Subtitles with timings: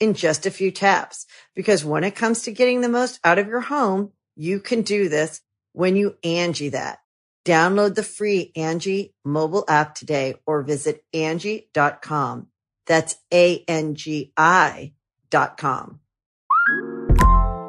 [0.00, 1.26] in just a few taps.
[1.54, 5.08] Because when it comes to getting the most out of your home, you can do
[5.08, 5.40] this
[5.72, 6.98] when you Angie that.
[7.44, 12.48] Download the free Angie mobile app today or visit Angie.com.
[12.86, 14.92] That's A-N-G-I
[15.30, 16.00] dot com.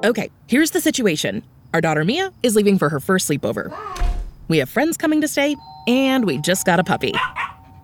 [0.04, 1.44] Okay, here's the situation.
[1.74, 3.72] Our daughter Mia is leaving for her first sleepover.
[4.48, 5.56] We have friends coming to stay,
[5.88, 7.14] and we just got a puppy.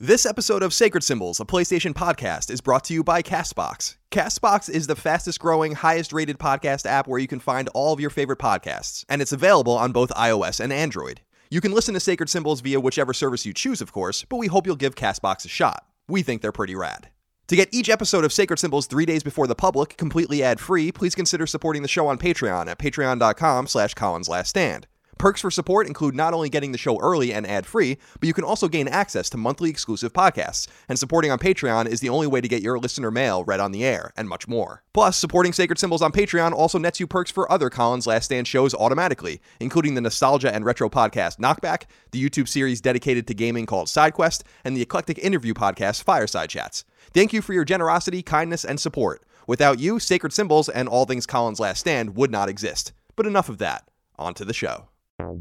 [0.00, 3.94] This episode of Sacred Symbols, a PlayStation podcast, is brought to you by Castbox.
[4.10, 8.00] Castbox is the fastest growing, highest rated podcast app where you can find all of
[8.00, 11.20] your favorite podcasts, and it's available on both iOS and Android.
[11.48, 14.48] You can listen to Sacred Symbols via whichever service you choose, of course, but we
[14.48, 15.86] hope you'll give Castbox a shot.
[16.08, 17.10] We think they're pretty rad.
[17.46, 21.14] To get each episode of Sacred Symbols three days before the public, completely ad-free, please
[21.14, 24.88] consider supporting the show on Patreon at patreon.com slash Colin's Last Stand.
[25.18, 28.34] Perks for support include not only getting the show early and ad free, but you
[28.34, 30.66] can also gain access to monthly exclusive podcasts.
[30.88, 33.72] And supporting on Patreon is the only way to get your listener mail read on
[33.72, 34.82] the air, and much more.
[34.92, 38.46] Plus, supporting Sacred Symbols on Patreon also nets you perks for other Colin's Last Stand
[38.46, 43.66] shows automatically, including the nostalgia and retro podcast Knockback, the YouTube series dedicated to gaming
[43.66, 46.84] called SideQuest, and the eclectic interview podcast Fireside Chats.
[47.12, 49.22] Thank you for your generosity, kindness, and support.
[49.46, 52.92] Without you, Sacred Symbols and all things Colin's Last Stand would not exist.
[53.16, 53.88] But enough of that.
[54.16, 54.88] On to the show.
[55.16, 55.38] Greetings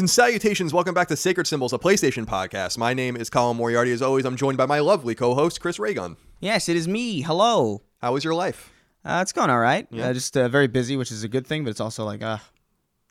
[0.00, 0.72] and salutations.
[0.72, 2.78] Welcome back to Sacred Symbols, a PlayStation podcast.
[2.78, 3.92] My name is Colin Moriarty.
[3.92, 6.16] As always, I'm joined by my lovely co host, Chris Ray Gun.
[6.40, 7.22] Yes, it is me.
[7.22, 7.82] Hello.
[8.02, 8.72] How was your life?
[9.04, 9.86] Uh, it's going all right.
[9.92, 10.08] Yeah.
[10.08, 12.38] Uh, just uh, very busy, which is a good thing, but it's also like, uh,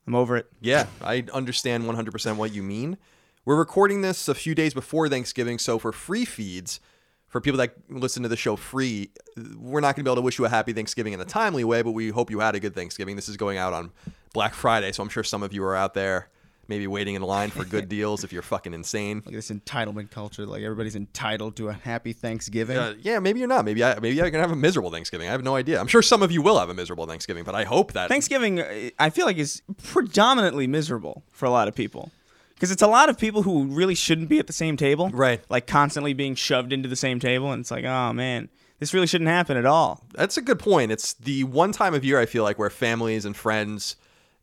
[0.06, 0.46] I'm over it.
[0.60, 2.96] Yeah, I understand 100% what you mean.
[3.44, 6.80] We're recording this a few days before Thanksgiving, so for free feeds,
[7.26, 9.10] for people that listen to the show free,
[9.56, 11.64] we're not going to be able to wish you a happy Thanksgiving in a timely
[11.64, 13.16] way, but we hope you had a good Thanksgiving.
[13.16, 13.92] This is going out on
[14.32, 16.28] Black Friday, so I'm sure some of you are out there
[16.68, 19.22] maybe waiting in line for good deals if you're fucking insane.
[19.24, 22.76] Like this entitlement culture, like everybody's entitled to a happy Thanksgiving.
[22.76, 23.64] Uh, yeah, maybe you're not.
[23.64, 25.28] Maybe I maybe I can have a miserable Thanksgiving.
[25.28, 25.80] I have no idea.
[25.80, 28.60] I'm sure some of you will have a miserable Thanksgiving, but I hope that Thanksgiving,
[28.60, 32.10] uh, I feel like, is predominantly miserable for a lot of people.
[32.54, 35.10] Because it's a lot of people who really shouldn't be at the same table.
[35.10, 35.42] Right.
[35.50, 37.52] Like constantly being shoved into the same table.
[37.52, 40.02] And it's like, oh, man, this really shouldn't happen at all.
[40.14, 40.90] That's a good point.
[40.90, 43.96] It's the one time of year I feel like where families and friends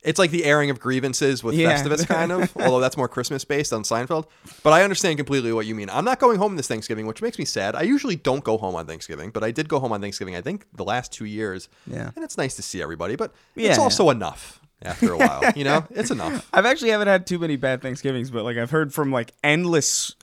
[0.03, 1.73] it's like the airing of grievances with Yeah.
[1.81, 4.25] Festivus, kind of, although that's more Christmas based on Seinfeld.
[4.63, 5.89] But I understand completely what you mean.
[5.89, 7.75] I'm not going home this Thanksgiving, which makes me sad.
[7.75, 10.41] I usually don't go home on Thanksgiving, but I did go home on Thanksgiving, I
[10.41, 11.69] think, the last two years.
[11.87, 12.11] Yeah.
[12.15, 13.83] And it's nice to see everybody, but Yeah, it's yeah.
[13.83, 15.43] also enough after a while.
[15.55, 16.49] you know, it's enough.
[16.51, 20.15] I've actually haven't had too many bad Thanksgivings, but like I've heard from like endless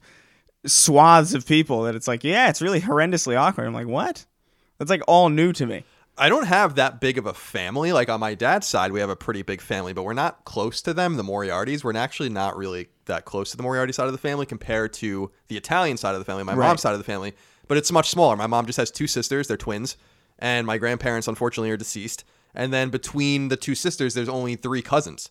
[0.66, 3.66] swaths of people that it's like, yeah, it's really horrendously awkward.
[3.66, 4.26] I'm like, what?
[4.78, 5.84] That's like all new to me.
[6.20, 7.92] I don't have that big of a family.
[7.92, 10.82] Like on my dad's side, we have a pretty big family, but we're not close
[10.82, 11.82] to them, the Moriartys.
[11.82, 15.30] We're actually not really that close to the Moriarty side of the family compared to
[15.48, 16.66] the Italian side of the family, my Right.
[16.68, 17.34] mom's side of the family.
[17.68, 18.36] But it's much smaller.
[18.36, 19.96] My mom just has two sisters, they're twins,
[20.38, 22.24] and my grandparents unfortunately are deceased.
[22.54, 25.30] And then between the two sisters, there's only three cousins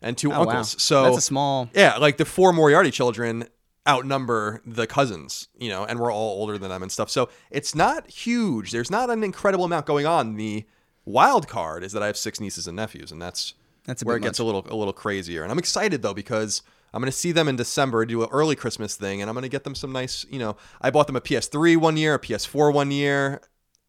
[0.00, 0.48] and two Oh, wow.
[0.48, 0.80] uncles.
[0.82, 1.68] So That's a small.
[1.74, 3.46] yeah, like the four Moriarty children
[3.88, 7.10] outnumber the cousins, you know, and we're all older than them and stuff.
[7.10, 8.70] So it's not huge.
[8.72, 10.36] There's not an incredible amount going on.
[10.36, 10.64] The
[11.04, 13.54] wild card is that I have six nieces and nephews, and that's
[13.86, 15.42] That's where it bit gets a little a little crazier.
[15.42, 16.62] And I'm excited though because
[16.92, 19.42] I'm going to see them in December, do an early Christmas thing, and I'm going
[19.42, 22.18] to get them some nice, you know, I bought them a PS3 one year, a
[22.18, 23.40] PS4 one year,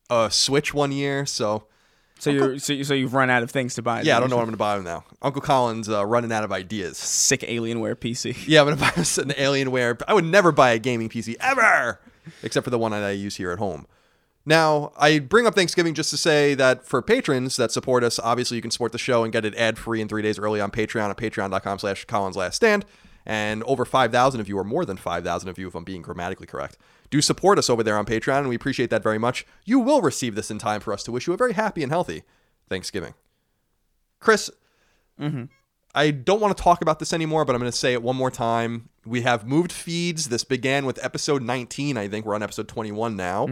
[0.09, 1.25] a Switch one year.
[1.25, 1.67] So,
[2.21, 4.03] So you're so, you, so you've run out of things to buy.
[4.03, 5.03] yeah, I don't know what I'm going to buy them now.
[5.23, 6.99] Uncle Colin's uh, running out of ideas.
[6.99, 8.47] Sick Alienware PC.
[8.47, 9.99] Yeah, I'm going to buy an Alienware.
[10.07, 11.99] I would never buy a gaming PC ever,
[12.43, 13.87] except for the one that I use here at home.
[14.45, 18.55] Now, I bring up Thanksgiving just to say that for patrons that support us, obviously
[18.55, 21.09] you can support the show and get it ad-free and three days early on Patreon
[21.09, 22.85] at patreon.com slash Colin's Last Stand.
[23.25, 26.47] And over 5,000 of you, or more than 5,000 of you, if I'm being grammatically
[26.47, 26.77] correct,
[27.11, 29.45] do support us over there on Patreon, and we appreciate that very much.
[29.65, 31.91] You will receive this in time for us to wish you a very happy and
[31.91, 32.23] healthy
[32.69, 33.13] Thanksgiving.
[34.19, 34.49] Chris,
[35.93, 38.15] I don't want to talk about this anymore, but I'm going to say it one
[38.15, 38.89] more time.
[39.05, 40.29] We have moved feeds.
[40.29, 41.97] This began with episode 19.
[41.97, 43.45] I think we're on episode 21 now.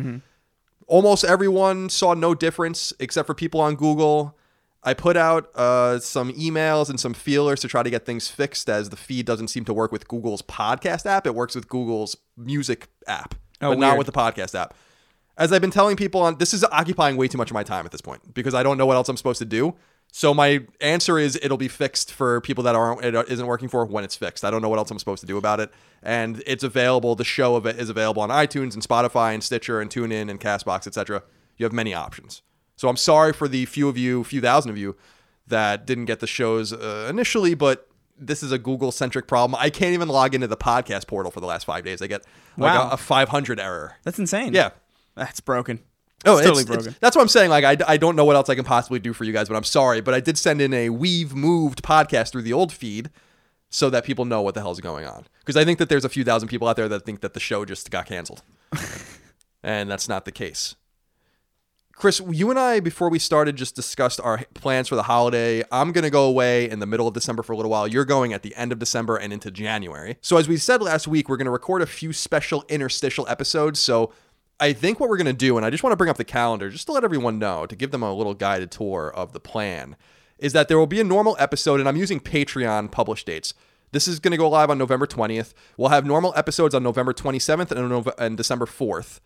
[0.87, 4.35] Almost everyone saw no difference except for people on Google.
[4.81, 8.69] I put out uh, some emails and some feelers to try to get things fixed
[8.69, 11.27] as the feed doesn't seem to work with Google's podcast app.
[11.27, 14.73] It works with Google's music app, Oh, but not with the podcast app.
[15.37, 17.85] As I've been telling people on this is occupying way too much of my time
[17.85, 19.75] at this point because I don't know what else I'm supposed to do.
[20.11, 23.85] So my answer is it'll be fixed for people that aren't it isn't working for
[23.85, 24.43] when it's fixed.
[24.43, 25.71] I don't know what else I'm supposed to do about it,
[26.01, 27.15] and it's available.
[27.15, 30.39] The show of it is available on iTunes and Spotify and Stitcher and TuneIn and
[30.39, 31.23] Castbox, etc.
[31.57, 32.41] You have many options.
[32.75, 34.95] So I'm sorry for the few of you, few thousand of you,
[35.47, 37.88] that didn't get the shows uh, initially, but
[38.19, 39.59] this is a Google centric problem.
[39.59, 42.01] I can't even log into the podcast portal for the last five days.
[42.01, 42.23] I get
[42.57, 42.89] like Wow.
[42.89, 43.95] a, a 500 error.
[44.03, 44.53] That's insane.
[44.53, 44.71] Yeah.
[45.15, 45.79] That's broken.
[46.25, 46.95] Oh, It's it's, totally it's- broken.
[46.99, 47.49] that's what I'm saying.
[47.49, 49.55] Like, I, I don't know what else I can possibly do for you guys, but
[49.55, 50.01] I'm sorry.
[50.01, 53.09] But I did send in a We've Moved podcast through the old feed
[53.69, 55.25] so that people know what the hell's going on.
[55.39, 57.39] Because I think that there's a few thousand people out there that think that the
[57.39, 58.41] show just got canceled.
[59.63, 60.75] and that's not the case.
[61.99, 65.65] Chris, you and I, before we started, just discussed our plans for the holiday.
[65.69, 67.89] I'm going to go away in the middle of December for a little while.
[67.89, 70.15] You're going at the end of December and into January.
[70.21, 73.81] So, as we said last week, we're going to record a few special interstitial episodes.
[73.81, 74.13] So,
[74.61, 76.23] I think what we're going to do, and I just want to bring up the
[76.23, 79.41] calendar just to let everyone know, to give them a little guided tour of the
[79.41, 79.97] plan,
[80.37, 83.53] is that there will be a normal episode, and I'm using Patreon published dates.
[83.91, 85.53] This is going to go live on November 20th.
[85.75, 89.19] We'll have normal episodes on November 27th and, Nov- and December 4th.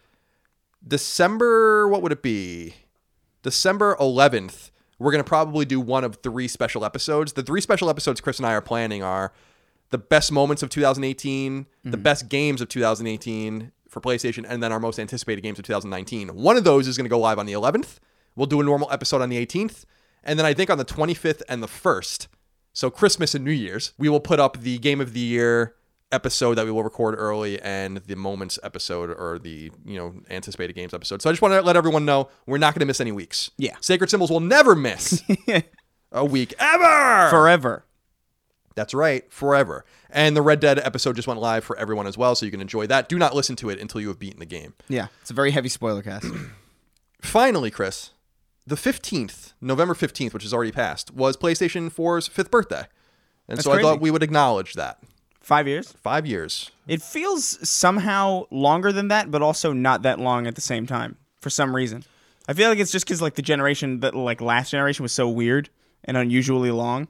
[0.86, 2.76] December, what would it be?
[3.42, 7.34] December 11th, we're going to probably do one of three special episodes.
[7.34, 9.34] The three special episodes Chris and I are planning are
[9.90, 12.02] the best moments of 2018, the mm-hmm.
[12.02, 16.30] best games of 2018 for PlayStation, and then our most anticipated games of 2019.
[16.30, 18.00] One of those is going to go live on the 11th.
[18.36, 19.86] We'll do a normal episode on the 18th.
[20.24, 22.28] And then I think on the 25th and the 1st,
[22.72, 25.76] so Christmas and New Year's, we will put up the Game of the Year
[26.14, 30.74] episode that we will record early and the moments episode or the you know anticipated
[30.74, 31.22] games episode.
[31.22, 33.52] So I just want to let everyone know we're not going to miss any weeks.
[33.58, 33.76] Yeah.
[33.82, 35.22] Sacred Symbols will never miss
[36.12, 37.30] a week ever.
[37.30, 37.86] Forever.
[38.76, 39.86] That's right, forever.
[40.10, 42.62] And the Red Dead episode just went live for everyone as well, so you can
[42.62, 43.08] enjoy that.
[43.08, 44.74] Do not listen to it until you have beaten the game.
[44.90, 46.26] Yeah, it's a very heavy spoiler cast.
[47.22, 48.12] Finally, Chris,
[48.66, 52.86] the 15th, November 15th, which has already passed, was PlayStation 4's fifth birthday.
[53.48, 55.00] And That's so I thought we would acknowledge that.
[55.44, 55.92] Five years.
[56.02, 56.72] Five years.
[56.88, 61.18] It feels somehow longer than that, but also not that long at the same time
[61.42, 62.06] for some reason.
[62.48, 65.28] I feel like it's just because like the generation that like last generation was so
[65.30, 65.70] weird
[66.06, 67.10] and unusually long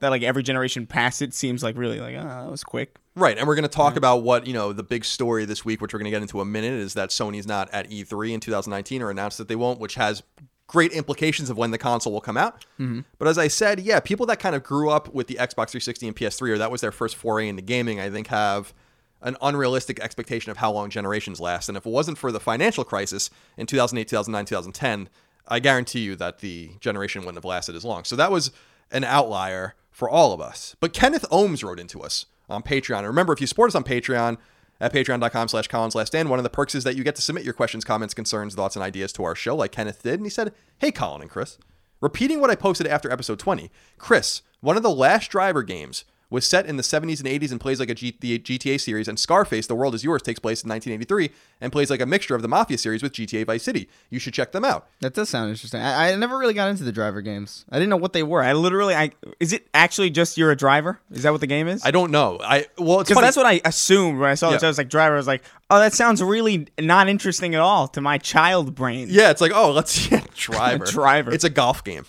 [0.00, 2.96] that like every generation past it seems like really like oh that was quick.
[3.14, 5.82] Right, and we're going to talk about what you know the big story this week,
[5.82, 8.40] which we're going to get into a minute, is that Sony's not at E3 in
[8.40, 10.22] 2019 or announced that they won't, which has
[10.70, 12.64] great implications of when the console will come out.
[12.78, 13.00] Mm-hmm.
[13.18, 16.06] But as I said, yeah, people that kind of grew up with the Xbox 360
[16.06, 18.72] and PS3, or that was their first foray into gaming, I think have
[19.20, 21.68] an unrealistic expectation of how long generations last.
[21.68, 25.08] And if it wasn't for the financial crisis in 2008, 2009, 2010,
[25.48, 28.04] I guarantee you that the generation wouldn't have lasted as long.
[28.04, 28.52] So that was
[28.92, 30.76] an outlier for all of us.
[30.78, 32.98] But Kenneth Ohms wrote into us on Patreon.
[32.98, 34.38] And remember, if you support us on Patreon
[34.80, 37.22] at patreon.com slash Colin's Last Stand, one of the perks is that you get to
[37.22, 40.14] submit your questions, comments, concerns, thoughts, and ideas to our show like Kenneth did.
[40.14, 41.58] And he said, Hey, Colin and Chris,
[42.00, 43.70] repeating what I posted after episode 20.
[43.98, 47.60] Chris, one of the last driver games was set in the 70s and 80s and
[47.60, 50.62] plays like a G- the GTA series, and Scarface, The World Is Yours, takes place
[50.62, 53.88] in 1983 and plays like a mixture of the Mafia series with GTA Vice City.
[54.10, 54.86] You should check them out.
[55.00, 55.80] that does sound interesting.
[55.80, 57.64] I, I never really got into the driver games.
[57.70, 58.42] I didn't know what they were.
[58.42, 59.10] I literally I
[59.40, 61.00] is it actually just you're a driver?
[61.10, 61.84] Is that what the game is?
[61.84, 62.38] I don't know.
[62.42, 64.56] I well, because that's what I assumed when I saw Yeah.
[64.56, 64.62] it.
[64.62, 65.14] I was like driver.
[65.14, 69.08] I was like, oh, that sounds really not interesting at all to my child brain.
[69.10, 70.84] Yeah, it's like, oh, let's yeah, driver.
[70.90, 71.32] Driver.
[71.32, 72.06] It's a golf game,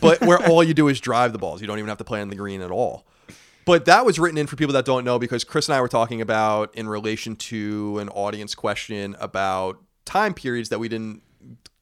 [0.00, 1.60] but where all you do is drive the balls.
[1.60, 3.04] You don't even have to play on the green at all.
[3.66, 5.88] But that was written in for people that don't know because Chris and I were
[5.88, 11.20] talking about in relation to an audience question about time periods that we didn't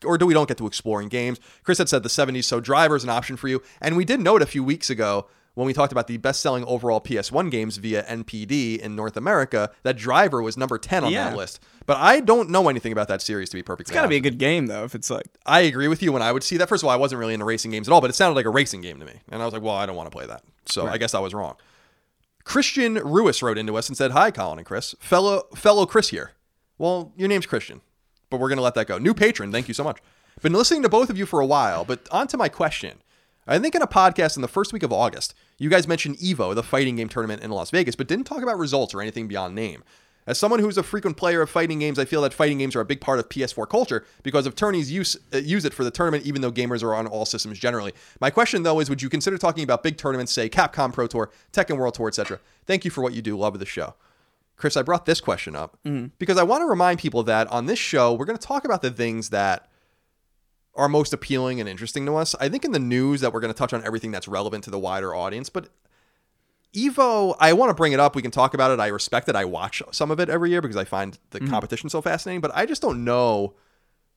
[0.05, 1.38] or do we don't get to explore in games.
[1.62, 3.62] Chris had said the 70s, so driver is an option for you.
[3.81, 6.64] And we did note a few weeks ago when we talked about the best selling
[6.64, 11.31] overall PS1 games via NPD in North America, that Driver was number 10 on Yeah.
[11.31, 11.61] that list.
[11.87, 14.17] But I don't know anything about that series to be perfectly It's got to be
[14.17, 14.85] a good game though.
[14.85, 16.69] If it's like, I agree with you when I would see that.
[16.69, 18.47] First of all, I wasn't really into racing games at all, but it sounded like
[18.47, 19.21] a racing game to me.
[19.31, 20.43] And I was like, well, I don't want to play that.
[20.67, 21.55] So I guess I was wrong.
[22.44, 24.94] Christian Ruiz wrote into us and said, Hi, Colin and Chris.
[25.00, 26.32] Fellow fellow Chris here.
[26.78, 27.80] Well, your name's Christian,
[28.30, 28.98] but we're to let that go.
[28.98, 30.00] New patron, thank you so much.
[30.42, 32.98] Been listening to both of you for a while, but on to my question.
[33.46, 36.54] I think in a podcast in the first week of August, you guys mentioned EVO,
[36.54, 39.54] the fighting game tournament in Las Vegas, but didn't talk about results or anything beyond
[39.54, 39.84] name.
[40.26, 42.81] As someone who's a frequent player of fighting games, I feel that fighting games are
[42.81, 45.90] a big part of PS4 culture because of tourneys use uh, use it for the
[45.90, 47.93] tournament, even though gamers are on all systems generally.
[48.21, 51.31] My question though is, would you consider talking about big tournaments, say Capcom Pro Tour,
[51.52, 52.40] Tekken World Tour, etc.?
[52.66, 53.37] Thank you for what you do.
[53.37, 53.95] Love the show.
[54.57, 55.78] Chris, I brought this question up
[56.19, 58.83] because I want to remind people that on this show, we're going to talk about
[58.83, 59.69] the things that
[60.76, 62.35] are most appealing and interesting to us.
[62.40, 64.71] I think in the news that we're going to touch on everything that's relevant to
[64.71, 65.69] the wider audience, but
[66.75, 68.16] Evo, I want to bring it up.
[68.16, 68.81] We can talk about it.
[68.81, 69.37] I respect it.
[69.37, 71.50] I watch some of it every year because I find the mm-hmm.
[71.50, 73.54] competition so fascinating, but I just don't know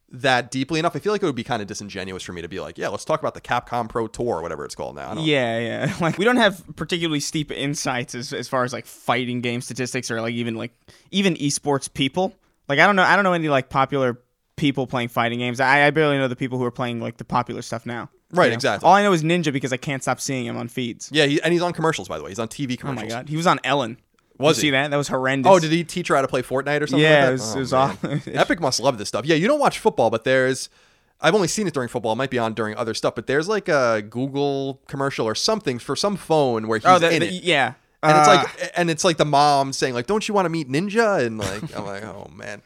[0.10, 0.96] that deeply enough.
[0.96, 2.88] I feel like it would be kind of disingenuous for me to be like, yeah,
[2.88, 5.12] let's talk about the Capcom Pro Tour or whatever it's called now.
[5.12, 5.94] I don't yeah, yeah.
[6.02, 10.10] Like we don't have particularly steep insights as as far as like fighting game statistics
[10.10, 10.72] or like even like
[11.12, 12.34] even esports people.
[12.68, 14.20] Like I don't know, I don't know any like popular
[14.56, 15.60] people playing fighting games.
[15.60, 18.10] I, I barely know the people who are playing like the popular stuff now.
[18.32, 18.54] Right, You know?
[18.56, 18.88] exactly.
[18.88, 21.10] All I know is Ninja because I can't stop seeing him on feeds.
[21.14, 22.32] Yeah, he, and he's on commercials, by the way.
[22.32, 23.04] He's on TV commercials.
[23.04, 23.98] Oh my god, he was on Ellen.
[24.38, 24.68] Was you he?
[24.68, 24.92] see that?
[24.92, 25.50] That was horrendous.
[25.52, 27.00] Oh, did he teach her how to play Fortnite or something?
[27.00, 27.30] Yeah, like that?
[27.30, 28.20] it was- Oh, it was awful.
[28.34, 29.26] Epic must love this stuff.
[29.26, 30.70] Yeah, you don't watch football, but there's.
[31.20, 32.12] I've only seen it during football.
[32.14, 35.80] It might be on during other stuff, but there's like a Google commercial or something
[35.80, 37.44] for some phone where he's Oh, the, in the- it.
[37.44, 37.74] yeah.
[38.04, 40.50] and it's Uh, like and it's like the mom saying like don't you want to
[40.50, 42.62] meet ninja and like i'm like oh man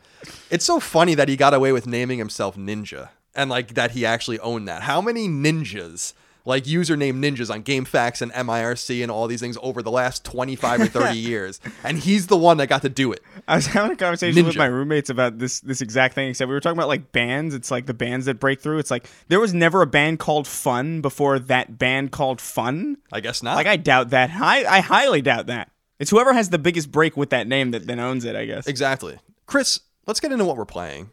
[0.50, 4.06] it's so funny that he got away with naming himself ninja and like that he
[4.06, 9.28] actually owned that how many ninjas like username ninjas on GameFAQs and MIRC and all
[9.28, 12.82] these things over the last 25 or 30 years and he's the one that got
[12.82, 16.16] to do it I was having a conversation with my roommates about this this exact
[16.16, 16.30] thing.
[16.30, 17.54] Except we were talking about like bands.
[17.56, 18.78] It's like the bands that break through.
[18.78, 22.98] It's like there was never a band called Fun before that band called Fun.
[23.12, 24.30] i guess not Like I doubt that.
[24.34, 25.72] I I highly doubt that.
[26.00, 28.36] It's whoever has the biggest break with that name that then owns it.
[28.36, 28.68] I guess.
[28.68, 31.10] exactly chris let's get into what we're playing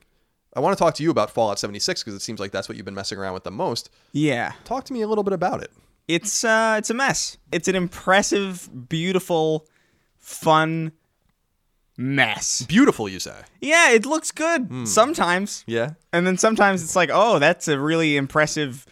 [0.56, 2.76] i want to talk to you about fallout 76 because it seems like that's what
[2.76, 4.52] you've been messing around with the most Yeah.
[4.64, 5.70] talk to me a little bit about it
[6.08, 7.36] It's uh it's a mess.
[7.52, 9.66] It's an impressive, beautiful,
[10.18, 10.92] fun
[11.96, 12.62] mess.
[12.62, 15.64] beautiful you say Yeah, it looks good sometimes.
[15.66, 18.86] yeah And then sometimes it's like, oh, that's a really impressive,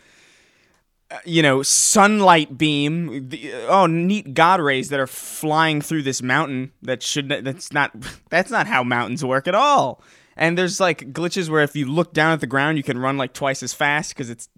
[1.10, 3.28] uh, you know, sunlight beam.
[3.28, 6.72] The, oh, neat god rays that are flying through this mountain.
[6.82, 7.92] That should that's not
[8.30, 10.02] that's not how mountains work at all.
[10.36, 13.16] And there's like glitches where if you look down at the ground, you can run
[13.16, 14.48] like twice as fast because it's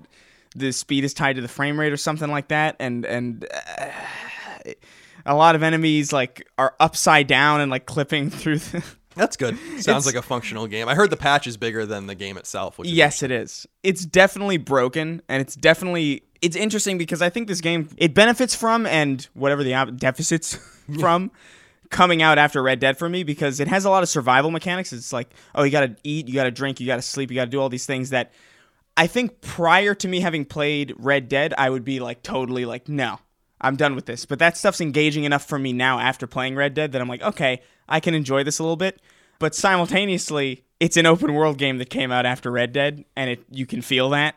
[0.56, 2.76] the speed is tied to the frame rate or something like that.
[2.78, 3.90] And and uh,
[5.26, 8.58] a lot of enemies like are upside down and like clipping through.
[8.58, 9.58] The, That's good.
[9.78, 10.88] Sounds like a functional game.
[10.88, 12.78] I heard the patch is bigger than the game itself.
[12.78, 13.66] Which Yes, it is.
[13.82, 18.54] It's definitely broken, and it's definitely it's interesting because I think this game it benefits
[18.54, 20.54] from and whatever the deficits
[20.99, 21.30] from
[21.90, 24.92] coming out after Red Dead for me because it has a lot of survival mechanics.
[24.92, 27.30] It's like oh, you got to eat, you got to drink, you got to sleep,
[27.30, 28.33] you got to do all these things that
[28.97, 32.88] I think prior to me having played Red Dead, I would be like totally like
[32.88, 33.21] no.
[33.61, 34.25] I'm done with this.
[34.25, 37.23] But that stuff's engaging enough for me now after playing Red Dead that I'm like,
[37.23, 39.00] okay, I can enjoy this a little bit.
[39.38, 43.45] But simultaneously, it's an open world game that came out after Red Dead, and it
[43.50, 44.37] you can feel that.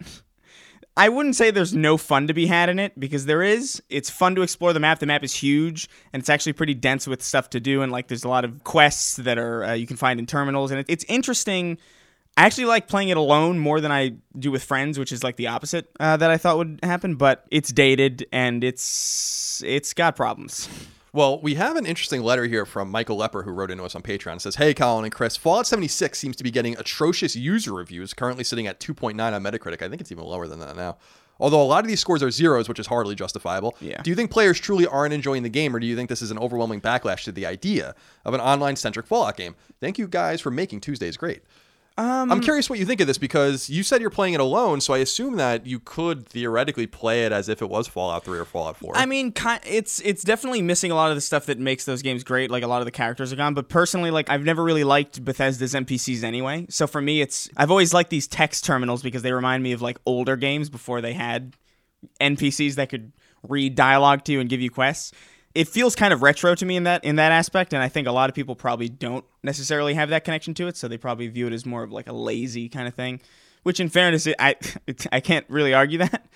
[0.98, 3.81] I wouldn't say there's no fun to be had in it because there is.
[3.89, 5.00] It's fun to explore the map.
[5.00, 7.81] The map is huge and it's actually pretty dense with stuff to do.
[7.81, 10.71] And like, there's a lot of quests that are uh, you can find in terminals,
[10.71, 11.77] and it, it's interesting.
[12.38, 15.36] I actually like playing it alone more than I do with friends, which is like
[15.36, 17.15] the opposite uh, that I thought would happen.
[17.15, 20.67] But it's dated and it's it's got problems.
[21.13, 24.01] Well, we have an interesting letter here from Michael Lepper who wrote into us on
[24.01, 24.37] Patreon.
[24.37, 28.13] It says, Hey, Colin and Chris, Fallout 76 seems to be getting atrocious user reviews,
[28.13, 29.81] currently sitting at 2.9 on Metacritic.
[29.81, 30.97] I think it's even lower than that now.
[31.41, 33.75] Although a lot of these scores are zeros, which is hardly justifiable.
[33.81, 34.01] Yeah.
[34.01, 36.31] Do you think players truly aren't enjoying the game, or do you think this is
[36.31, 39.55] an overwhelming backlash to the idea of an online centric Fallout game?
[39.81, 41.41] Thank you guys for making Tuesdays great.
[41.98, 44.79] Um, I'm curious what you think of this because you said you're playing it alone,
[44.79, 48.39] so I assume that you could theoretically play it as if it was Fallout 3
[48.39, 48.95] or Fallout 4.
[48.95, 49.33] I mean,
[49.65, 52.50] it's it's definitely missing a lot of the stuff that makes those games great.
[52.50, 53.53] Like a lot of the characters are gone.
[53.53, 56.65] But personally, like I've never really liked Bethesda's NPCs anyway.
[56.69, 59.81] So for me, it's I've always liked these text terminals because they remind me of
[59.81, 61.55] like older games before they had
[62.21, 63.12] NPCs that could
[63.48, 65.12] read dialogue to you and give you quests.
[65.53, 68.08] It feels kind of retro to me in that in that aspect, and I think
[68.08, 71.27] a lot of people probably don't necessarily have that connection to it, so they probably
[71.27, 73.22] view it as more of like a lazy kind of thing.
[73.63, 74.55] Which, in fairness, I
[75.12, 76.27] I can't really argue that,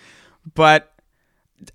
[0.53, 0.93] but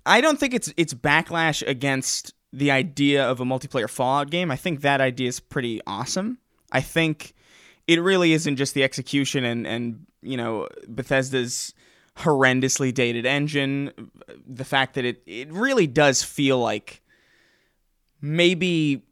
[0.05, 4.51] I don't think it's it's backlash against the idea of a multiplayer Fallout game.
[4.51, 6.37] I think that idea is pretty awesome.
[6.71, 7.33] I think
[7.87, 11.73] it really isn't just the execution and and you know Bethesda's
[12.17, 13.91] horrendously dated engine,
[14.45, 17.01] the fact that it it really does feel like
[18.21, 19.03] maybe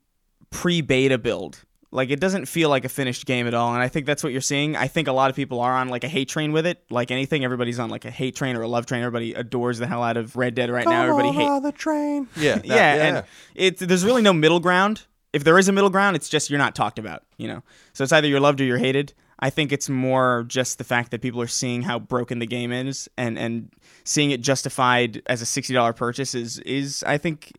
[0.52, 4.06] pre-beta build like it doesn't feel like a finished game at all, and I think
[4.06, 4.76] that's what you're seeing.
[4.76, 6.84] I think a lot of people are on like a hate train with it.
[6.92, 9.02] Like anything, everybody's on like a hate train or a love train.
[9.02, 11.02] Everybody adores the hell out of Red Dead right now.
[11.02, 12.28] Everybody hates the train.
[12.36, 13.26] Yeah, that- yeah, and
[13.56, 15.08] it's there's really no middle ground.
[15.34, 17.64] If there is a middle ground, it's just you're not talked about, you know.
[17.94, 19.14] So it's either you're loved or you're hated.
[19.40, 22.72] I think it's more just the fact that people are seeing how broken the game
[22.72, 23.72] is and and
[24.04, 27.52] seeing it justified as a sixty dollar purchase is is I think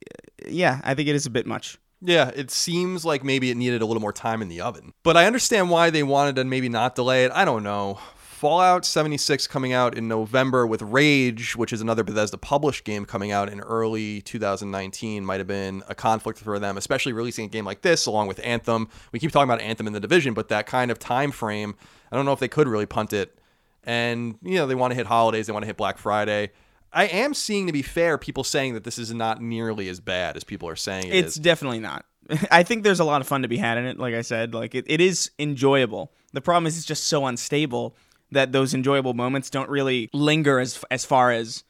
[0.48, 1.78] yeah I think it is a bit much.
[2.02, 4.94] Yeah, it seems like maybe it needed a little more time in the oven.
[5.02, 7.32] But I understand why they wanted to maybe not delay it.
[7.34, 7.98] I don't know.
[8.14, 13.30] Fallout 76 coming out in November with Rage, which is another Bethesda published game coming
[13.30, 17.66] out in early 2019, might have been a conflict for them, especially releasing a game
[17.66, 18.88] like this along with Anthem.
[19.12, 21.74] We keep talking about Anthem in the division, but that kind of time frame,
[22.10, 23.38] I don't know if they could really punt it.
[23.84, 26.52] And, you know, they want to hit holidays, they want to hit Black Friday.
[26.92, 30.36] I am seeing, to be fair, people saying that this is not nearly as bad
[30.36, 31.42] as people are saying it it's is.
[31.42, 32.04] definitely not.
[32.50, 33.98] I think there's a lot of fun to be had in it.
[33.98, 36.12] Like I said, like it, it is enjoyable.
[36.32, 37.96] The problem is it's just so unstable
[38.32, 41.64] that those enjoyable moments don't really linger as as far as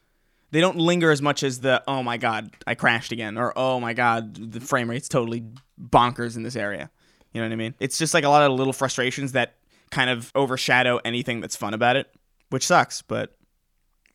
[0.51, 3.79] they don't linger as much as the oh my god I crashed again or oh
[3.79, 5.43] my god the frame rate's totally
[5.81, 6.91] bonkers in this area.
[7.33, 7.73] You know what I mean?
[7.79, 9.55] It's just like a lot of little frustrations that
[9.89, 12.13] kind of overshadow anything that's fun about it,
[12.49, 13.35] which sucks, but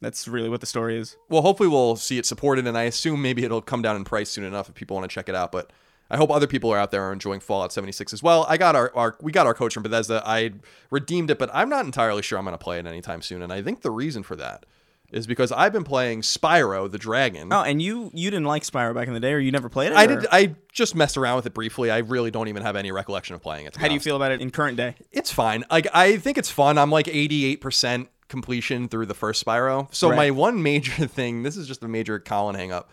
[0.00, 1.16] that's really what the story is.
[1.28, 4.30] well, hopefully we'll see it supported, and I assume maybe it'll come down in price
[4.30, 5.52] soon enough if people want to check it out.
[5.52, 5.72] But
[6.10, 8.46] I hope other people are out there are enjoying Fallout 76 as well.
[8.48, 10.22] I got our, our we got our coach from Bethesda.
[10.24, 10.52] I
[10.90, 13.42] redeemed it, but I'm not entirely sure I'm going to play it anytime soon.
[13.42, 14.66] And I think the reason for that
[15.12, 17.52] is because I've been playing Spyro the Dragon.
[17.52, 19.92] Oh, and you you didn't like Spyro back in the day, or you never played
[19.92, 19.96] it?
[19.96, 20.26] I or- did.
[20.30, 21.90] I just messed around with it briefly.
[21.90, 23.76] I really don't even have any recollection of playing it.
[23.76, 24.94] How do you feel about it in current day?
[25.12, 25.64] It's fine.
[25.70, 26.76] Like I think it's fun.
[26.78, 29.92] I'm like 88% completion through the first Spyro.
[29.94, 30.16] So Right.
[30.16, 32.90] my one major thing, this is just a major Colin hang up,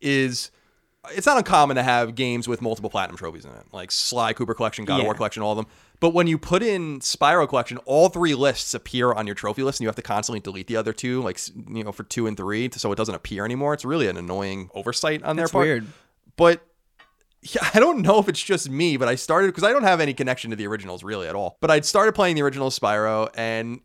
[0.00, 0.50] is
[1.12, 4.54] it's not uncommon to have games with multiple platinum trophies in it, like Sly Cooper
[4.54, 5.66] Collection, God of War Collection, all of them.
[6.00, 9.80] But when you put in Spyro Collection, all three lists appear on your trophy list,
[9.80, 12.36] and you have to constantly delete the other two, like you know, for two and
[12.36, 13.74] three, so it doesn't appear anymore.
[13.74, 15.66] It's really an annoying oversight on their part.
[15.66, 15.86] weird.
[16.36, 16.62] But
[17.42, 20.00] yeah, I don't know if it's just me, but I started because I don't have
[20.00, 21.58] any connection to the originals really at all.
[21.60, 23.80] But I'd started playing the original Spyro, and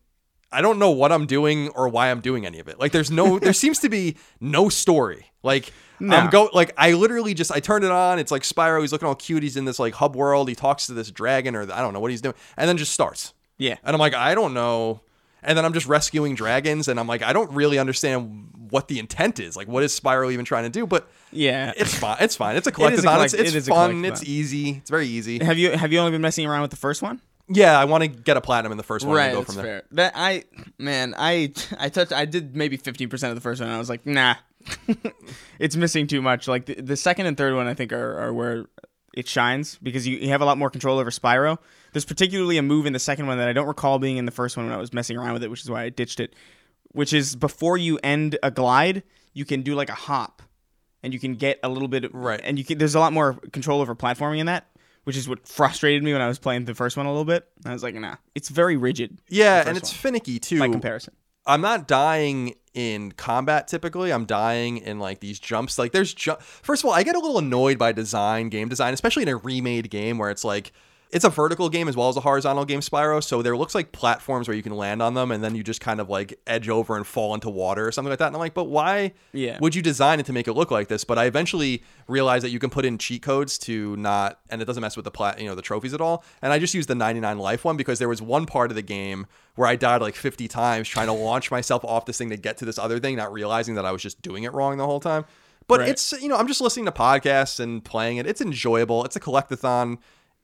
[0.52, 2.80] I don't know what I'm doing or why I'm doing any of it.
[2.80, 5.28] Like, there's no, there seems to be no story.
[5.44, 6.16] Like, No.
[6.18, 8.20] I'm go, like, I literally just, I turned it on.
[8.20, 8.82] It's like Spyro.
[8.82, 9.44] He's looking all cute.
[9.44, 10.50] He's in this like hub world.
[10.50, 12.94] He talks to this dragon, or I don't know what he's doing, and then just
[12.94, 13.34] starts.
[13.58, 13.76] Yeah.
[13.84, 15.02] And I'm like, I don't know.
[15.44, 19.00] And then I'm just rescuing dragons, and I'm like, I don't really understand what the
[19.00, 19.56] intent is.
[19.56, 20.86] Like, what is Spyro even trying to do?
[20.86, 21.72] But Yeah.
[21.78, 22.18] it's fine.
[22.20, 22.56] It's fine.
[22.58, 22.92] It's a collectathon.
[22.94, 24.04] it's collect- it's it is a fun.
[24.06, 24.72] It's easy.
[24.72, 25.44] It's very easy.
[25.44, 27.22] have you have you only been messing around with the first one?
[27.50, 29.54] Yeah, I want to get a platinum in the first one Right, and go that's
[29.56, 29.80] from there.
[29.82, 29.84] fair.
[29.94, 30.44] That I
[30.78, 33.70] man, I I touched I did maybe Fifteen percent of the first one.
[33.70, 34.36] And I was like, nah,
[35.60, 36.48] it's missing too much.
[36.48, 38.66] Like the, the second and third one, I think are, are where
[39.16, 41.58] it shines because you, you have a lot more control over Spyro.
[41.94, 44.32] There's particularly a move in the second one that I don't recall being in the
[44.32, 46.36] first one when I was messing around with it, which is why I ditched it.
[46.92, 50.42] Which is before you end a glide, you can do like a hop,
[51.04, 52.40] and you can get a little bit of, Right.
[52.44, 54.68] And you can there's a lot more control over platforming in that,
[55.04, 57.48] which is what frustrated me when I was playing the first one a little bit.
[57.66, 59.98] I was like, nah, it's very rigid Yeah, and it's one.
[59.98, 60.60] finicky too.
[60.60, 61.14] by comparison.
[61.46, 64.12] I'm not dying in combat typically.
[64.14, 65.80] I'm dying in like these jumps.
[65.80, 68.94] Like there's ju- first of all, I get a little annoyed by design, game design,
[68.94, 70.72] especially in a remade game where it's like
[71.12, 73.24] it's a vertical game as well as a horizontal game, Spyro.
[73.24, 75.82] So there looks like platforms where you can land on them and then you just
[75.82, 78.28] kind of like edge over and fall into water or something like that.
[78.28, 79.58] And I'm like, but why Yeah.
[79.60, 81.04] would you design it to make it look like this?
[81.04, 84.66] But I eventually realized that you can put in cheat codes to not, and it
[84.66, 86.24] doesn't mess with the plat, you know, the trophies at all.
[86.44, 88.84] And I just used the 99 life one because there was one part of the
[88.84, 92.38] game where I died like 50 times trying to launch myself off this thing to
[92.38, 94.86] get to this other thing, not realizing that I was just doing it wrong the
[94.86, 95.26] whole time.
[95.68, 95.90] But Right.
[95.90, 98.26] it's, you know, I'm just listening to podcasts and playing it.
[98.28, 99.06] It's enjoyable.
[99.06, 99.98] It's a collectathon.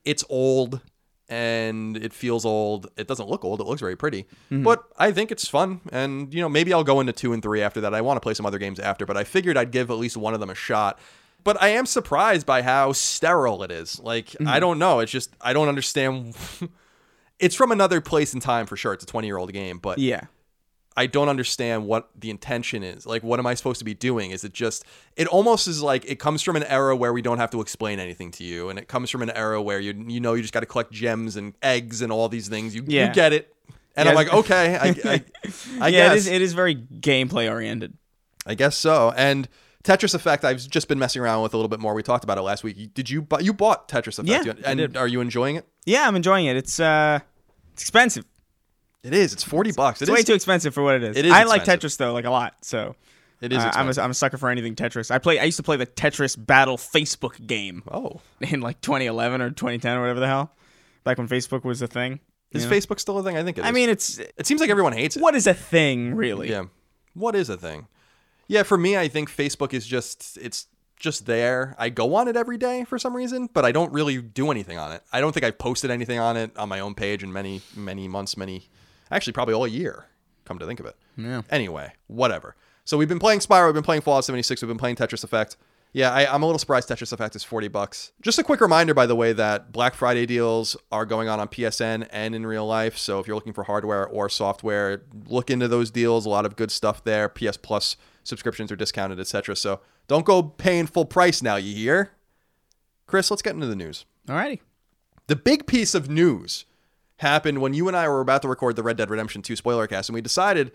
[0.06, 0.80] It's old
[1.28, 2.88] and it feels old.
[2.96, 3.60] It doesn't look old.
[3.60, 4.22] It looks very pretty.
[4.50, 4.62] Mm-hmm.
[4.62, 5.80] But I think it's fun.
[5.92, 7.94] And, you know, maybe I'll go into two and three after that.
[7.94, 10.16] I want to play some other games after, but I figured I'd give at least
[10.16, 10.98] one of them a shot.
[11.42, 14.00] But I am surprised by how sterile it is.
[14.00, 14.48] Like, mm-hmm.
[14.48, 15.00] I don't know.
[15.00, 16.36] It's just, I don't understand.
[17.38, 18.92] it's from another place in time for sure.
[18.92, 20.26] It's a 20 year old game, but Yeah.
[20.96, 23.04] I don't understand what the intention is.
[23.06, 24.30] Like, what am I supposed to be doing?
[24.30, 24.84] Is it just,
[25.16, 28.00] it almost is like it comes from an era where we don't have to explain
[28.00, 28.70] anything to you.
[28.70, 30.92] And it comes from an era where you, you know, you just got to collect
[30.92, 32.74] gems and eggs and all these things.
[32.74, 33.08] You, Yeah.
[33.08, 33.54] you get it.
[33.94, 34.10] And Yeah.
[34.10, 35.24] I'm like, okay, I, I,
[35.80, 36.12] I yeah, guess.
[36.12, 36.26] it is.
[36.28, 37.92] It is very gameplay oriented.
[38.46, 39.12] I guess so.
[39.16, 39.48] And
[39.84, 41.94] Tetris Effect, I've just been messing around with a little bit more.
[41.94, 42.94] We talked about it last week.
[42.94, 43.22] Did you?
[43.22, 44.46] bu- You bought Tetris Effect?
[44.46, 45.66] Yeah, and are you enjoying it?
[45.84, 46.56] Yeah, I'm enjoying it.
[46.56, 47.20] It's uh,
[47.72, 48.24] it's expensive.
[49.06, 49.32] It is.
[49.32, 50.02] It's forty bucks.
[50.02, 51.16] It It's way is- too expensive for what it is.
[51.16, 51.64] It is I like.
[51.64, 52.56] Tetris though, like a lot.
[52.62, 52.96] So
[53.40, 53.58] It is.
[53.58, 54.04] uh, I'm, a, expensive.
[54.04, 55.10] I'm a sucker for anything Tetris.
[55.10, 55.38] I play.
[55.38, 59.96] I used to play the Tetris Battle Facebook game oh, in like 2011 or 2010
[59.96, 60.52] or whatever the hell,
[61.04, 62.20] back when Facebook was a thing.
[62.52, 62.72] is know?
[62.72, 63.36] Facebook still a thing?
[63.36, 63.66] I think it is.
[63.66, 65.22] I mean, it's it seems like everyone hates it.
[65.22, 66.50] what is a thing really?
[66.50, 66.64] Yeah.
[67.14, 67.86] What is a thing?
[68.48, 70.66] Yeah, for me, I think Facebook is just it's
[70.98, 71.74] just there.
[71.78, 74.78] I go on it every day for some reason, but I don't really do anything
[74.78, 75.02] on it.
[75.12, 78.08] I don't think I've posted anything on it on my own page in many, many
[78.08, 78.68] months, many
[79.10, 80.06] actually probably all year,
[80.44, 80.96] come to think of it.
[81.16, 81.42] Yeah.
[81.50, 82.56] Anyway, whatever.
[82.84, 85.56] So we've been playing Spyro, we've been playing Fallout 76, we've been playing Tetris Effect.
[85.92, 88.12] Yeah, I, I'm a little surprised Tetris Effect is 40 bucks.
[88.20, 91.48] Just a quick reminder, by the way, that Black Friday deals are going on on
[91.48, 92.98] PSN and in real life.
[92.98, 96.26] So if you're looking for hardware or software, look into those deals.
[96.26, 97.30] A lot of good stuff there.
[97.30, 99.56] PS Plus subscriptions are discounted, etc.
[99.56, 102.10] So don't go paying full price now, you hear?
[103.06, 104.04] Chris, let's get into the news.
[104.28, 104.60] Alrighty.
[105.28, 106.66] The big piece of news
[107.18, 109.86] happened when you and I were about to record the Red Dead Redemption 2 spoiler
[109.86, 110.72] cast, and we decided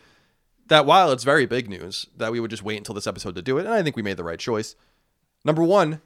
[0.67, 3.41] that while it's very big news, that we would just wait until this episode to
[3.41, 4.75] do it, and I think we made the right choice.
[5.43, 6.01] Number one,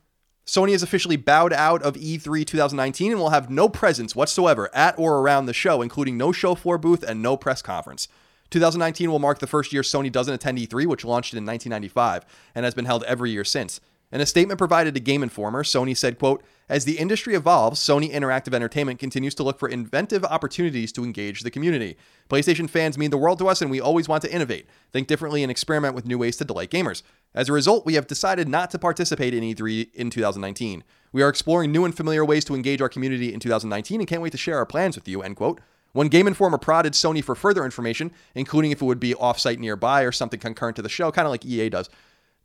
[0.45, 4.69] Sony has officially bowed out of E E3 2019 and will have no presence whatsoever
[4.75, 8.07] at or around the show, including no show floor booth and no press conference.
[8.51, 12.63] 2019 will mark the first year Sony doesn't attend E3, which launched in 1995 and
[12.63, 13.81] has been held every year since.
[14.11, 18.11] In a statement provided to Game Informer, Sony said, quote, As the industry evolves, Sony
[18.13, 21.97] Interactive Entertainment continues to look for inventive opportunities to engage the community.
[22.29, 25.41] PlayStation fans mean the world to us and we always want to innovate, think differently,
[25.41, 27.01] and experiment with new ways to delight gamers.
[27.33, 30.83] As a result, we have decided not to participate in E3 in 2019.
[31.11, 34.21] We are exploring new and familiar ways to engage our community in 2019 and can't
[34.21, 35.59] wait to share our plans with you, end quote.
[35.93, 40.01] When Game Informer prodded Sony for further information, including if it would be offsite nearby
[40.01, 41.89] or something concurrent to the show, kind of like EA does,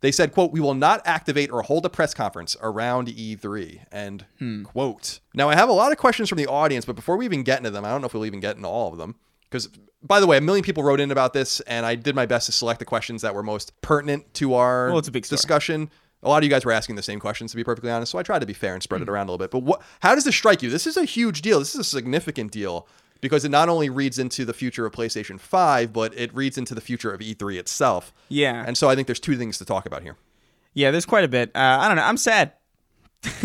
[0.01, 4.25] they said, quote, we will not activate or hold a press conference around E3, end
[4.39, 4.63] hmm.
[4.63, 5.19] quote.
[5.33, 7.59] Now, I have a lot of questions from the audience, but before we even get
[7.59, 9.15] into them, I don't know if we'll even get into all of them.
[9.49, 9.69] Because,
[10.01, 12.47] by the way, a million people wrote in about this, and I did my best
[12.47, 15.37] to select the questions that were most pertinent to our Well, it's a big story.
[15.37, 15.91] discussion.
[16.23, 18.11] A lot of you guys were asking the same questions, to be perfectly honest.
[18.11, 19.03] So I tried to be fair and spread hmm.
[19.03, 19.51] it around a little bit.
[19.51, 19.81] But what?
[19.99, 20.69] How does this strike you?
[20.69, 21.59] This is a huge deal.
[21.59, 22.87] This is a significant deal
[23.21, 26.75] because it not only reads into the future of PlayStation 5, but it reads into
[26.75, 28.11] the future of E3 itself.
[28.29, 28.63] Yeah.
[28.65, 30.17] And so I think there's two things to talk about here.
[30.73, 31.51] Yeah, there's quite a bit.
[31.55, 32.03] Uh, I don't know.
[32.03, 32.53] I'm sad.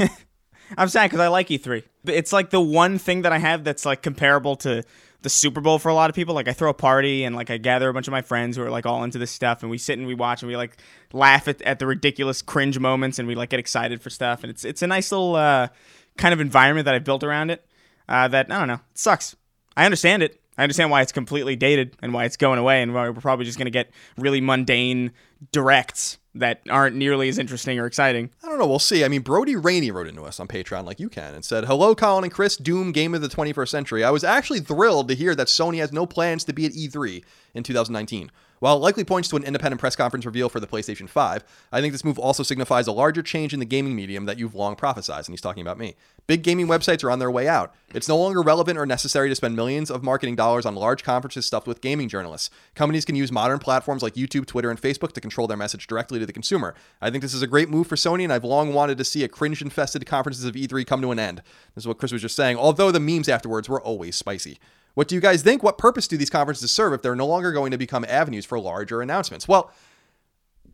[0.77, 1.83] I'm sad because I like E3.
[2.07, 4.83] It's like the one thing that I have that's like comparable to
[5.23, 6.35] the Super Bowl for a lot of people.
[6.35, 8.63] Like I throw a party and like I gather a bunch of my friends who
[8.63, 10.77] are like all into this stuff, and we sit and we watch and we like
[11.13, 14.43] laugh at, at the ridiculous cringe moments and we like get excited for stuff.
[14.45, 15.69] And it's it's a nice little uh,
[16.17, 17.67] kind of environment that I've built around it.
[18.09, 18.75] Uh, that I don't know.
[18.75, 19.37] It sucks.
[19.77, 20.41] I understand it.
[20.59, 23.45] I understand why it's completely dated and why it's going away, and why we're probably
[23.45, 25.13] just going to get really mundane
[25.53, 28.31] directs that aren't nearly as interesting or exciting.
[28.43, 28.67] I don't know.
[28.67, 29.05] We'll see.
[29.05, 31.95] I mean, Brody Rainey wrote into us on Patreon like you can and said, Hello,
[31.95, 34.05] Colin and Chris, Doom Game of the 21st Century.
[34.05, 37.23] I was actually thrilled to hear that Sony has no plans to be at E3
[37.55, 38.31] in 2019.
[38.59, 41.81] While it likely points to an independent press conference reveal for the PlayStation 5, I
[41.81, 44.77] think this move also signifies a larger change in the gaming medium that you've long
[44.77, 45.95] prophesized, and he's talking about me.
[46.27, 47.75] Big gaming websites are on their way out.
[47.95, 51.45] It's no longer relevant or necessary to spend millions of marketing dollars on large conferences
[51.45, 52.49] stuffed with gaming journalists.
[52.75, 56.19] Companies can use modern platforms like YouTube, Twitter, and Facebook to control their message directly
[56.19, 56.75] to the consumer.
[57.03, 59.23] I think this is a great move for Sony, and I've long wanted to see
[59.23, 61.43] a cringe infested conferences of E3 come to an end.
[61.75, 64.59] This is what Chris was just saying, although the memes afterwards were always spicy.
[64.97, 65.63] What do you guys think?
[65.63, 68.59] What purpose do these conferences serve if they're no longer going to become avenues for
[68.59, 69.47] larger announcements?
[69.47, 69.71] Well,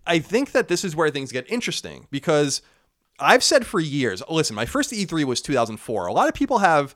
[0.07, 2.63] I think that this is where things get interesting because
[3.19, 6.07] I've said for years, listen, my first E3 was 2004.
[6.07, 6.95] A lot of people have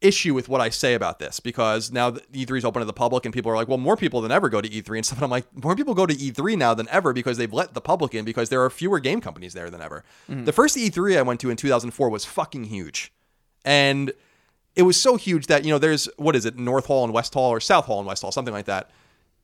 [0.00, 2.92] issue with what I say about this because now that E3 is open to the
[2.94, 5.18] public and people are like, well, more people than ever go to E3 and stuff.
[5.18, 7.82] And I'm like, more people go to E3 now than ever because they've let the
[7.82, 10.04] public in because there are fewer game companies there than ever.
[10.30, 10.46] Mm-hmm.
[10.46, 13.12] The first E3 I went to in 2004 was fucking huge.
[13.62, 14.14] And
[14.76, 17.32] it was so huge that, you know, there's, what is it, North Hall and West
[17.34, 18.90] Hall or South Hall and West Hall, something like that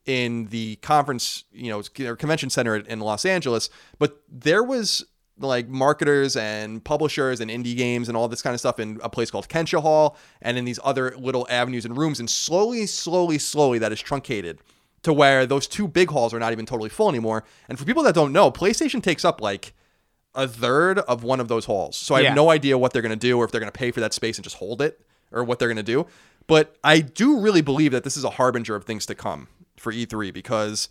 [0.04, 3.70] in the conference, you know, or convention center in Los Angeles.
[3.98, 5.04] But there was
[5.38, 9.08] like marketers and publishers and indie games and all this kind of stuff in a
[9.08, 12.20] place called Kentia Hall and in these other little avenues and rooms.
[12.20, 14.58] And slowly, slowly, slowly, that is truncated
[15.02, 17.44] to where those two big halls are not even totally full anymore.
[17.68, 19.72] And for people that don't know, PlayStation takes up like
[20.34, 21.96] a third of one of those halls.
[21.96, 22.28] So I Yeah.
[22.28, 24.00] have no idea what they're going to do or if they're going to pay for
[24.00, 25.00] that space and just hold it
[25.32, 26.06] or what they're going to do.
[26.46, 29.92] But I do really believe that this is a harbinger of things to come for
[29.92, 30.88] E3 because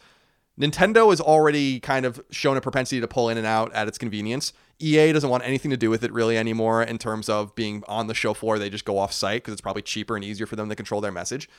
[0.59, 3.97] Nintendo has already kind of shown a propensity to pull in and out at its
[3.97, 4.53] convenience.
[4.79, 8.07] EA doesn't want anything to do with it really anymore in terms of being on
[8.07, 8.59] the show floor.
[8.59, 11.01] They just go off site because it's probably cheaper and easier for them to control
[11.01, 11.49] their message.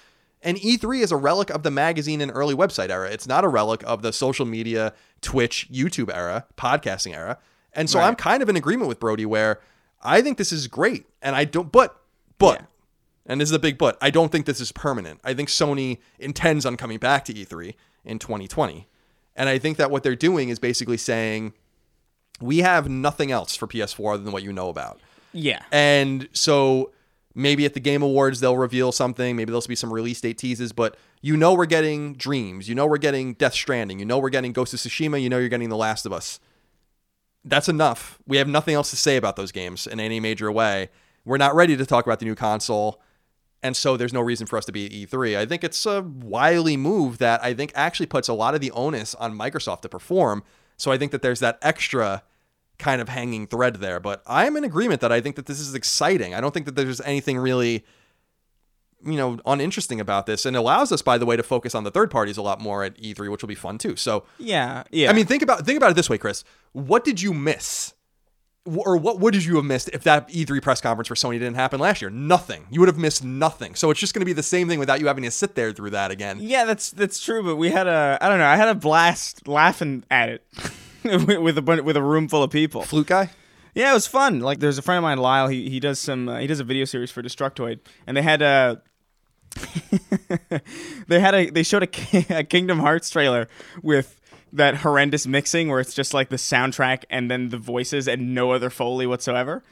[0.43, 3.09] And E3 is a relic of the magazine and early website era.
[3.09, 7.39] It's not a relic of the social media, Twitch, YouTube era, podcasting era.
[7.73, 8.09] And so Right.
[8.09, 9.61] I'm kind of in agreement with Brody where
[10.03, 11.07] I think this is great.
[11.23, 11.97] And I don't, but,
[12.39, 12.67] but, Yeah.
[13.27, 15.21] And this is a big but, I don't think this is permanent.
[15.25, 18.89] I think Sony intends on coming back to E3 in 2020.
[19.37, 21.55] And I think that what they're doing is basically saying,
[22.41, 25.01] we have nothing else for PS4 other than what you know about.
[25.33, 25.63] Yeah.
[25.71, 26.93] And so
[27.35, 29.37] maybe at the Game Awards they'll reveal something.
[29.37, 32.69] Maybe there'll be some release date teases, but you know we're getting Dreams.
[32.69, 33.99] You know we're getting Death Stranding.
[33.99, 35.23] You know we're getting Ghost of Tsushima.
[35.23, 36.41] You know you're getting The Last of Us.
[37.45, 38.19] That's enough.
[38.27, 40.91] We have nothing else to say about those games in any major way.
[41.25, 43.01] We're not ready to talk about the new console.
[43.63, 45.37] And so there's no reason for us to be at E3.
[45.37, 48.73] I think it's a wily move that I think actually puts a lot of the
[48.73, 50.43] onus on Microsoft to perform.
[50.77, 52.25] So I think that there's that extra
[52.79, 54.01] kind of hanging thread there.
[54.01, 56.35] But I am in agreement that I think that this is exciting.
[56.35, 57.85] I don't think that there's anything really,
[59.05, 60.45] you know, uninteresting about this.
[60.45, 62.61] And it allows us, by the way, to focus on the third parties a lot
[62.61, 63.95] more at E3, which will be fun too.
[63.95, 64.83] So Yeah.
[64.91, 65.11] Yeah.
[65.11, 66.43] I mean, think about think about it this way, Chris.
[66.73, 67.95] What did you miss?
[68.65, 71.81] Or what would you have missed if that E3 press conference for Sony didn't happen
[71.81, 72.11] last year?
[72.11, 72.67] Nothing.
[72.71, 73.75] You would have missed nothing.
[73.75, 75.73] So it's just going to be the same thing without you having to sit there
[75.73, 76.39] through that again.
[76.41, 77.43] Yeah, that's that's true.
[77.43, 78.47] But we had a I don't know.
[78.47, 80.45] I had a blast laughing at it
[81.05, 82.83] with a with a room full of people.
[82.83, 83.31] Flute guy?
[83.75, 84.41] Yeah, it was fun.
[84.41, 85.49] Like there's a friend of mine, Lyle.
[85.49, 88.43] He he does some uh, he does a video series for Destructoid, and they had
[88.43, 88.83] a.
[91.09, 93.49] they had a they showed a, a Kingdom Hearts trailer
[93.83, 94.21] with
[94.53, 98.53] that horrendous mixing where it's just like the soundtrack and then the voices and no
[98.53, 99.63] other foley whatsoever,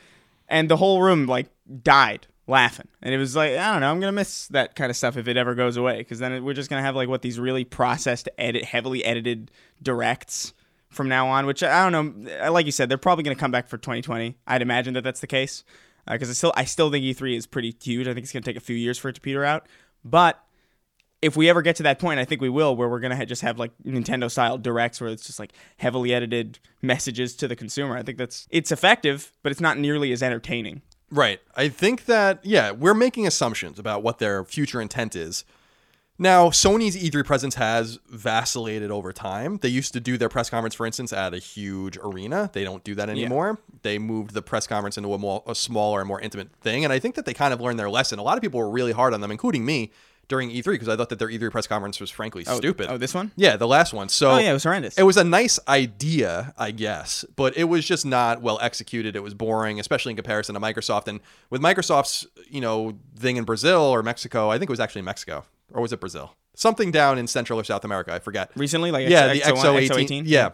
[0.48, 1.48] and the whole room like
[1.82, 4.96] died laughing, and it was like I don't know I'm gonna miss that kind of
[4.96, 7.38] stuff if it ever goes away because then we're just gonna have like what these
[7.38, 9.50] really processed edit heavily edited
[9.82, 10.52] directs
[10.88, 12.32] from now on, which I don't know.
[12.44, 14.36] uh, Like you said, they're probably going to come back for 2020.
[14.48, 15.62] I'd imagine that that's the case
[16.10, 18.08] because I still I still think E3 is pretty huge.
[18.08, 19.68] I think it's going to take a few years for it to peter out.
[20.04, 20.42] But
[21.22, 23.16] if we ever get to that point, I think we will, where we're going to
[23.16, 27.48] ha- just have like Nintendo style directs where it's just like heavily edited messages to
[27.48, 27.96] the consumer.
[27.96, 30.82] I think that's it's effective, but it's not nearly as entertaining.
[31.10, 31.40] Right.
[31.56, 35.44] I think that, yeah, we're making assumptions about what their future intent is.
[36.18, 39.56] Now, Sony's E3 presence has vacillated over time.
[39.62, 42.50] They used to do their press conference, for instance, at a huge arena.
[42.52, 43.58] They don't do that anymore.
[43.80, 46.84] They moved the press conference into a, more, a smaller and more intimate thing.
[46.84, 48.18] And I think that they kind of learned their lesson.
[48.18, 49.92] A lot of people were really hard on them, including me,
[50.30, 52.86] during E3 because I thought that their E3 press conference was frankly oh, stupid.
[52.88, 53.32] Oh, this one?
[53.36, 54.08] Yeah, the last one.
[54.08, 54.96] So Oh yeah, it was horrendous.
[54.96, 59.14] it was a nice idea, I guess, but it was just not well executed.
[59.16, 61.08] It was boring, especially in comparison to Microsoft.
[61.08, 65.02] And with Microsoft's, you know, thing in Brazil or Mexico, I think it was actually
[65.02, 66.34] Mexico or was it Brazil?
[66.54, 68.50] Something down in Central or South America, I forget.
[68.56, 69.88] Recently, like yeah, X- the XO1, X018.
[69.88, 70.22] X018?
[70.26, 70.50] Yeah,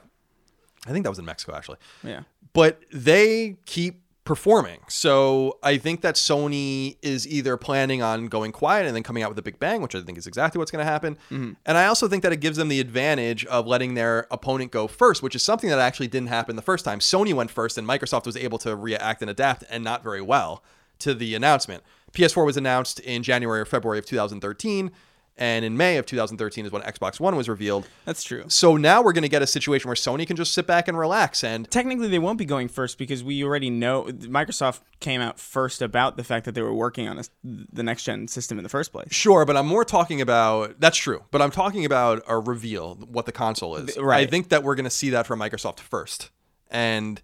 [0.86, 2.22] I think that was in Mexico actually yeah.
[2.52, 4.80] but they keep performing.
[4.88, 9.30] So I think that Sony is either planning on going quiet and then coming out
[9.30, 11.14] with a big bang, which I think is exactly what's going to happen.
[11.30, 11.52] Mm-hmm.
[11.64, 14.86] And I also think that it gives them the advantage of letting their opponent go
[14.86, 16.98] first, which is something that actually didn't happen the first time.
[16.98, 20.62] Sony went first and Microsoft was able to react and adapt and not very well
[20.98, 21.82] to the announcement.
[22.12, 24.90] PS4 was announced in January or February of 2013.
[25.38, 27.86] And in May of 2013 is when Xbox One was revealed.
[28.06, 28.44] That's true.
[28.48, 30.96] So now we're going to get a situation where Sony can just sit back and
[30.96, 31.44] relax.
[31.44, 35.82] And technically they won't be going first because we already know Microsoft came out first
[35.82, 38.70] about the fact that they were working on a, the next gen system in the
[38.70, 39.08] first place.
[39.12, 43.26] Sure, but I'm more talking about that's true, but I'm talking about a reveal what
[43.26, 43.96] the console is.
[43.98, 44.26] right.
[44.26, 46.30] I think that we're going to see that from Microsoft first,
[46.70, 47.20] and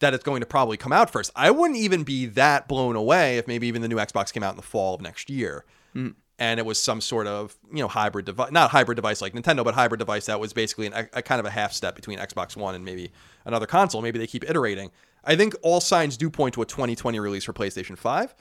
[0.00, 1.30] that it's going to probably come out first.
[1.34, 4.50] I wouldn't even be that blown away if maybe even the new Xbox came out
[4.50, 5.64] in the fall of next year.
[5.94, 6.14] Mm.
[6.38, 9.64] And it was some sort of you know hybrid device, not hybrid device like Nintendo,
[9.64, 12.56] but hybrid device that was basically an, a kind of a half step between Xbox
[12.56, 13.10] One and maybe
[13.44, 14.02] another console.
[14.02, 14.90] Maybe they keep iterating.
[15.24, 18.34] I think all signs do point to a 2020 release for PlayStation 5,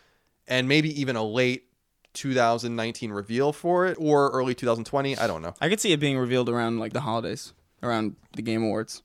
[0.47, 1.69] and maybe even a late
[2.13, 5.17] 2019 reveal for it or early 2020.
[5.17, 5.53] I don't know.
[5.61, 7.53] I could see it being revealed around like the holidays,
[7.83, 9.03] around the Game Awards.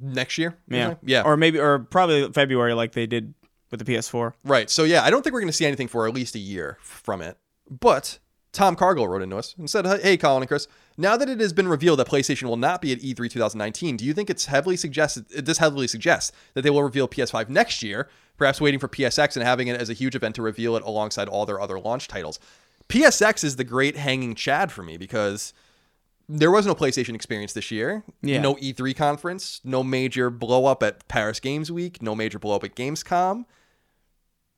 [0.00, 0.56] Next year?
[0.68, 0.94] Yeah?
[1.02, 1.22] Yeah.
[1.22, 3.34] or maybe or probably February, like they did
[3.70, 4.32] with the PS4.
[4.44, 4.68] right.
[4.68, 6.78] So, yeah, I don't think we're going to see anything for at least a year
[6.80, 7.38] from it.
[7.68, 8.18] But
[8.56, 10.66] Tom Cargill wrote into us and said, Hey, Colin and Chris,
[10.96, 13.98] now that it has been revealed that PlayStation will not be at E E3 2019,
[13.98, 17.82] do you think it's heavily suggested, this heavily suggests that they will reveal PS5 next
[17.82, 20.82] year, perhaps waiting for PSX and having it as a huge event to reveal it
[20.84, 22.40] alongside all their other launch titles?
[22.88, 25.52] PSX is the great hanging chad for me because
[26.26, 28.04] there was no PlayStation experience this year.
[28.22, 28.40] Yeah.
[28.40, 32.64] No E3 conference, no major blow up at Paris Games Week, no major blow up
[32.64, 33.44] at Gamescom.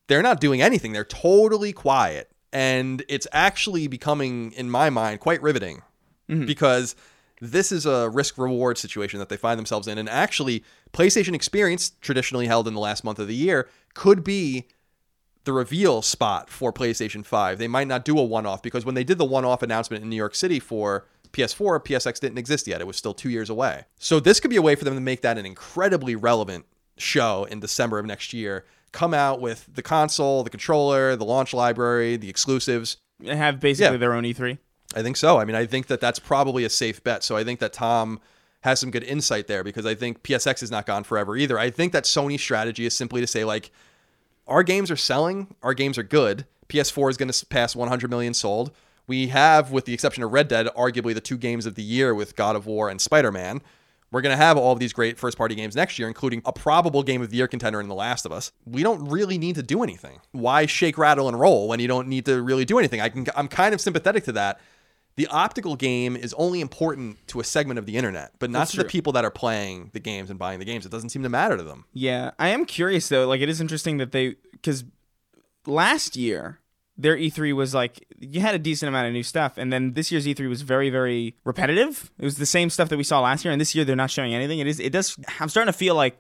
[0.07, 0.93] They're not doing anything.
[0.93, 2.31] They're totally quiet.
[2.53, 5.83] And it's actually becoming, in my mind, quite riveting
[6.29, 6.47] mm-hmm.
[6.47, 6.97] because
[7.41, 9.99] this is a risk reward situation that they find themselves in.
[9.99, 14.67] And actually, PlayStation Experience, traditionally held in the last month of the year, could be
[15.45, 17.59] the reveal spot for PlayStation 5.
[17.59, 20.03] They might not do a one off because when they did the one off announcement
[20.03, 22.81] in New York City for PS4, PSX didn't exist yet.
[22.81, 23.85] It was still two years away.
[23.99, 27.45] So this could be a way for them to make that an incredibly relevant show
[27.45, 28.65] in December of next year.
[28.93, 32.97] Come out with the console, the controller, the launch library, the exclusives.
[33.21, 33.99] They have basically Yeah.
[33.99, 34.59] their own E E3.
[34.95, 35.39] I think so.
[35.39, 37.23] I mean, I think that that's probably a safe bet.
[37.23, 38.21] So I think that Tom
[38.63, 41.59] has some good insight there because I think PSX is not gone forever either.
[41.59, 43.71] I think that Sony's strategy is simply to say like
[44.47, 46.47] our games are selling, our games are good.
[46.69, 48.71] PS4 is going to pass 100 million sold.
[49.07, 52.15] We have, with the exception of Red Dead, arguably the two games of the year
[52.15, 53.61] with God of War and Spider Man.
[54.11, 56.53] We're going to have all of these great first party games next year, including a
[56.53, 58.53] probable game of the year contender in The Last of Us.
[58.65, 60.21] We don't really need to do anything.
[60.33, 63.01] Why shake, rattle, and roll when you don't need to really do anything?
[63.01, 64.61] I can, I'm kind of sympathetic to that.
[65.17, 68.71] The optical game is only important to a segment of the internet, but not That's
[68.73, 70.87] to the people that are playing the games and buying the games.
[70.87, 71.87] It doesn't seem to matter to them.
[71.93, 73.27] Yeah, I am curious though.
[73.27, 74.85] Like, it is interesting that they because
[75.67, 76.61] last year
[76.99, 80.11] their E3 was like you had a decent amount of new stuff, and then this
[80.11, 82.11] year's E3 was very, very repetitive.
[82.19, 84.11] It was the same stuff that we saw last year, and this year they're not
[84.11, 84.59] showing anything.
[84.59, 84.81] It is.
[84.81, 85.17] It does.
[85.39, 86.19] I'm starting to feel like,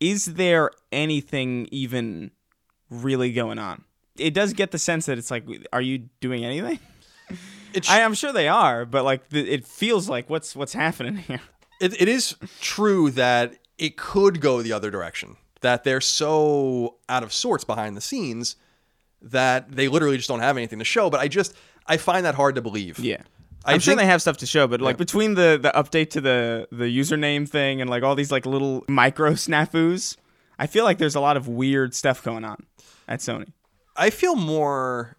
[0.00, 2.32] is there anything even
[2.90, 3.84] really going on?
[4.18, 6.80] It does get the sense that it's like, are you doing anything?
[7.72, 11.16] It's, I, I'm sure they are, but like the, it feels like what's what's happening
[11.16, 11.40] here.
[11.80, 15.36] it, it is true that it could go the other direction.
[15.60, 18.56] That they're so out of sorts behind the scenes
[19.22, 21.10] that they literally just don't have anything to show.
[21.10, 21.54] But I just
[21.86, 22.98] I find that hard to believe.
[22.98, 23.22] Yeah.
[23.64, 24.98] I I'm sure think- they have stuff to show, but like Yeah.
[24.98, 28.84] between the the update to the the username thing and like all these like little
[28.88, 30.16] micro snafus,
[30.58, 32.64] I feel like there's a lot of weird stuff going on
[33.06, 33.52] at Sony.
[33.96, 35.16] I feel more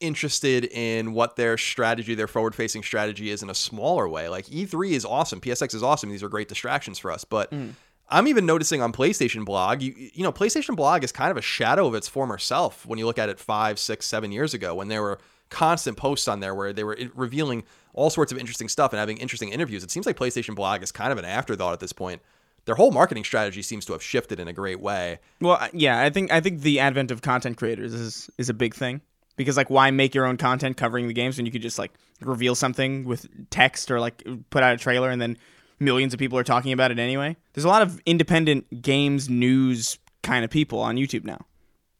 [0.00, 4.28] interested in what their strategy, their forward facing strategy is in a smaller way.
[4.28, 6.10] Like E3 is awesome, PSX is awesome.
[6.10, 7.24] These are great distractions for us.
[7.24, 7.72] But mm.
[8.08, 11.42] I'm even noticing on PlayStation Blog, you, you know, PlayStation Blog is kind of a
[11.42, 14.74] shadow of its former self when you look at it five, six, seven years ago
[14.74, 15.18] when there were
[15.50, 19.16] constant posts on there where they were revealing all sorts of interesting stuff and having
[19.18, 19.84] interesting interviews.
[19.84, 22.20] It seems like PlayStation Blog is kind of an afterthought at this point.
[22.66, 25.18] Their whole marketing strategy seems to have shifted in a great way.
[25.40, 28.74] Well, yeah, I think I think the advent of content creators is is a big
[28.74, 29.02] thing
[29.36, 31.92] because like why make your own content covering the games when you could just like
[32.20, 35.36] reveal something with text or like put out a trailer and then
[35.84, 37.36] millions of people are talking about it anyway.
[37.52, 41.44] There's a lot of independent games news kind of people on YouTube now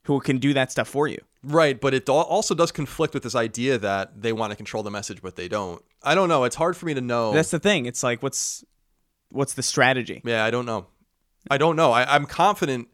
[0.05, 1.19] who can do that stuff for you.
[1.43, 4.91] Right, but it also does conflict with this idea that they want to control the
[4.91, 5.83] message, but they don't.
[6.03, 6.45] I don't know.
[6.45, 7.33] It's hard for me to know.
[7.33, 7.85] That's the thing.
[7.87, 8.65] It's like what's
[9.31, 10.23] what's the strategy?
[10.25, 10.87] yeah, I don't know.
[11.51, 11.93] I don't know.
[11.93, 12.89] I, I'm confident.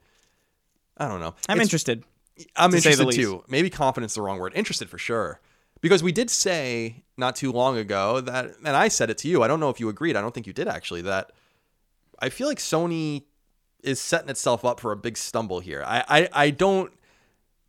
[0.97, 1.35] I don't know.
[1.49, 2.05] I'm It's- interested.
[2.57, 3.45] I'm to say the interested too.
[3.49, 4.53] Maybe confidence is the wrong word.
[4.57, 5.41] Interested for sure.
[5.81, 9.43] Because we did say not too long ago that, and I said it to you.
[9.43, 10.17] I don't know if you agreed.
[10.17, 11.03] I don't think you did actually.
[11.03, 11.33] That
[12.19, 13.25] I feel like Sony
[13.83, 15.83] is setting itself up for a big stumble here.
[15.87, 16.93] I, I, I don't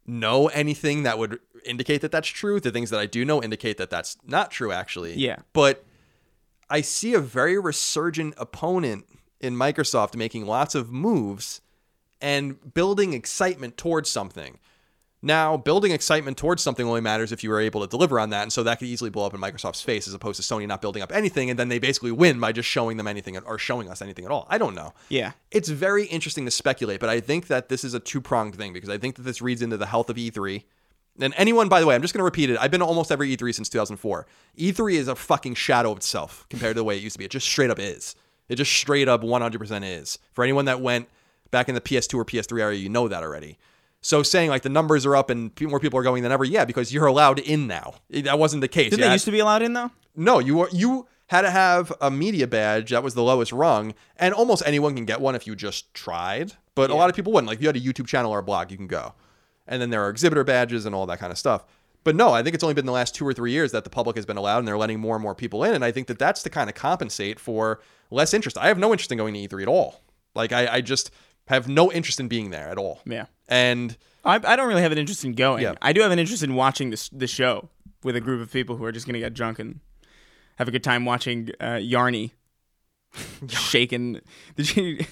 [0.06, 2.60] know anything that would indicate that that's true.
[2.60, 5.14] The things that I do know indicate that that's not true, actually.
[5.14, 5.38] Yeah.
[5.54, 5.86] But
[6.70, 9.06] I see a very resurgent opponent
[9.40, 11.62] in Microsoft making lots of moves
[12.20, 14.60] and building excitement towards something.
[15.24, 18.42] Now, building excitement towards something only matters if you are able to deliver on that,
[18.42, 20.82] and so that could easily blow up in Microsoft's face as opposed to Sony not
[20.82, 23.88] building up anything, and then they basically win by just showing them anything or showing
[23.88, 24.48] us anything at all.
[24.50, 24.94] I don't know.
[25.10, 25.34] Yeah.
[25.52, 28.74] It's very interesting to speculate, but I think that this is a two pronged thing
[28.74, 30.64] because I think that this reads into the health of E3.
[31.20, 32.58] And anyone, by the way, I'm just going to repeat it.
[32.60, 34.26] I've been to almost every E3 since 2004.
[34.58, 37.26] E3 is a fucking shadow of itself compared to the way it used to be.
[37.26, 38.16] It just straight up is.
[38.50, 40.18] It just straight up 100% is.
[40.32, 41.10] For anyone that went
[41.52, 43.60] back in the PS2 or PS3 era, you know that already.
[44.02, 46.66] So saying like the numbers are up and more people are going than ever, yeah,
[46.66, 47.96] because you're allowed in now.
[48.12, 48.90] Eh, that wasn't the case.
[48.92, 49.92] Did they used to be allowed in though?
[50.16, 53.94] no, you were you had to have a media badge that was the lowest rung,
[54.18, 56.54] and almost anyone can get one if you just tried.
[56.76, 57.48] But a lot of people wouldn't.
[57.48, 59.14] Like if you had a YouTube channel or a blog, you can go.
[59.68, 61.64] And then there are exhibitor badges and all that kind of stuff.
[62.04, 63.90] But no, I think it's only been the last two or three years that the
[63.90, 65.74] public has been allowed, and they're letting more and more people in.
[65.74, 68.58] And I think that that's to kind of compensate for less interest.
[68.58, 70.02] I have no interest in going to E3 at all.
[70.34, 71.12] Like I, I just
[71.48, 73.02] have no interest in being there at all.
[73.06, 73.26] Yeah.
[73.52, 75.62] And I, I don't really have an interest in going.
[75.62, 75.74] Yeah.
[75.82, 77.70] I do have an interest in watching this the show
[78.04, 79.82] with a group of people who are just going to get drunk and
[80.56, 82.32] have a good time watching uh, Yarny
[83.48, 84.22] shaking.
[84.56, 85.06] Did you?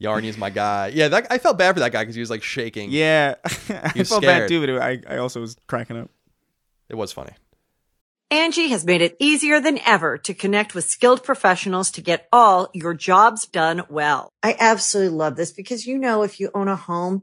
[0.00, 0.88] Yarny is my guy.
[0.88, 2.90] Yeah, that, I felt bad for that guy because he was like shaking.
[2.90, 3.36] Yeah,
[3.70, 4.48] I was felt bad scared.
[4.48, 6.10] too, but I I also was cracking up.
[6.90, 7.32] It was funny.
[8.30, 12.68] Angi has made it easier than ever to connect with skilled professionals to get all
[12.74, 14.30] your jobs done well.
[14.42, 17.22] I absolutely love this because, you know, if you own a home,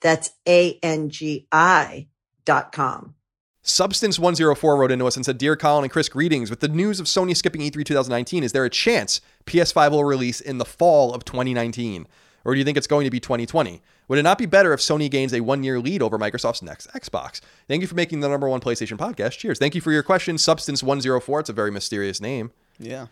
[0.00, 2.06] That's A-N-G-I
[2.44, 3.14] dot com.
[3.62, 6.48] Substance 104 wrote into us and said, Dear Colin and Chris, greetings.
[6.48, 10.40] With the news of Sony skipping E3 2019, is there a chance PS5 will release
[10.40, 12.06] in the fall of 2019?
[12.44, 13.82] Or do you think it's going to be 2020?
[14.08, 16.90] Would it not be better if Sony gains a one year lead over Microsoft's next
[16.92, 17.40] Xbox?
[17.68, 19.38] Thank you for making the number one PlayStation podcast.
[19.38, 19.58] Cheers.
[19.58, 21.40] Thank you for your question, Substance 104.
[21.40, 22.50] It's a very mysterious name.
[22.78, 23.06] Yeah.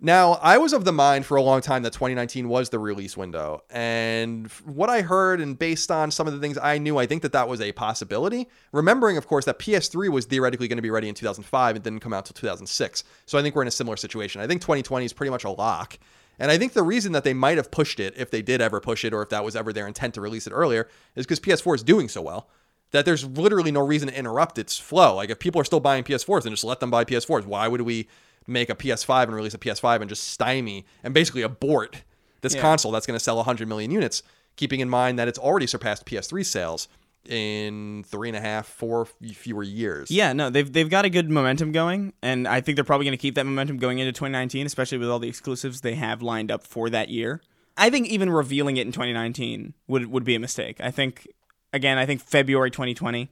[0.00, 3.16] Now, I was of the mind for a long time that 2019 was the release
[3.16, 3.64] window.
[3.68, 7.22] And what I heard and based on some of the things I knew, I think
[7.22, 8.46] that that was a possibility.
[8.70, 11.98] Remembering, of course, that PS3 was theoretically going to be ready in 2005 and didn't
[11.98, 13.02] come out until 2006.
[13.26, 14.40] So I think we're in a similar situation.
[14.40, 15.98] I think 2020 is pretty much a lock.
[16.38, 18.78] And I think the reason that they might have pushed it, if they did ever
[18.78, 21.40] push it, or if that was ever their intent to release it earlier, is because
[21.40, 22.48] PS4 is doing so well
[22.90, 25.16] that there's literally no reason to interrupt its flow.
[25.16, 27.44] Like if people are still buying PS4s, then just let them buy PS4s.
[27.44, 28.08] Why would we
[28.48, 32.02] make a PS5 and release a PS5 and just stymie and basically abort
[32.40, 32.60] this Yeah.
[32.62, 34.22] console that's going to sell 100 million units,
[34.56, 36.88] keeping in mind that it's already surpassed PS3 sales
[37.28, 40.10] in three and a half, four fewer years.
[40.10, 43.18] Yeah, no, they've they've got a good momentum going, and I think they're probably going
[43.18, 46.50] to keep that momentum going into 2019, especially with all the exclusives they have lined
[46.50, 47.42] up for that year.
[47.76, 50.80] I think even revealing it in 2019 would would be a mistake.
[50.80, 51.28] I think
[51.72, 53.28] again, I think February 2020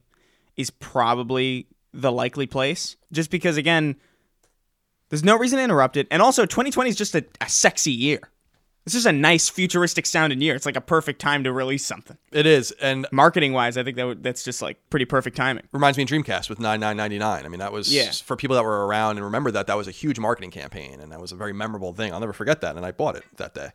[0.56, 3.96] is probably the likely place, just because again,
[5.08, 8.20] there's no reason to interrupt it, and also 2020 is just a, a sexy year.
[8.84, 10.54] This is a nice futuristic sounding year.
[10.54, 12.16] It's like a perfect time to release something.
[12.30, 12.70] It is.
[12.80, 15.64] And Marketing wise, I think that would, that's just like pretty perfect timing.
[15.72, 17.44] reminds me of Dreamcast with 9999.
[17.44, 18.12] I mean, that was Yeah.
[18.12, 21.10] for people that were around and remember that that was a huge marketing campaign and
[21.10, 22.12] that was a very memorable thing.
[22.12, 23.70] I'll never forget that and I bought it that day.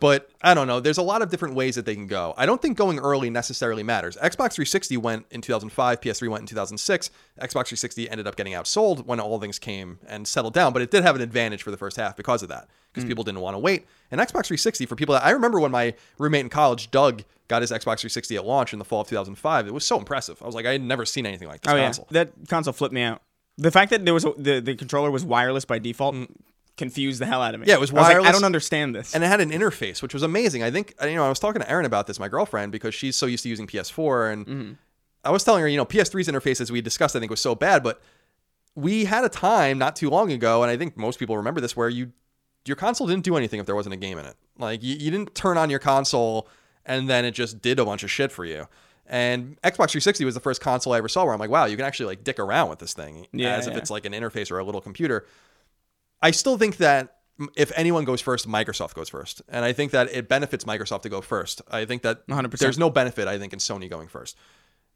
[0.00, 2.34] But I don't know, there's a lot of different ways that they can go.
[2.36, 4.16] I don't think going early necessarily matters.
[4.16, 7.10] Xbox 360 went in 2005, PS3 went in 2006.
[7.38, 10.90] Xbox 360 ended up getting outsold when all things came and settled down, but it
[10.90, 12.68] did have an advantage for the first half because of that.
[12.92, 13.08] Because hmm.
[13.08, 13.86] people didn't want to wait.
[14.10, 17.62] And Xbox 360 for people that I remember when my roommate in college, Doug, got
[17.62, 19.66] his Xbox 360 at launch in the fall of 2005.
[19.66, 20.42] It was so impressive.
[20.42, 22.08] I was like, I had never seen anything like this Oh console.
[22.10, 23.22] yeah, that console flipped me out.
[23.56, 26.24] The fact that there was a, the the controller was wireless by default hmm.
[26.76, 27.66] Confused the hell out of me.
[27.66, 29.14] Yeah, it was I like, I don't understand this.
[29.14, 30.62] and it had an interface which was amazing.
[30.62, 33.16] I think you know I was talking to Erin about this, my girlfriend, because she's
[33.16, 34.72] so used to using PS4, and Mm-hmm.
[35.26, 37.54] I was telling her, you know, PS3's interface as we discussed, I think was so
[37.54, 38.02] bad, but
[38.74, 41.74] we had a time not too long ago, and I think most people remember this,
[41.74, 42.12] where you
[42.66, 44.34] your console didn't do anything if there wasn't a game in it.
[44.58, 46.48] Like you, you didn't turn on your console
[46.86, 48.66] and then it just did a bunch of shit for you.
[49.06, 51.76] And Xbox 360 was the first console I ever saw where I'm like, wow, you
[51.76, 54.50] can actually like dick around with this thing Yeah, as if it's like an interface
[54.50, 55.26] or a little computer.
[56.24, 57.18] I still think that
[57.54, 59.42] if anyone goes first, Microsoft goes first.
[59.46, 61.60] And I think that it benefits Microsoft to go first.
[61.70, 62.58] I think that 100%.
[62.58, 64.34] there's no benefit, I think, in Sony going first.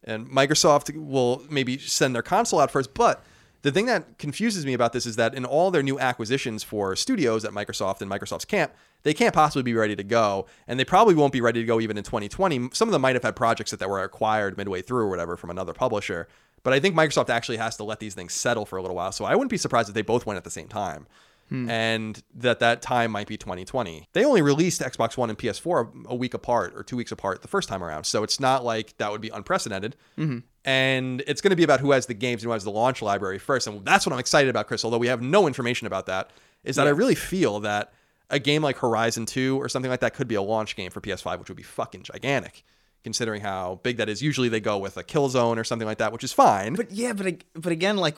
[0.03, 2.95] And Microsoft will maybe send their console out first.
[2.95, 3.23] But
[3.61, 6.97] the thing that confuses me about this is that in all their new acquisitions for
[6.97, 8.73] studios at Microsoft and Microsoft's camp,
[9.03, 10.47] they can't possibly be ready to go.
[10.67, 12.71] And they probably won't be ready to go even in 2020.
[12.73, 15.37] Some of them might have had projects that, that were acquired midway through or whatever
[15.37, 16.27] from another publisher.
[16.63, 19.13] But I think Microsoft actually has to let these things settle for a little while.
[19.13, 21.07] So I wouldn't be surprised if they both went at the same time
[21.49, 21.69] hmm.
[21.69, 24.09] and that that time might be 2020.
[24.13, 27.49] They only released Xbox One and PS4 a week apart or two weeks apart the
[27.49, 29.97] first time around, so it's not like that would be unprecedented.
[30.17, 30.39] Mm-hmm.
[30.65, 33.01] And it's going to be about who has the games and who has the launch
[33.03, 34.85] library first, and that's what I'm excited about, Chris.
[34.85, 36.31] Although we have no information about that,
[36.65, 37.93] is that I really feel that
[38.31, 41.01] a game like Horizon 2 or something like that could be a launch game for
[41.01, 42.65] PS5, which would be fucking gigantic.
[43.05, 46.13] Considering how big that is, usually they go with a Killzone or something like that,
[46.13, 46.75] which is fine.
[46.75, 48.17] but yeah, but but again, like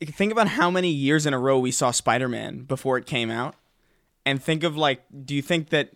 [0.00, 3.30] think about how many years in a row we saw Spider Man before it came
[3.30, 3.54] out,
[4.26, 5.90] and think of like, do you think that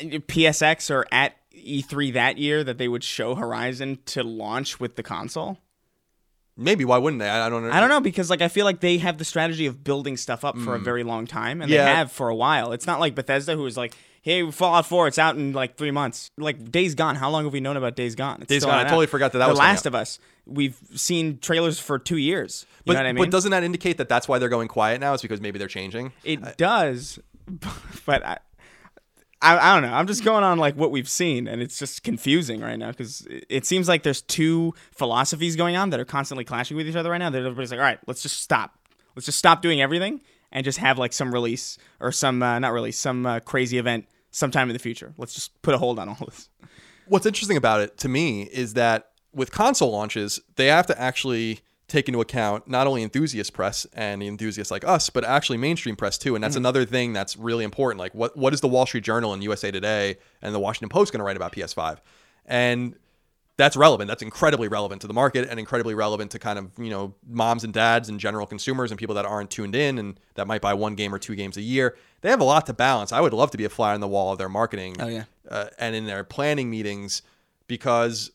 [0.00, 5.02] PSX or at E3 that year that they would show Horizon to launch with the
[5.02, 5.58] console?
[6.56, 7.28] Maybe why wouldn't they?
[7.28, 7.70] I I don't know.
[7.70, 10.44] I don't know because like I feel like they have the strategy of building stuff
[10.44, 11.74] up for a very long time, and Mm.
[11.74, 11.84] Yeah.
[11.86, 12.72] they have for a while.
[12.72, 13.94] It's not like Bethesda who is like,
[14.26, 17.52] "Hey, Fallout 4, it's out in like three months." Like Days Gone, how long have
[17.52, 18.38] we known about Days Gone?
[18.42, 19.10] It's Days Gone, I totally out.
[19.10, 20.18] forgot that that the was Last of Us.
[20.46, 22.66] We've seen trailers for two years.
[22.68, 23.22] You But, know what I mean?
[23.24, 25.14] but doesn't that indicate that that's why they're going quiet now?
[25.14, 26.12] Is because maybe they're changing?
[26.24, 27.20] it does,
[28.06, 28.38] but I,
[29.40, 29.94] I, I don't know.
[29.96, 33.20] I'm just going on like what we've seen, and it's just confusing right now because
[33.26, 36.96] it, it seems like there's two philosophies going on that are constantly clashing with each
[36.96, 37.30] other right now.
[37.30, 38.76] That everybody's like, all right, let's just stop.
[39.14, 40.20] Let's just stop doing everything
[40.52, 44.06] and just have like some release or some uh, not release, some uh, crazy event
[44.36, 45.14] sometime in the future.
[45.16, 46.50] Let's just put a hold on all this.
[47.06, 51.60] What's interesting about it to me is that with console launches, they have to actually
[51.88, 55.96] take into account not only enthusiast press and the enthusiasts like us, but actually mainstream
[55.96, 56.34] press too.
[56.34, 56.62] And that's mm-hmm.
[56.62, 57.98] another thing that's really important.
[57.98, 61.12] Like what what is the Wall Street Journal and USA Today and the Washington Post
[61.12, 61.98] going to write about PS5?
[62.44, 62.96] And
[63.58, 64.08] that's relevant.
[64.08, 67.64] That's incredibly relevant to the market and incredibly relevant to kind of, you know, moms
[67.64, 70.74] and dads and general consumers and people that aren't tuned in and that might buy
[70.74, 71.96] one game or two games a year.
[72.20, 73.12] They have a lot to balance.
[73.12, 75.24] I would love to be a fly on the wall of their marketing Oh, yeah.
[75.50, 77.22] uh, and in their planning meetings
[77.66, 78.30] because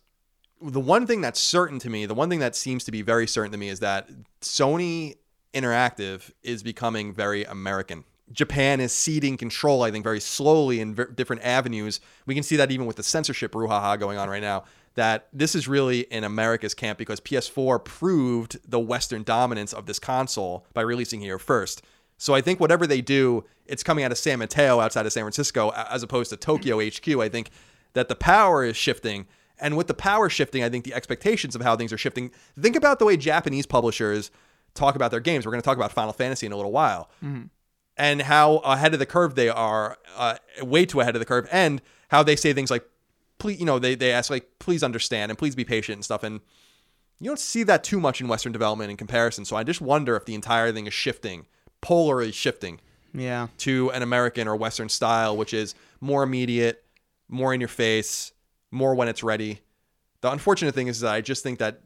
[0.61, 3.27] the one thing that's certain to me, the one thing that seems to be very
[3.27, 4.09] certain to me is that
[4.41, 5.15] Sony
[5.53, 8.03] Interactive is becoming very American.
[8.31, 11.99] Japan is ceding control, I think, very slowly in ver- different avenues.
[12.25, 14.63] We can see that even with the censorship brouhaha going on right now.
[14.95, 19.99] That this is really in America's camp because PS4 proved the Western dominance of this
[19.99, 21.81] console by releasing here first.
[22.17, 25.23] So I think whatever they do, it's coming out of San Mateo outside of San
[25.23, 27.07] Francisco as opposed to Tokyo HQ.
[27.07, 27.49] I think
[27.93, 29.27] that the power is shifting.
[29.59, 32.31] And with the power shifting, I think the expectations of how things are shifting.
[32.59, 34.29] Think about the way Japanese publishers
[34.73, 35.45] talk about their games.
[35.45, 37.09] We're going to talk about Final Fantasy in a little while.
[37.97, 41.47] And how ahead of the curve they are, uh, way too ahead of the curve,
[41.51, 42.83] and how they say things like,
[43.41, 46.21] please, you know, they, they ask, like, please understand and please be patient and stuff.
[46.23, 46.39] And
[47.19, 49.45] you don't see that too much in Western development in comparison.
[49.45, 51.45] So I just wonder if the entire thing is shifting,
[51.81, 52.79] polarly shifting
[53.13, 53.47] Yeah.
[53.59, 56.83] to an American or Western style, which is more immediate,
[57.27, 58.31] more in your face,
[58.69, 59.61] more when it's ready.
[60.21, 61.81] The unfortunate thing is that I just think that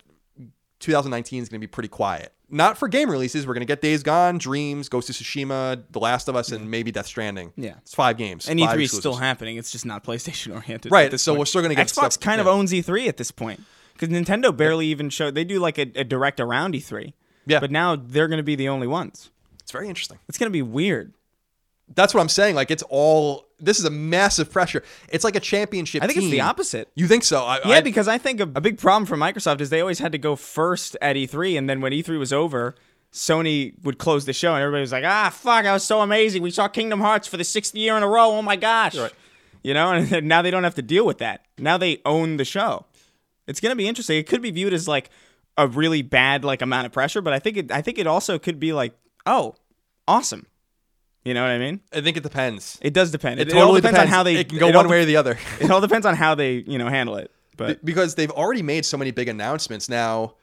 [0.79, 2.33] 2019 is going to be pretty quiet.
[2.55, 3.45] Not for game releases.
[3.45, 6.71] We're going to get Days Gone, Dreams, Ghost of Tsushima, The Last of Us, and
[6.71, 7.51] maybe Death Stranding.
[7.57, 7.75] Yeah.
[7.81, 8.47] It's five games.
[8.47, 9.57] And E3 is still happening.
[9.57, 10.91] It's just not PlayStation oriented.
[10.91, 11.39] Right, so point.
[11.39, 13.61] we're still gonna get Xbox stuff- kind of owns E3 at this point
[13.93, 15.35] because Nintendo barely even showed.
[15.35, 17.13] They do like a, a direct around E3.
[17.45, 17.59] Yeah.
[17.59, 19.29] But now they're going to be the only ones.
[19.61, 20.19] It's very interesting.
[20.27, 21.13] It's going to be weird.
[21.93, 22.55] That's what I'm saying.
[22.55, 24.83] Like, it's all, this is a massive pressure.
[25.09, 26.89] It's like a championship I think it's the opposite.
[26.95, 27.43] You think so?
[27.43, 29.99] I, Yeah, I- because I think a, a big problem for Microsoft is they always
[29.99, 32.75] had to go first at E3, and then when E3 was over,
[33.13, 36.41] Sony would close the show, and everybody was like, "Ah, fuck, that was so amazing.
[36.41, 38.31] We saw Kingdom Hearts for the sixth year in a row.
[38.31, 39.13] Oh my gosh!" Right.
[39.63, 41.45] You know, and now they don't have to deal with that.
[41.57, 42.85] Now they own the show.
[43.47, 44.17] It's gonna be interesting.
[44.17, 45.09] It could be viewed as like
[45.57, 47.71] a really bad like amount of pressure, but I think it.
[47.71, 48.93] I think it also could be like,
[49.25, 49.55] oh,
[50.07, 50.45] awesome.
[51.25, 51.81] You know what I mean?
[51.91, 52.77] I think it depends.
[52.81, 53.39] It does depend.
[53.39, 54.35] It, all totally depends, on how they.
[54.35, 55.37] It can go it one way or the other.
[55.59, 57.31] It all depends on how they you know handle it.
[57.57, 60.35] But because they've already made so many big announcements now.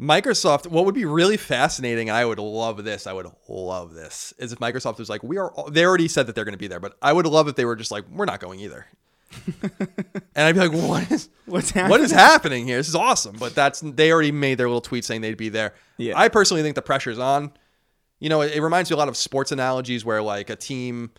[0.00, 4.32] Microsoft, what would be really fascinating, and I would love this, I would love this,
[4.38, 6.68] is if Microsoft was like, we are, they already said that they're going to be
[6.68, 8.86] there, but I would love if they were just like, we're not going either.
[9.62, 12.78] and I'd be like, what is, What's what is happening here?
[12.78, 13.36] This is awesome.
[13.38, 15.74] But that's, they already made their little tweet saying they'd be there.
[15.98, 16.18] Yeah.
[16.18, 17.52] I personally think the pressure's on.
[18.20, 21.10] You know, it, it reminds me a lot of sports analogies where like a team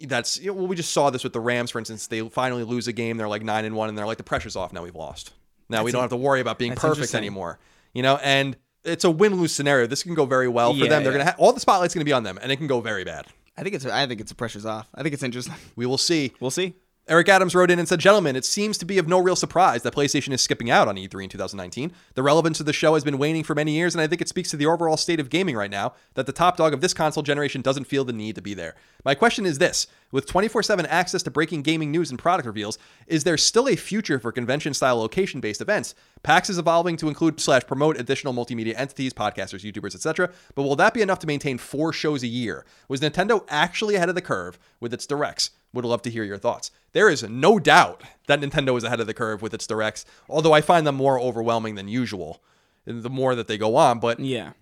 [0.00, 2.06] that's, you know, well, we just saw this with the Rams, for instance.
[2.06, 3.16] They finally lose a game.
[3.16, 4.72] They're like nine and one, and they're like, the pressure's off.
[4.72, 5.32] Now we've lost.
[5.68, 7.58] Now we don't have to worry about being that's perfect anymore.
[7.92, 9.86] You know, and it's a win lose scenario.
[9.86, 11.02] This can go very well for Yeah, them.
[11.02, 11.18] They're yeah.
[11.18, 13.26] gonna have all the spotlight's gonna be on them, and it can go very bad.
[13.56, 13.84] I think it's.
[13.84, 14.88] I think it's the pressure's off.
[14.94, 15.54] I think it's interesting.
[15.76, 16.32] We will see.
[16.40, 16.74] we'll see.
[17.08, 19.82] Eric Adams wrote in and said, Gentlemen, it seems to be of no real surprise
[19.82, 21.90] that PlayStation is skipping out on E3 in 2019.
[22.12, 24.28] The relevance of the show has been waning for many years, and I think it
[24.28, 26.92] speaks to the overall state of gaming right now that the top dog of this
[26.92, 28.74] console generation doesn't feel the need to be there.
[29.06, 32.78] My question is this With 24 7 access to breaking gaming news and product reveals,
[33.06, 35.94] is there still a future for convention style location based events?
[36.22, 40.30] PAX is evolving to include slash promote additional multimedia entities, podcasters, YouTubers, etc.
[40.54, 42.66] But will that be enough to maintain four shows a year?
[42.86, 45.52] Was Nintendo actually ahead of the curve with its directs?
[45.78, 46.72] Would love to hear your thoughts.
[46.92, 50.52] There is no doubt that Nintendo is ahead of the curve with its directs, although
[50.52, 52.42] I find them more overwhelming than usual
[52.84, 54.00] the more that they go on.
[54.00, 54.52] But Yeah.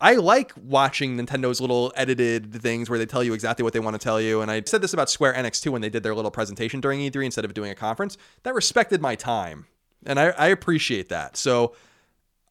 [0.00, 3.94] I like watching Nintendo's little edited things where they tell you exactly what they want
[3.94, 4.40] to tell you.
[4.40, 7.00] And I said this about Square Enix too when they did their little presentation during
[7.00, 8.16] E3 instead of doing a conference.
[8.42, 9.66] That respected my time.
[10.06, 11.36] And I, I appreciate that.
[11.36, 11.74] So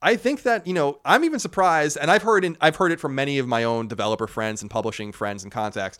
[0.02, 3.00] I think that, you know, I'm even surprised, and I've heard in, I've heard it
[3.00, 5.98] from many of my own developer friends and publishing friends and contacts.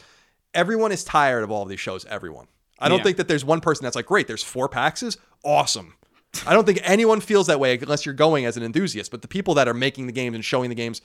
[0.55, 2.05] Everyone is tired of all of these shows.
[2.07, 2.47] Everyone.
[2.79, 3.05] I don't Yeah.
[3.05, 5.17] think that there's one person that's like, great, there's four Paxes.
[5.45, 5.95] Awesome.
[6.47, 9.11] I don't think anyone feels that way unless you're going as an enthusiast.
[9.11, 11.01] But the people that are making the games and showing the games,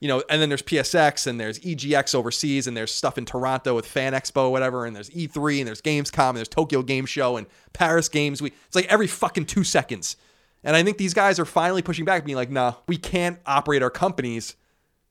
[0.00, 3.74] you know, and then there's PSX and there's EGX overseas and there's stuff in Toronto
[3.74, 7.36] with Fan Expo, whatever, and there's E3 and there's Gamescom and there's Tokyo Game Show
[7.36, 8.54] and Paris Games Week.
[8.66, 10.16] It's like every fucking two seconds.
[10.62, 13.82] And I think these guys are finally pushing back, being like, nah, we can't operate
[13.82, 14.56] our companies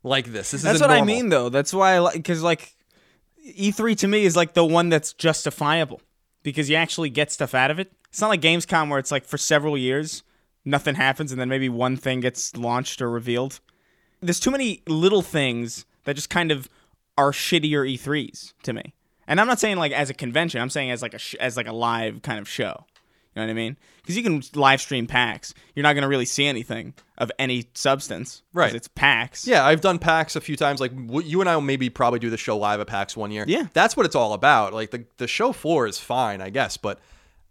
[0.03, 0.51] like this.
[0.51, 1.49] This That's isn't what I mean, though.
[1.49, 2.74] That's why I like because like
[3.46, 6.02] E3 to me is like the one that's justifiable
[6.43, 7.91] because you actually get stuff out of it.
[8.10, 10.24] It's not like Gamescom where it's like for several years
[10.66, 13.60] nothing happens and then maybe one thing gets launched or revealed.
[14.22, 16.68] There's too many little things that just kind of
[17.18, 18.93] are shittier E3s to me.
[19.28, 20.62] And I'm not saying like as a convention.
[20.62, 22.86] I'm saying as like a sh- as like a live kind of show.
[23.36, 23.77] You know what I mean?
[24.01, 25.53] Because you can live stream PAX.
[25.73, 28.43] You're not going to really see anything of any substance.
[28.53, 28.73] Right.
[28.73, 29.45] It's PAX.
[29.45, 30.79] Yeah, I've done PAX a few times.
[30.79, 33.31] Like w- you and I will maybe probably do the show live at PAX one
[33.31, 33.43] year.
[33.47, 33.67] Yeah.
[33.73, 34.73] that's what it's all about.
[34.73, 36.99] Like the the show floor is fine, I guess, but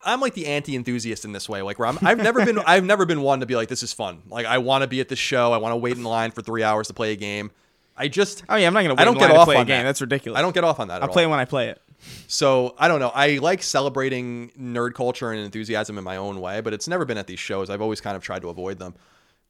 [0.03, 1.61] I'm like the anti-enthusiast in this way.
[1.62, 3.93] Like where I'm, I've never been, I've never been one to be like, this is
[3.93, 4.22] fun.
[4.28, 5.53] Like I want to be at the show.
[5.53, 7.51] I want to wait in line for three hours to play a game.
[7.97, 9.01] I just, Oh yeah, I'm not going to.
[9.01, 9.78] I don't get off play a on game.
[9.78, 9.85] that.
[9.85, 10.39] That's ridiculous.
[10.39, 11.03] I don't get off on that.
[11.03, 11.80] I'll play when I play it.
[12.27, 13.13] So I don't know.
[13.15, 17.19] I like celebrating nerd culture and enthusiasm in my own way, but it's never been
[17.19, 17.71] at these shows.
[17.71, 18.95] I've always kind of tried to avoid them.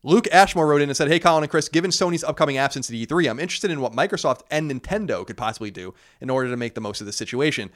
[0.03, 2.97] Luke Ashmore wrote in and said, Hey, Colin and Chris, given Sony's upcoming absence at
[2.97, 6.75] E3, I'm interested in what Microsoft and Nintendo could possibly do in order to make
[6.75, 7.71] the most of the situation.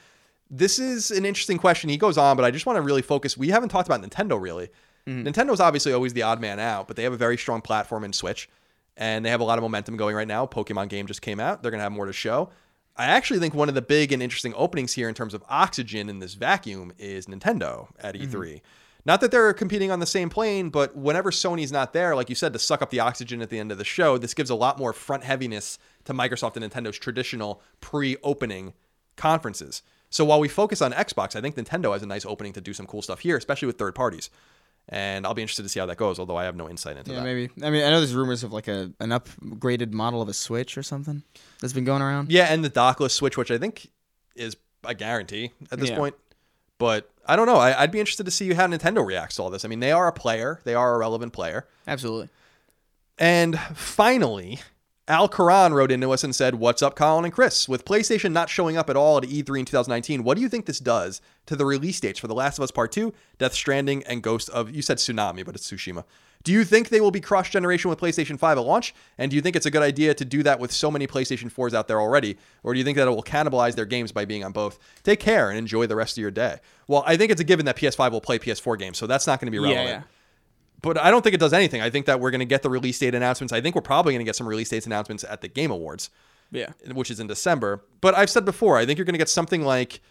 [0.51, 1.89] This is an interesting question.
[1.89, 3.35] He goes on, but I just want to really focus.
[3.35, 4.69] We haven't talked about Nintendo really.
[5.07, 5.27] Mm-hmm.
[5.27, 8.13] Nintendo's obviously always the odd man out, but they have a very strong platform in
[8.13, 8.47] Switch,
[8.95, 10.45] and they have a lot of momentum going right now.
[10.45, 11.63] Pokemon game just came out.
[11.63, 12.49] They're going to have more to show.
[12.99, 16.09] I actually think one of the big and interesting openings here in terms of oxygen
[16.09, 18.29] in this vacuum is Nintendo at E3.
[18.29, 18.57] Mm-hmm.
[19.05, 22.35] Not that they're competing on the same plane, but whenever Sony's not there, like you
[22.35, 24.55] said, to suck up the oxygen at the end of the show, this gives a
[24.55, 28.73] lot more front heaviness to Microsoft and Nintendo's traditional pre opening
[29.15, 29.81] conferences.
[30.09, 32.73] So while we focus on Xbox, I think Nintendo has a nice opening to do
[32.73, 34.29] some cool stuff here, especially with third parties.
[34.87, 37.11] And I'll be interested to see how that goes, although I have no insight into
[37.11, 37.23] Yeah, that.
[37.23, 37.49] maybe.
[37.63, 40.77] I mean, I know there's rumors of like a an upgraded model of a Switch
[40.77, 41.21] or something
[41.61, 42.31] that's been going around.
[42.31, 43.91] Yeah, and the dockless Switch, which I think
[44.35, 45.97] is a guarantee at this Yeah.
[45.97, 46.15] point.
[46.79, 47.57] But I don't know.
[47.57, 49.63] I, I'd be interested to see how Nintendo reacts to all this.
[49.65, 51.67] I mean, they are a player, they are a relevant player.
[51.87, 52.29] Absolutely.
[53.19, 54.59] And finally,
[55.09, 57.67] Al Karan wrote into us and said, What's up, Colin and Chris?
[57.67, 60.67] With PlayStation not showing up at all at E3 in 2019, what do you think
[60.67, 64.03] this does to the release dates for The Last of Us Part 2, Death Stranding,
[64.03, 66.03] and Ghost of, you said Tsunami, but it's Tsushima.
[66.43, 68.93] Do you think they will be cross generation with PlayStation 5 at launch?
[69.17, 71.51] And do you think it's a good idea to do that with so many PlayStation
[71.51, 72.37] 4s out there already?
[72.61, 74.77] Or do you think that it will cannibalize their games by being on both?
[75.03, 76.59] Take care and enjoy the rest of your day.
[76.87, 79.41] Well, I think it's a given that PS5 will play PS4 games, so that's not
[79.41, 80.03] going to be relevant Yeah, yeah.
[80.81, 81.81] But I don't think it does anything.
[81.81, 83.51] I think that we're going to get the release date announcements.
[83.53, 86.09] I think we're probably going to get some release dates announcements at the Game Awards,
[86.51, 86.71] Yeah.
[86.93, 87.83] which is in December.
[88.01, 90.01] But I've said before, I think you're going to get something like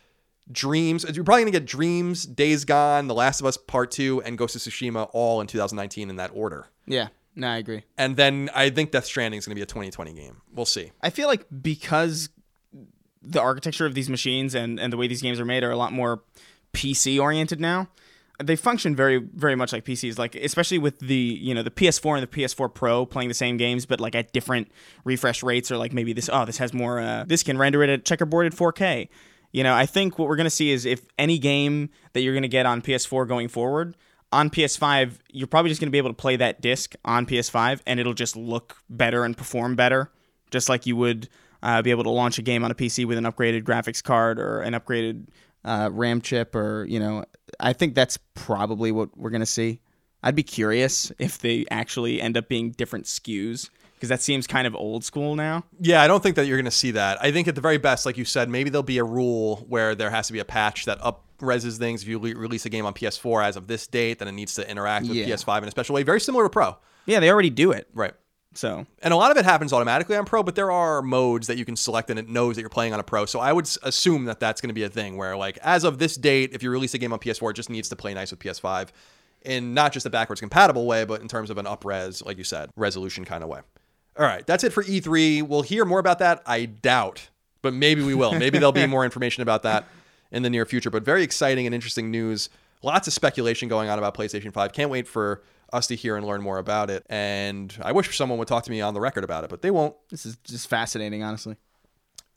[0.50, 1.04] Dreams.
[1.14, 4.36] You're probably going to get Dreams, Days Gone, The Last of Us Part 2, and
[4.38, 6.66] Ghost of Tsushima all in 2019 in that order.
[6.86, 7.08] Yeah.
[7.36, 7.84] No, I agree.
[7.96, 10.40] And then I think Death Stranding is going to be a 2020 game.
[10.52, 10.90] We'll see.
[11.02, 12.30] I feel like because
[13.22, 15.76] the architecture of these machines and, and the way these games are made are a
[15.76, 16.22] lot more
[16.72, 17.88] PC oriented now.
[18.42, 22.18] They function very very much like PCs, like especially with the you know the PS4
[22.18, 24.70] and the PS4 Pro playing the same games, but like at different
[25.04, 27.90] refresh rates, or like maybe this oh this has more uh, this can render it
[27.90, 29.08] at checkerboarded 4K.
[29.50, 32.48] You know, I think what we're gonna see is if any game that you're gonna
[32.48, 33.96] get on PS4 going forward
[34.30, 37.98] on PS5, you're probably just gonna be able to play that disc on PS5, and
[37.98, 40.12] it'll just look better and perform better
[40.50, 41.28] just like you would
[41.62, 44.38] uh, be able to launch a game on a PC with an upgraded graphics card
[44.38, 45.26] or an upgraded.
[45.64, 47.24] Uh, RAM chip, or you know,
[47.60, 49.80] I think that's probably what we're gonna see.
[50.22, 54.66] I'd be curious if they actually end up being different SKUs because that seems kind
[54.66, 55.64] of old school now.
[55.80, 57.18] Yeah, I don't think that you're going to see that.
[57.22, 59.94] I think at the very best, like you said, maybe there'll be a rule where
[59.96, 62.02] there has to be a patch that up reses things.
[62.02, 64.54] If you le- release a game on PS4 as of this date, then it needs
[64.54, 65.26] to interact with Yeah.
[65.26, 66.76] PS5 in a special way, very similar to Pro.
[67.06, 67.88] Yeah, they already do it.
[67.92, 68.14] Right.
[68.58, 71.58] So And a lot of it happens automatically on Pro, but there are modes that
[71.58, 73.24] you can select and it knows that you're playing on a Pro.
[73.24, 75.98] So I would assume that that's going to be a thing where, like, as of
[75.98, 78.32] this date, if you release a game on PS4, it just needs to play nice
[78.32, 78.88] with PS5
[79.42, 82.42] in not just a backwards compatible way, but in terms of an upres, like you
[82.42, 83.60] said, resolution kind of way.
[84.18, 85.44] All right, that's it for E3.
[85.44, 86.42] We'll hear more about that.
[86.44, 87.28] I doubt,
[87.62, 88.32] but maybe we will.
[88.32, 89.86] Maybe there'll be more information about that
[90.32, 90.90] in the near future.
[90.90, 92.48] But very exciting and interesting news.
[92.82, 94.72] Lots of speculation going on about PlayStation 5.
[94.72, 97.04] Can't wait for us to hear and learn more about it.
[97.08, 99.70] And I wish someone would talk to me on the record about it, but they
[99.70, 99.94] won't.
[100.10, 101.56] This is just fascinating, honestly.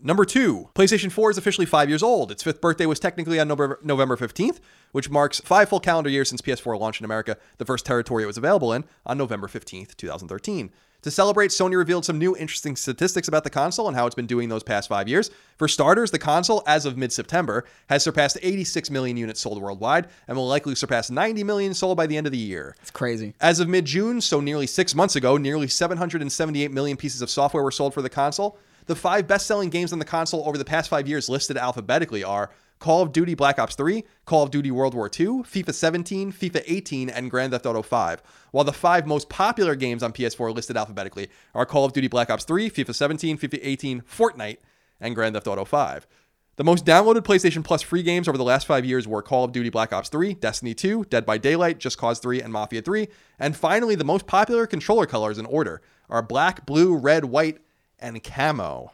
[0.04, 2.32] Number two, PlayStation 4 is officially five years old.
[2.32, 4.60] Its fifth birthday was technically on November, November 15th,
[4.94, 8.28] which marks five full calendar years since PS4 launched in America, the first territory it
[8.28, 10.72] was available in, on November 15th, 2013.
[11.04, 14.28] To celebrate, Sony revealed some new interesting statistics about the console and how it's been
[14.28, 15.32] doing those past five years.
[15.58, 20.10] For starters, the console, as of mid September, has surpassed 86 million units sold worldwide
[20.28, 22.76] and will likely surpass 90 million sold by the end of the year.
[22.84, 23.34] It's crazy.
[23.41, 27.64] As of mid June, so nearly six months ago, nearly 778 million pieces of software
[27.64, 28.60] were sold for the console.
[28.86, 32.24] The five best selling games on the console over the past five years listed alphabetically
[32.24, 32.52] are
[32.82, 36.64] Call of Duty Black Ops 3, Call of Duty World War II, FIFA 17, FIFA
[36.66, 38.24] 18, and Grand Theft Auto 5.
[38.50, 42.32] While the five most popular games on PS4 listed alphabetically are Call of Duty Black
[42.32, 44.58] Ops 3, FIFA 17, FIFA 18, Fortnite,
[45.00, 46.08] and Grand Theft Auto 5.
[46.56, 49.52] The most downloaded PlayStation Plus free games over the last five years were Call of
[49.52, 53.08] Duty Black Ops 3, Destiny 2, Dead by Daylight, Just Cause 3, and Mafia 3.
[53.38, 57.60] And finally, the most popular controller colors in order are black, blue, red, white,
[58.00, 58.94] and camo.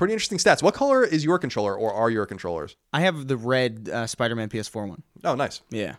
[0.00, 0.62] Pretty interesting stats.
[0.62, 2.74] What color is your controller or are your controllers?
[2.90, 5.02] I have the red uh, Spider-Man PS4 one.
[5.24, 5.60] Oh, nice.
[5.68, 5.96] Yeah.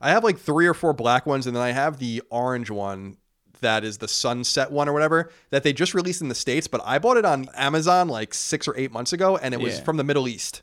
[0.00, 3.18] I have like three or four black ones, and then I have the orange one
[3.60, 6.80] that is the sunset one or whatever that they just released in the States, but
[6.82, 9.84] I bought it on Amazon like six or eight months ago, and it was Yeah.
[9.84, 10.62] from the Middle East.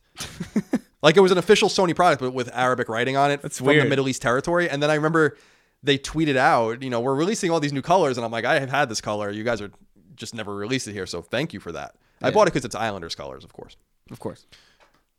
[1.03, 3.67] like it was an official Sony product, but with Arabic writing on it That's from
[3.67, 3.89] the weird.
[3.89, 4.67] Middle East territory.
[4.67, 5.37] And then I remember
[5.83, 8.59] they tweeted out, you know, we're releasing all these new colors, and I'm like, I
[8.59, 9.29] have had this color.
[9.29, 9.69] You guys are
[10.15, 11.93] just never released it here, so thank you for that.
[12.21, 13.77] I bought it because it's Islanders colors, of course.
[14.11, 14.45] Of course.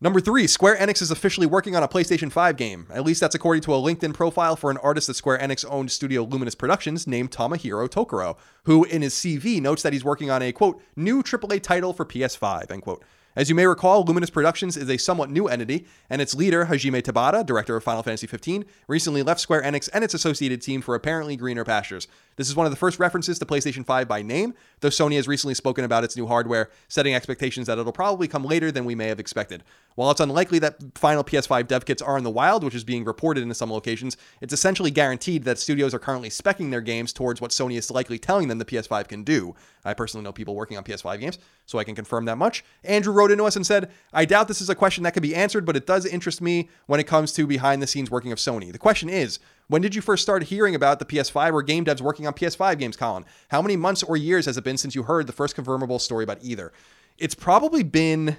[0.03, 2.87] Number three, Square Enix is officially working on a PlayStation 5 game.
[2.91, 5.91] At least that's according to a LinkedIn profile for an artist at Square Enix owned
[5.91, 10.41] studio Luminous Productions named Tomohiro Tokoro, who in his CV notes that he's working on
[10.41, 13.03] a quote, new AAA title for PS5, end quote.
[13.35, 17.01] As you may recall, Luminous Productions is a somewhat new entity, and its leader, Hajime
[17.01, 20.95] Tabata, director of Final Fantasy XV, recently left Square Enix and its associated team for
[20.95, 22.07] apparently greener pastures.
[22.37, 25.27] This is one of the first references to PlayStation 5 by name, though Sony has
[25.27, 28.95] recently spoken about its new hardware, setting expectations that it'll probably come later than we
[28.95, 29.63] may have expected.
[29.95, 33.03] While it's unlikely that final PS5 dev kits are in the wild, which is being
[33.03, 37.41] reported in some locations, it's essentially guaranteed that studios are currently specking their games towards
[37.41, 39.53] what Sony is likely telling them the PS5 can do.
[39.83, 42.63] I personally know people working on PS5 games, so I can confirm that much.
[42.83, 45.35] Andrew wrote into us and said, I doubt this is a question that can be
[45.35, 48.37] answered, but it does interest me when it comes to behind the scenes working of
[48.37, 48.71] Sony.
[48.71, 49.39] The question is,
[49.71, 52.77] when did you first start hearing about the PS5 or game devs working on PS5
[52.77, 53.23] games, Colin?
[53.47, 56.25] How many months or years has it been since you heard the first confirmable story
[56.25, 56.73] about either?
[57.17, 58.35] It's probably been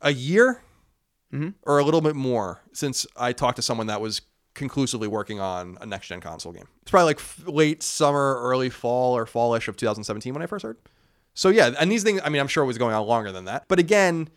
[0.00, 0.60] a year
[1.32, 1.50] mm-hmm.
[1.62, 4.22] or a little bit more since I talked to someone that was
[4.54, 6.66] conclusively working on a next gen console game.
[6.82, 10.64] It's probably like f- late summer, early fall, or fallish of 2017 when I first
[10.64, 10.78] heard.
[11.34, 13.44] So yeah, and these things, I mean, I'm sure it was going on longer than
[13.44, 13.66] that.
[13.68, 14.30] But again,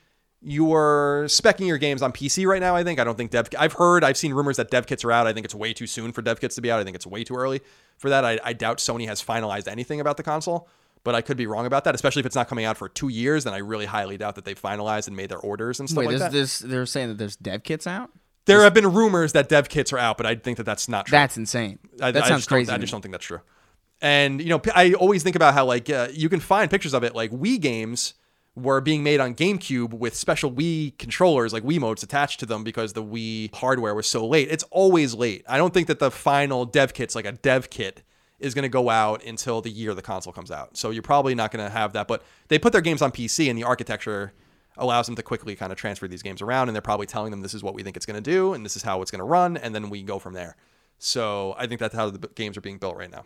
[0.48, 2.76] you're specking your games on PC right now.
[2.76, 3.50] I think I don't think dev.
[3.58, 5.26] I've heard, I've seen rumors that dev kits are out.
[5.26, 6.80] I think it's way too soon for dev kits to be out.
[6.80, 7.62] I think it's way too early
[7.98, 8.24] for that.
[8.24, 10.70] I, I doubt Sony has finalized anything about the console,
[11.04, 11.96] but I could be wrong about that.
[11.96, 14.46] Especially if it's not coming out for two years, then I really highly doubt that
[14.46, 16.32] they've finalized and made their orders and stuff Wait, like that.
[16.32, 16.60] this.
[16.60, 18.12] They're saying that there's dev kits out.
[18.46, 21.08] There have been rumors that dev kits are out, but I think that that's not
[21.08, 21.18] true.
[21.18, 21.80] That's insane.
[22.00, 22.72] I, that I sounds crazy.
[22.72, 23.42] I just don't think that's true.
[24.00, 27.04] And you know, I always think about how like uh, you can find pictures of
[27.04, 27.16] it.
[27.16, 28.14] Like Wii games
[28.56, 32.94] were being made on GameCube with special Wii controllers, like Wiimotes, attached to them because
[32.94, 34.50] the Wii hardware was so late.
[34.50, 35.44] It's always late.
[35.48, 38.04] I don't think that the final dev kit's like a dev kit
[38.40, 40.78] is going to go out until the year the console comes out.
[40.78, 42.08] So you're probably not going to have that.
[42.08, 44.34] But they put their games on PC, and the architecture
[44.78, 46.70] allows them to quickly kind of transfer these games around.
[46.70, 48.64] And they're probably telling them this is what we think it's going to do, and
[48.64, 50.56] this is how it's going to run, and then we go from there.
[50.98, 53.26] So I think that's how the games are being built right now.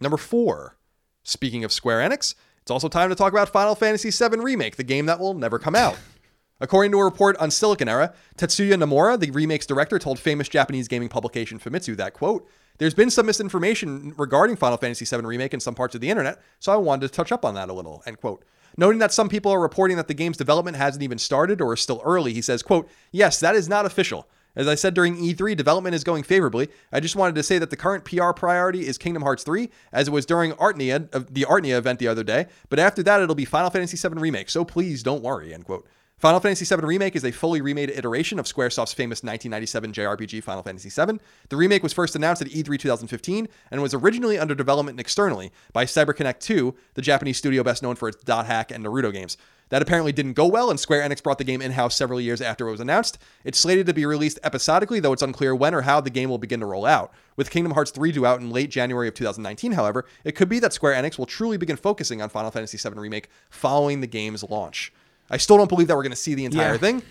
[0.00, 0.76] Number four,
[1.22, 4.84] speaking of Square Enix, it's also time to talk about Final Fantasy VII Remake, the
[4.84, 5.98] game that will never come out.
[6.60, 11.08] According to a report on Siliconera, Tetsuya Nomura, the remake's director, told famous Japanese gaming
[11.08, 12.46] publication Famitsu that, quote,
[12.76, 16.40] there's been some misinformation regarding Final Fantasy VII Remake in some parts of the internet,
[16.58, 18.44] so I wanted to touch up on that a little, end quote.
[18.76, 21.80] Noting that some people are reporting that the game's development hasn't even started or is
[21.80, 24.28] still early, he says, quote, yes, that is not official.
[24.56, 26.68] As I said during E3, development is going favorably.
[26.92, 30.08] I just wanted to say that the current PR priority is Kingdom Hearts 3, as
[30.08, 32.46] it was during Artnia, uh, the Artnia event the other day.
[32.68, 34.50] But after that, it'll be Final Fantasy VII Remake.
[34.50, 35.54] So please don't worry.
[35.54, 35.86] End quote.
[36.20, 40.62] Final Fantasy VII Remake is a fully remade iteration of Squaresoft's famous 1997 JRPG Final
[40.62, 41.18] Fantasy VII.
[41.48, 45.50] The remake was first announced at E E3 2015 and was originally under development externally
[45.72, 49.38] by CyberConnect 2, the Japanese studio best known for its Dot Hack and Naruto games.
[49.70, 52.42] That apparently didn't go well, and Square Enix brought the game in house several years
[52.42, 53.16] after it was announced.
[53.42, 56.36] It's slated to be released episodically, though it's unclear when or how the game will
[56.36, 57.14] begin to roll out.
[57.36, 60.58] With Kingdom Hearts 3 due out in late January of 2019, however, it could be
[60.58, 64.44] that Square Enix will truly begin focusing on Final Fantasy VII Remake following the game's
[64.44, 64.92] launch.
[65.30, 66.78] I still don't believe that we're going to see the entire Yeah.
[66.78, 67.02] thing.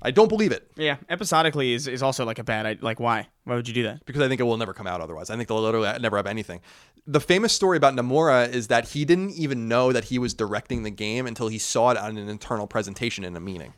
[0.00, 2.66] I don't believe it Yeah, episodically is, is also like a bad.
[2.66, 3.28] I- Like, why?
[3.44, 4.04] Why would you do that?
[4.06, 5.28] because I think it will never come out otherwise.
[5.30, 6.60] I think they'll literally never have anything.
[7.06, 10.82] The famous story about Nomura is that he didn't even know that he was directing
[10.82, 13.72] the game until he saw it on an internal presentation in a meeting.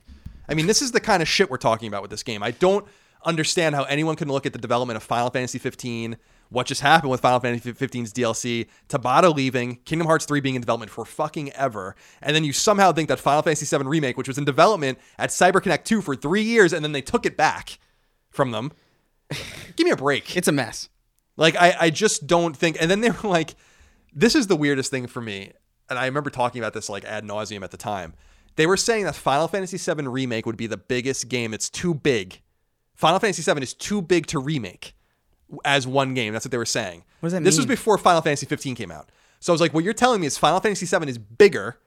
[0.48, 2.42] I mean, this is the kind of shit we're talking about with this game.
[2.42, 2.84] I don't
[3.24, 6.16] understand how anyone can look at the development of Final Fantasy 15,
[6.50, 10.60] what just happened with Final Fantasy 15's DLC, Tabata leaving, Kingdom Hearts 3 being in
[10.60, 14.28] development for fucking ever, and then you somehow think that Final Fantasy 7 Remake, which
[14.28, 17.78] was in development at CyberConnect 2 for three years, and then they took it back
[18.30, 18.72] from them.
[19.76, 20.36] Give me a break.
[20.36, 20.88] It's a mess.
[21.36, 22.76] Like I, I just don't think.
[22.80, 23.54] And then they were like,
[24.12, 25.52] this is the weirdest thing for me.
[25.88, 28.14] And I remember talking about this like ad nauseum at the time.
[28.56, 31.54] They were saying that Final Fantasy VII remake would be the biggest game.
[31.54, 32.40] It's too big.
[32.96, 34.94] Final Fantasy VII is too big to remake
[35.64, 36.32] as one game.
[36.32, 37.04] That's what they were saying.
[37.20, 39.10] What does that This was before Final Fantasy 15 came out.
[39.40, 41.78] So I was like, what you're telling me is Final Fantasy VII is bigger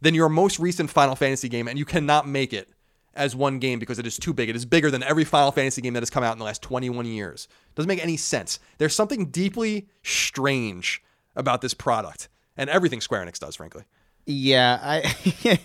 [0.00, 2.68] than your most recent Final Fantasy game, and you cannot make it
[3.14, 4.48] as one game because it is too big.
[4.48, 6.62] It is bigger than every Final Fantasy game that has come out in the last
[6.62, 7.48] 21 years.
[7.74, 8.58] Doesn't make any sense.
[8.78, 11.02] There's something deeply strange
[11.36, 13.84] about this product and everything Square Enix does, frankly.
[14.26, 15.58] Yeah, I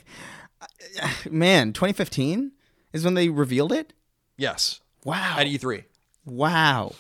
[1.30, 2.52] man, 2015
[2.94, 3.94] is when they revealed it.
[4.38, 5.36] Yes, Wow.
[5.38, 5.84] at E3.
[6.26, 6.94] wow.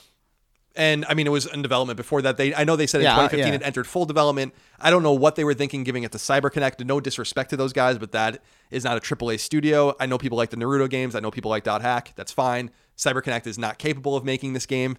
[0.77, 2.37] And I mean, it was in development before that.
[2.37, 3.53] They, I know they said in Yeah, 2015 yeah.
[3.59, 4.53] it entered full development.
[4.79, 6.85] I don't know what they were thinking giving it to CyberConnect.
[6.85, 9.95] No disrespect to those guys, but that is not a AAA studio.
[9.99, 11.15] I know people like the Naruto games.
[11.15, 12.11] I know people like Dot Hack.
[12.15, 12.71] That's fine.
[12.97, 14.97] CyberConnect is not capable of making this game.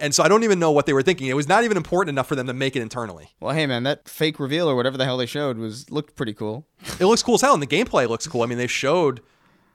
[0.00, 1.26] And so I don't even know what they were thinking.
[1.26, 3.30] It was not even important enough for them to make it internally.
[3.40, 6.34] Well, hey man, that fake reveal or whatever the hell they showed was looked pretty
[6.34, 6.66] cool.
[7.00, 8.42] It looks cool as hell, and the gameplay looks cool.
[8.42, 9.20] I mean, they showed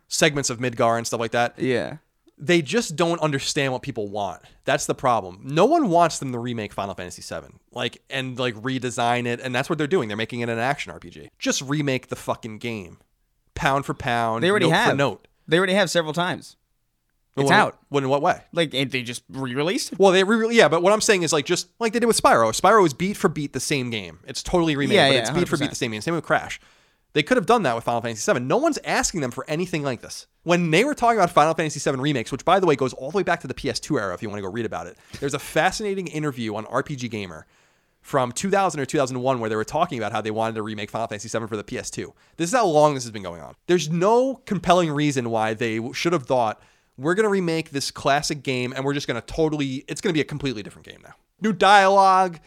[0.07, 1.59] segments of Midgar and stuff like that.
[1.59, 1.97] Yeah.
[2.37, 4.41] They just don't understand what people want.
[4.65, 5.41] That's the problem.
[5.43, 9.53] No one wants them to remake Final Fantasy VII, like and like redesign it, and
[9.53, 10.07] that's what they're doing.
[10.07, 11.29] They're making it an action RPG.
[11.37, 12.97] Just remake the fucking game,
[13.55, 14.43] pound for pound.
[14.43, 14.97] They already note For have.
[14.97, 15.27] note.
[15.47, 16.57] They already have several times.
[17.35, 17.79] It's out.
[17.89, 18.41] When in what way?
[18.51, 19.97] Like they just re-released.
[19.97, 22.21] Well, they re- yeah, but what I'm saying is like just like they did with
[22.21, 22.49] Spyro.
[22.59, 24.19] Spyro is beat for beat the same game.
[24.27, 26.01] It's totally remade, Yeah, but yeah, it's beat for beat the same game.
[26.01, 26.59] Same with Crash.
[27.13, 28.39] They could have done that with Final Fantasy VII.
[28.39, 30.27] No one's asking them for anything like this.
[30.43, 33.11] When they were talking about Final Fantasy VII remakes, which by the way goes all
[33.11, 34.97] the way back to the PS2 era, if you want to go read about it,
[35.19, 37.45] there's a fascinating interview on RPG Gamer
[38.01, 41.07] from 2000 or 2001 where they were talking about how they wanted to remake Final
[41.07, 42.13] Fantasy VII for the PS2.
[42.37, 43.55] This is how long this has been going on.
[43.67, 46.61] There's no compelling reason why they should have thought
[46.97, 50.11] we're going to remake this classic game and we're just going to totally it's going
[50.11, 51.13] to be a completely different game now.
[51.41, 52.39] New dialogue,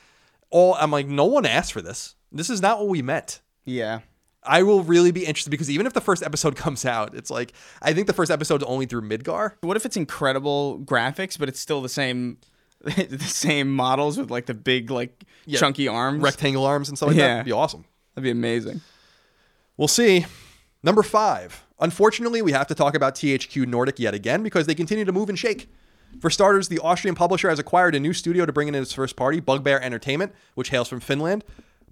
[0.50, 2.14] all I'm like no one asked for this.
[2.30, 3.40] This is not what we meant.
[3.64, 4.00] Yeah.
[4.46, 7.52] I will really be interested because even if the first episode comes out, it's like
[7.82, 9.52] I think the first episode's only through Midgar.
[9.60, 12.38] What if it's incredible graphics, but it's still the same,
[12.84, 15.58] the same models with like the big like Yeah.
[15.58, 16.22] chunky arms?
[16.22, 17.22] Rectangle arms and stuff like that.
[17.22, 17.34] Yeah.
[17.36, 17.84] It'd be awesome.
[18.14, 18.80] That'd be amazing.
[19.76, 20.26] We'll see.
[20.82, 21.64] Number five.
[21.80, 25.28] Unfortunately, we have to talk about THQ Nordic yet again because they continue to move
[25.28, 25.68] and shake.
[26.20, 29.16] For starters, the Austrian publisher has acquired a new studio to bring in its first
[29.16, 31.44] party, Bugbear Entertainment, which hails from Finland.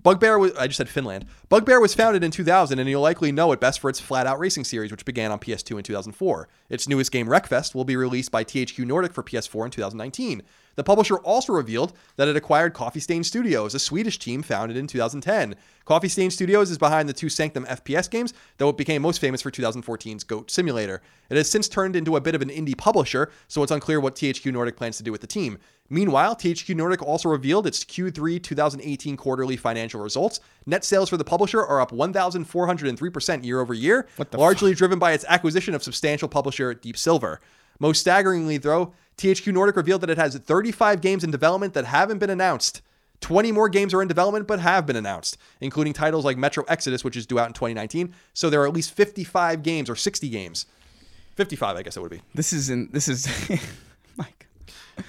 [0.05, 1.25] Bugbear was, I just said Finland.
[1.49, 4.65] Bugbear was founded in 2000, and you'll likely know it best for its FlatOut racing
[4.65, 6.47] series, which began on PS2 in 2004.
[6.69, 10.43] Its newest game, Wreckfest, will be released by THQ Nordic for PS4 in 2019.
[10.77, 14.87] The publisher also revealed that it acquired Coffee Stain Studios, a Swedish team founded in
[14.87, 15.55] 2010.
[15.87, 19.41] Coffee Stain Studios is behind the two Sanctum FPS games, though it became most famous
[19.41, 21.01] for 2014's Goat Simulator.
[21.31, 24.17] It has since turned into a bit of an indie publisher, so it's unclear what
[24.17, 25.59] THQ Nordic plans to do with the team.
[25.91, 30.41] Meanwhile, THQ Nordic also revealed its Q3 2018 quarterly financial results.
[30.65, 35.27] Net sales for the publisher are up 1,403% year over year, largely driven by its
[35.29, 37.41] acquisition of substantial publisher Deep Silver.
[37.79, 42.19] Most staggeringly, though, THQ Nordic revealed that it has 35 games in development that haven't
[42.19, 42.81] been announced.
[43.21, 47.05] 20 more games are in development but have been announced, including titles like Metro Exodus,
[47.05, 48.15] which is due out in 2019.
[48.33, 50.67] So there are at least 55 games or 60 games.
[51.37, 52.23] 55, I guess it would be.
[52.35, 52.89] This is in.
[52.93, 53.27] This is.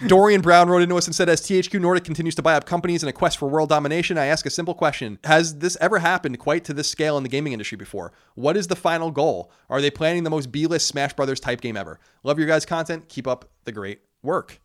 [0.08, 3.04] Dorian Brown wrote into us and said, as THQ Nordic continues to buy up companies
[3.04, 5.20] in a quest for world domination, I ask a simple question.
[5.24, 8.12] Has this ever happened quite to this scale in the gaming industry before?
[8.36, 9.52] What is the final goal?
[9.70, 12.00] Are they planning the most B-list Smash Brothers type game ever?
[12.24, 13.10] Love your guys' content.
[13.10, 14.60] Keep up the great work.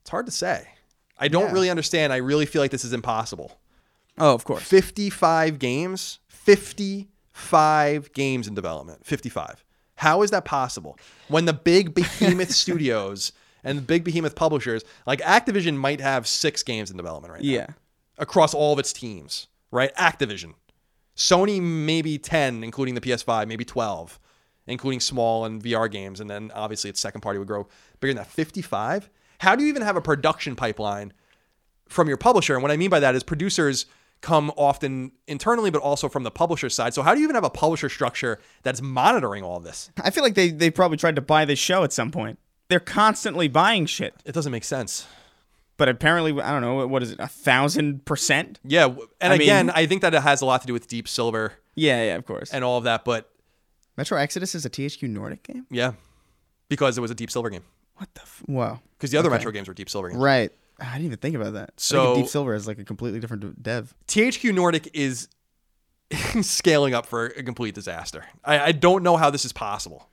[0.00, 0.68] It's hard to say.
[1.18, 1.52] I don't Yeah.
[1.52, 2.12] really understand.
[2.12, 3.58] I really feel like this is impossible.
[4.18, 4.62] Oh, of course.
[4.62, 9.64] 55 games, 55 games in development, 55.
[9.96, 10.98] How is that possible?
[11.28, 13.32] When the big behemoth studios
[13.64, 17.48] and the big behemoth publishers, like Activision might have 6 games in development right now
[17.50, 17.66] Yeah.
[18.18, 19.94] across all of its teams, right?
[19.96, 20.54] Activision.
[21.16, 24.18] Sony maybe 10 including the PS5, maybe 12
[24.66, 27.66] including small and VR games and then obviously its second party would grow
[27.98, 29.08] bigger than that 55.
[29.40, 31.12] How do you even have a production pipeline
[31.90, 32.54] from your publisher.
[32.54, 33.84] And what I mean by that is producers
[34.22, 36.94] come often internally, but also from the publisher side.
[36.94, 39.90] So how do you even have a publisher structure that's monitoring all this?
[40.02, 42.38] I feel like they they probably tried to buy this show at some point.
[42.70, 45.06] They're constantly buying shit, It doesn't make sense.
[45.76, 48.58] but apparently, I don't know what is it, a thousand percent?
[48.64, 48.86] Yeah,
[49.20, 51.06] and I mean- again, I think that it has a lot to do with Deep
[51.08, 52.50] Silver Yeah, yeah, of course.
[52.52, 53.04] and all of that.
[53.04, 53.30] But
[53.96, 55.66] Metro Exodus is a THQ Nordic game.
[55.70, 55.92] yeah,
[56.68, 57.64] because it was a Deep Silver game.
[57.96, 58.22] What the?
[58.22, 58.80] F- wow.
[58.96, 59.36] Because the other Okay.
[59.38, 60.20] Metro games were Deep Silver games.
[60.22, 60.50] Right.
[60.78, 61.72] I didn't even think about that.
[61.78, 63.92] So- Deep Silver is like a completely different dev.
[64.06, 65.28] THQ Nordic is
[66.42, 68.24] scaling up for a complete disaster.
[68.44, 70.08] I, I don't know how this is possible.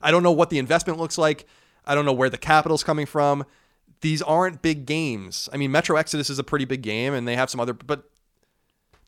[0.00, 1.46] I don't know what the investment looks like.
[1.88, 3.44] I don't know where the capital's coming from.
[4.00, 5.48] These aren't big games.
[5.52, 8.04] I mean, Metro Exodus is a pretty big game, and they have some other, but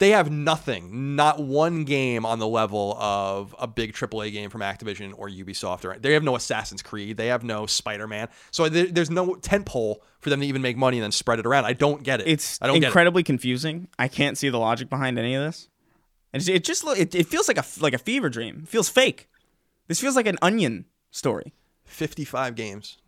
[0.01, 4.63] they have nothing, not one game on the level of a big AAA game from
[4.63, 5.85] Activision or Ubisoft.
[5.85, 7.19] Or they have no Assassin's Creed.
[7.19, 8.29] They have no Spider Man.
[8.51, 11.45] So there, there's no tentpole for them to even make money and then spread it
[11.45, 11.67] around.
[11.67, 12.29] I don't get it.
[12.29, 12.87] It's I don't get it.
[12.87, 13.89] incredibly confusing.
[13.99, 15.69] I can't see the logic behind any of this.
[16.33, 18.61] And it just it, it feels like a like a fever dream.
[18.63, 19.29] It feels fake.
[19.87, 21.53] This feels like an onion story.
[21.91, 22.99] 55 games.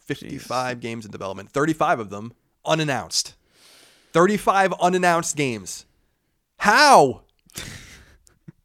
[0.00, 1.50] 55 games in development.
[1.50, 2.32] 35 of them
[2.64, 3.34] unannounced.
[4.12, 5.84] 35 unannounced games.
[6.58, 7.22] How?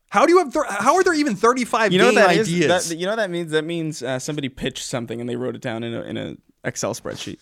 [0.10, 0.54] How do you have?
[0.54, 2.47] Thir- how are there even 35 You know game that is?
[2.47, 2.89] ideas?
[2.89, 3.51] That, you know what that means?
[3.51, 6.38] That means uh, somebody pitched something and they wrote it down in a in a
[6.64, 7.39] Excel spreadsheet.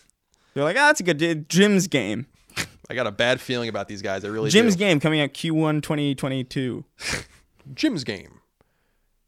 [0.54, 2.28] They're like, ah, that's a good uh, Jim's game.
[2.90, 4.26] I got a bad feeling about these guys.
[4.26, 4.80] I really Jim's do.
[4.80, 6.84] game coming out Q1 2022.
[7.76, 8.40] Jim's game.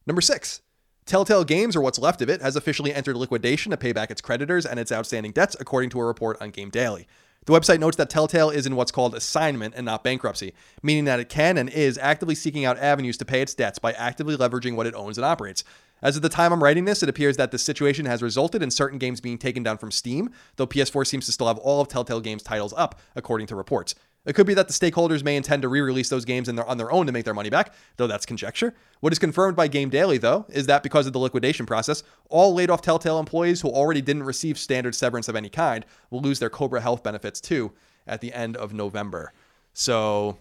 [0.07, 0.61] Number six.
[1.05, 4.21] Telltale Games, or what's left of it, has officially entered liquidation to pay back its
[4.21, 7.07] creditors and its outstanding debts, according to a report on Game Daily.
[7.45, 11.19] The website notes that Telltale is in what's called assignment and not bankruptcy, meaning that
[11.19, 14.77] it can and is actively seeking out avenues to pay its debts by actively leveraging
[14.77, 15.65] what it owns and operates.
[16.01, 18.71] As of the time I'm writing this, it appears that this situation has resulted in
[18.71, 21.89] certain games being taken down from Steam, though PS4 seems to still have all of
[21.89, 23.93] Telltale Games titles up, according to reports.
[24.25, 26.77] It could be that the stakeholders may intend to re-release those games in their, on
[26.77, 28.73] their own to make their money back, though that's conjecture.
[29.01, 32.53] What is confirmed by Game Daily, though, is that because of the liquidation process, all
[32.53, 36.49] laid-off Telltale employees who already didn't receive standard severance of any kind will lose their
[36.49, 37.73] Cobra Health benefits too
[38.07, 39.33] at the end of November.
[39.73, 40.37] So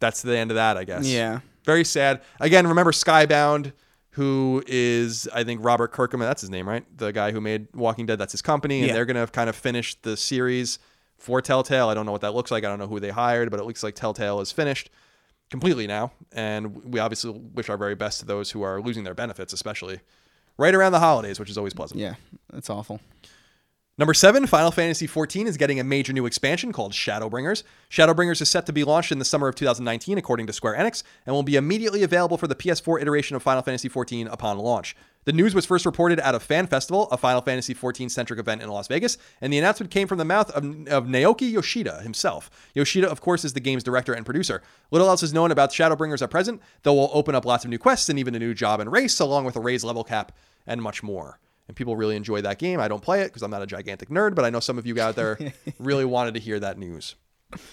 [0.00, 1.06] that's the end of that, I guess.
[1.06, 1.40] Yeah.
[1.64, 2.20] Very sad.
[2.40, 3.72] Again, remember Skybound,
[4.10, 6.26] who is I think Robert Kirkman.
[6.26, 6.84] That's his name, right?
[6.96, 8.18] The guy who made Walking Dead.
[8.18, 8.94] That's his company, and Yeah.
[8.94, 10.78] they're gonna kind of finish the series
[11.18, 11.88] for Telltale.
[11.88, 12.64] I don't know what that looks like.
[12.64, 14.90] I don't know who they hired, but it looks like Telltale is finished
[15.50, 16.12] completely now.
[16.32, 20.00] And we obviously wish our very best to those who are losing their benefits, especially
[20.56, 22.00] right around the holidays, which is always pleasant.
[22.00, 22.14] Yeah,
[22.50, 23.00] that's awful.
[23.98, 27.64] Number seven, Final Fantasy XIV is getting a major new expansion called Shadowbringers.
[27.90, 31.02] Shadowbringers is set to be launched in the summer of 2019, according to Square Enix,
[31.26, 34.94] and will be immediately available for the PS4 iteration of Final Fantasy XIV upon launch.
[35.28, 38.62] The news was first reported at a Fan Festival, a Final Fantasy XIV centric event
[38.62, 42.50] in Las Vegas, and the announcement came from the mouth of, of Naoki Yoshida himself.
[42.72, 44.62] Yoshida, of course, is the game's director and producer.
[44.90, 47.76] Little else is known about Shadowbringers at present, though we'll open up lots of new
[47.76, 50.32] quests and even a new job and race, along with a raised level cap
[50.66, 52.80] and much more and people really enjoy that game.
[52.80, 54.86] I don't play it because I'm not a gigantic nerd, but I know some of
[54.86, 55.38] you out there
[55.78, 57.16] really wanted to hear that news.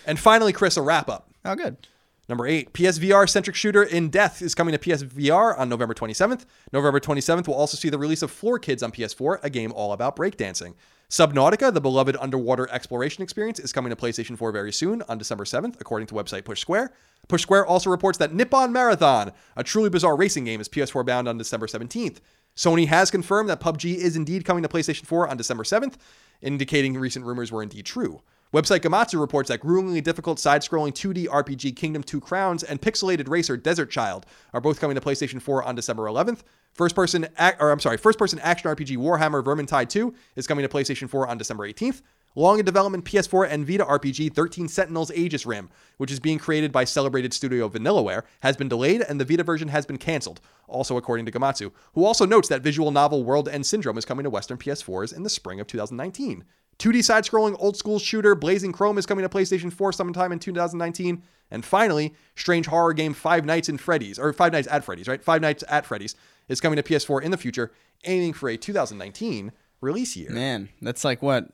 [0.05, 1.29] And finally, Chris, a wrap up.
[1.45, 1.87] Oh, good.
[2.27, 6.45] Number eight, PSVR centric shooter in Death is coming to PSVR on November 27th.
[6.73, 9.93] November 27th will also see the release of Floor Kids on PS4, a game all
[9.93, 10.73] about breakdancing.
[11.07, 15.43] Subnautica, the beloved underwater exploration experience, is coming to PlayStation 4 very soon on December
[15.43, 16.93] 7th, according to website Push Square.
[17.27, 21.27] Push Square also reports that Nippon Marathon, a truly bizarre racing game, is PS4 bound
[21.27, 22.17] on December 17th.
[22.55, 25.95] Sony has confirmed that PUBG is indeed coming to PlayStation 4 on December 7th,
[26.41, 28.21] indicating recent rumors were indeed true.
[28.55, 33.57] Website Gematsu reports that gruelingly difficult side-scrolling 2D RPG Kingdom Two Crowns and pixelated racer
[33.57, 36.43] Desert Child are both coming to PlayStation 4 on December 11th.
[36.71, 41.09] First-person, ac- or I'm sorry, first-person action RPG Warhammer Vermintide 2 is coming to PlayStation
[41.09, 42.01] 4 on December 18th.
[42.37, 46.71] Long in development PS4 and Vita RPG 13 Sentinels Aegis Rim, which is being created
[46.71, 50.95] by celebrated studio Vanillaware, has been delayed and the Vita version has been canceled, also
[50.95, 54.29] according to Gematsu, who also notes that visual novel World End Syndrome is coming to
[54.29, 56.45] Western PS4s in the spring of 2019.
[56.79, 60.39] 2D side scrolling old school shooter Blazing Chrome is coming to PlayStation 4 sometime in
[60.39, 61.23] 2019.
[61.51, 65.23] And finally, strange horror game Five Nights in Freddy's, or Five Nights at Freddy's, right?
[65.23, 66.15] Five Nights at Freddy's
[66.47, 67.71] is coming to PS4 in the future,
[68.03, 69.51] aiming for a 2019
[69.81, 70.31] release year.
[70.31, 71.49] Man, that's like what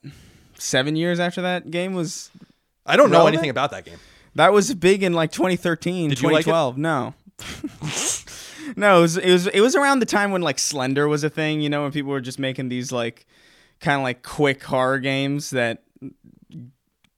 [0.55, 2.32] seven years after that game was.
[2.86, 3.99] I don't know anything about that game.
[4.36, 6.51] That was big in like 2013, Did you like it?
[6.51, 6.78] 2012.
[6.78, 7.13] No.
[8.76, 11.30] no, it was, it was it was around the time when like Slender was a
[11.30, 13.26] thing, you know, when people were just making these like
[13.82, 15.84] kind of like quick horror games that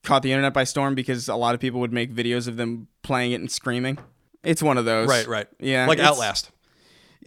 [0.03, 2.87] caught the internet by storm because a lot of people would make videos of them
[3.03, 3.97] playing it and screaming.
[4.43, 5.07] It's one of those.
[5.07, 5.47] Right, right.
[5.59, 5.87] Yeah.
[5.87, 6.51] Like Outlast.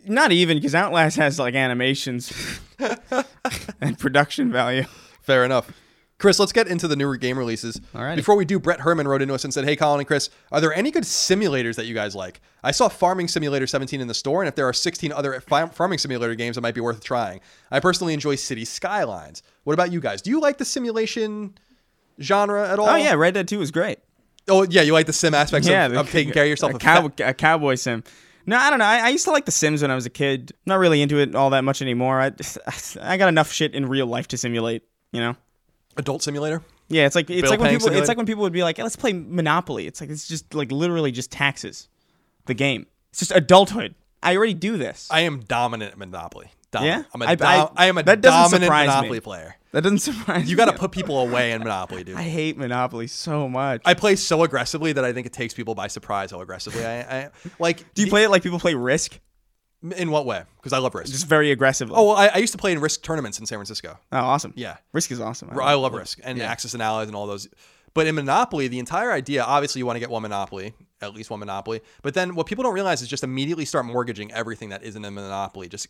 [0.07, 2.33] Not even because Outlast has like animations
[3.81, 4.85] and production value.
[5.23, 5.71] Fair enough.
[6.19, 7.79] Chris, let's get into the newer game releases.
[7.95, 8.17] All right.
[8.17, 10.63] Before we do, Brett Herman wrote into us and said, Hey, Colin and Chris, are
[10.63, 12.41] there any good simulators that you guys like?
[12.65, 15.99] I saw Farming Simulator 17 in the store, and if there are 16 other Farming
[15.99, 17.41] Simulator games, it might be worth trying.
[17.71, 19.43] I personally enjoy City Skylines.
[19.65, 20.23] What about you guys?
[20.23, 21.59] Do you like the simulation
[22.21, 22.89] genre at all?
[22.89, 23.99] Oh yeah, Red Dead 2 is great.
[24.49, 26.75] Oh, yeah, you like the sim aspects yeah, of, the- of taking care of yourself.
[26.75, 28.05] A, cow- a cowboy sim.
[28.47, 28.85] No, I don't know.
[28.85, 30.53] I, I used to like The Sims when I was a kid.
[30.67, 32.21] Not really into it all that much anymore.
[32.21, 32.31] I
[33.03, 34.85] I got enough shit in real life to simulate.
[35.13, 35.37] You know.
[35.97, 36.63] Adult Simulator?
[36.89, 38.03] Yeah, it's like it's Bill like when people simulator?
[38.03, 40.55] it's like when people would be like, "Yeah, let's play Monopoly." It's like it's just
[40.55, 41.89] like literally just taxes.
[42.47, 42.87] The game.
[43.11, 43.95] It's just adulthood.
[44.23, 45.09] I already do this.
[45.11, 46.51] I am dominant at Monopoly.
[46.71, 47.07] Dominant.
[47.07, 47.11] Yeah?
[47.15, 48.95] I'm a I- dom- I- I am a that doesn't dominant surprise me.
[48.95, 49.57] Monopoly player.
[49.73, 50.79] that doesn't surprise You got to me.
[50.79, 52.17] put people away in Monopoly, dude.
[52.19, 53.83] I hate Monopoly so much.
[53.85, 57.01] I play so aggressively that I think it takes people by surprise how aggressively I,
[57.25, 57.95] I like.
[57.95, 59.19] do you play it like people play Risk?
[59.93, 60.43] In what way?
[60.57, 61.13] Because I love Risk.
[61.13, 61.95] Just very aggressively.
[61.97, 63.99] oh, well, I, I used to play in Risk tournaments in San Francisco.
[64.13, 64.53] Oh, awesome.
[64.57, 64.77] Yeah.
[64.93, 65.51] Risk is awesome.
[65.59, 67.49] I love Risk and Axis and Allies and all those.
[67.95, 71.31] But in Monopoly, the entire idea, obviously, you want to get one Monopoly, at least
[71.31, 71.81] one Monopoly.
[72.03, 75.11] But then what people don't realize is just immediately start mortgaging everything that isn't a
[75.11, 75.69] Monopoly.
[75.69, 75.89] Just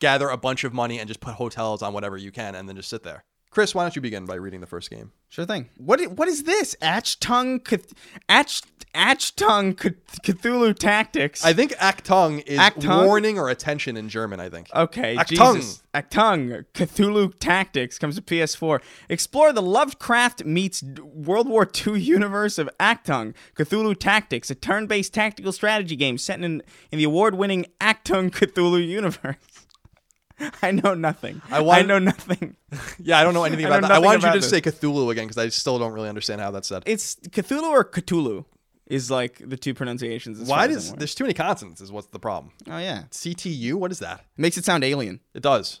[0.00, 2.76] gather a bunch of money and just put hotels on whatever you can, and then
[2.76, 3.24] just sit there.
[3.52, 5.12] Chris, why don't you begin by reading the first game?
[5.28, 5.68] Sure thing.
[5.76, 6.74] What What is this?
[6.80, 7.92] Achtung Cth-
[8.26, 8.62] Ach
[8.94, 11.44] Achtung Cth- Cthulhu Tactics.
[11.44, 13.04] I think Actung is Achtung?
[13.06, 14.40] warning or attention in German.
[14.40, 14.68] I think.
[14.74, 15.56] Okay, Achtung.
[15.56, 15.82] Jesus.
[15.94, 18.80] Achtung, Cthulhu Tactics comes to PS4.
[19.10, 25.52] Explore the Lovecraft meets World War II universe of Achtung, Cthulhu Tactics, a turn-based tactical
[25.52, 29.36] strategy game set in, in the award-winning Achtung Cthulhu universe.
[30.62, 31.42] I know nothing.
[31.50, 32.56] I want- know nothing.
[32.98, 33.96] Yeah, I don't know anything I know about that.
[33.96, 34.48] I wanted you to this.
[34.48, 36.82] say Cthulhu again because I still don't really understand how that's said.
[36.86, 38.46] It's Cthulhu or Cthulhu
[38.86, 40.40] is like the two pronunciations.
[40.48, 41.80] Why does there's too many consonants?
[41.82, 42.52] Is what's the problem?
[42.70, 43.74] Oh yeah, CTU?
[43.74, 44.20] What is that?
[44.20, 45.20] It makes it sound alien.
[45.34, 45.80] It does.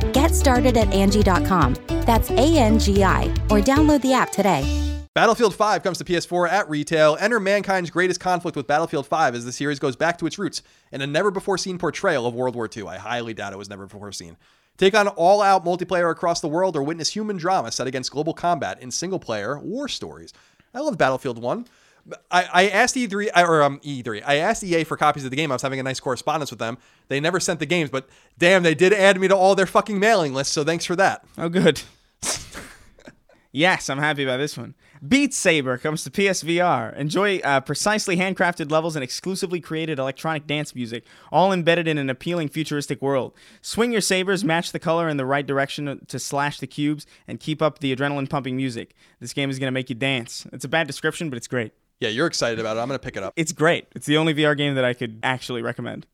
[0.13, 1.75] Get started at Angi.com.
[2.05, 4.63] That's A N G I, or download the app today.
[5.13, 7.17] Battlefield 5 comes to PS4 at retail.
[7.19, 10.61] Enter mankind's greatest conflict with Battlefield 5 as the series goes back to its roots
[10.89, 12.87] in a never before seen portrayal of World War II.
[12.87, 14.37] I highly doubt it was never before seen.
[14.77, 18.33] Take on all out multiplayer across the world or witness human drama set against global
[18.33, 20.31] combat in single player war stories.
[20.73, 21.67] I love Battlefield 1.
[22.29, 24.23] I, I asked E3 or um, E3.
[24.25, 25.51] I asked EA for copies of the game.
[25.51, 26.77] I was having a nice correspondence with them.
[27.07, 29.99] They never sent the games, but damn, they did add me to all their fucking
[29.99, 30.53] mailing lists.
[30.53, 31.25] So thanks for that.
[31.37, 31.81] Oh, good.
[33.51, 34.75] yes, I'm happy about this one.
[35.05, 36.95] Beat Saber comes to PSVR.
[36.95, 42.07] Enjoy uh, precisely handcrafted levels and exclusively created electronic dance music, all embedded in an
[42.07, 43.33] appealing futuristic world.
[43.63, 47.39] Swing your sabers, match the color in the right direction to slash the cubes, and
[47.39, 48.93] keep up the adrenaline pumping music.
[49.19, 50.45] This game is going to make you dance.
[50.53, 51.73] It's a bad description, but it's great.
[52.01, 52.79] Yeah, you're excited about it.
[52.79, 53.33] I'm gonna pick it up.
[53.37, 53.87] It's great.
[53.95, 56.07] It's the only VR game that I could actually recommend.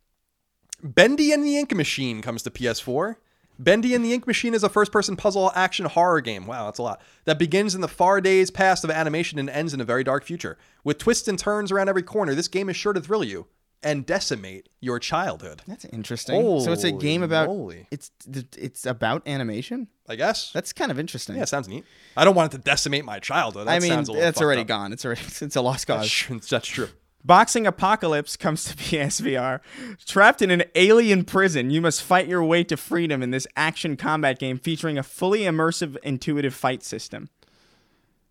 [0.84, 3.16] Bendy and the Ink Machine comes to PS4.
[3.58, 6.46] Bendy and the Ink Machine is a first person puzzle action horror game.
[6.46, 7.02] Wow, that's a lot.
[7.24, 10.26] That begins in the far days past of animation and ends in a very dark
[10.26, 10.58] future.
[10.84, 13.48] With twists and turns around every corner, this game is sure to thrill you
[13.84, 15.62] and decimate your childhood.
[15.68, 16.60] That's interesting.
[16.62, 17.88] so it's a game about moly.
[17.92, 18.12] it's
[18.58, 19.88] it's about animation.
[20.10, 20.52] I guess.
[20.52, 21.36] That's kind of interesting.
[21.36, 21.84] yeah, sounds neat.
[22.16, 23.68] I don't want it to decimate my childhood.
[23.68, 24.68] That I mean, sounds a little that's already up.
[24.68, 24.94] gone.
[24.94, 26.26] It's already it's a lost cause.
[26.30, 26.90] That's, that's true.
[27.24, 29.60] Boxing Apocalypse comes to PSVR.
[30.06, 33.98] Trapped in an alien prison, you must fight your way to freedom in this action
[33.98, 37.30] combat game featuring a fully immersive, intuitive fight system.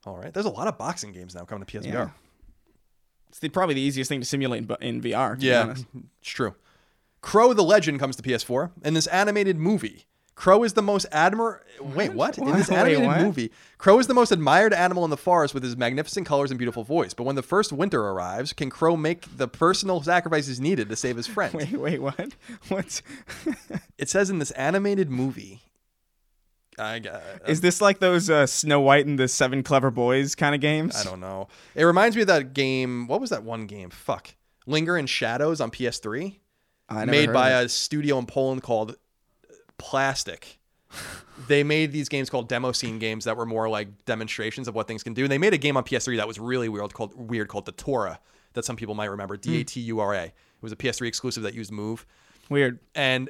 [0.07, 0.33] All right.
[0.33, 1.93] There's a lot of boxing games now coming to PSVR.
[1.93, 2.09] Yeah.
[3.29, 5.37] It's the, probably the easiest thing to simulate in, in VR.
[5.39, 5.71] Yeah,
[6.21, 6.55] it's true.
[7.21, 8.71] Crow the Legend comes to PS4.
[8.85, 10.07] In this animated movie,
[10.37, 11.61] Crow is the most admir.
[11.81, 12.37] Wait, what?
[12.37, 13.21] In this Wait, animated what?
[13.23, 16.59] movie, Crow is the most admired animal in the forest with his magnificent colors and
[16.59, 17.15] beautiful voice.
[17.15, 21.17] But when the first winter arrives, can Crow make the personal sacrifices needed to save
[21.17, 21.55] his friends?
[21.55, 22.35] Wait, wait, what?
[22.69, 23.03] What's
[23.97, 25.63] It says in this animated movie.
[26.79, 30.55] I, uh, is this like those uh, Snow White and the Seven Clever Boys kind
[30.55, 30.97] of games?
[30.97, 31.49] I don't know.
[31.75, 33.07] It reminds me of that game.
[33.07, 33.91] What was that one game?
[33.91, 34.35] Fuck.
[34.67, 36.39] Linger in Shadows on PS3.
[36.89, 37.67] I never made heard by of it.
[37.67, 38.97] a studio in Poland called
[39.79, 40.59] Plastic.
[41.49, 44.87] they made these games called demo scene games that were more like demonstrations of what
[44.89, 45.23] things can do.
[45.25, 48.19] And they made a game on PS3 that was really weird called weird called Datura
[48.55, 49.37] that some people might remember.
[49.37, 50.25] D A T U R A.
[50.25, 52.07] It was a PS3 exclusive that used Move.
[52.49, 52.79] Weird.
[52.95, 53.29] And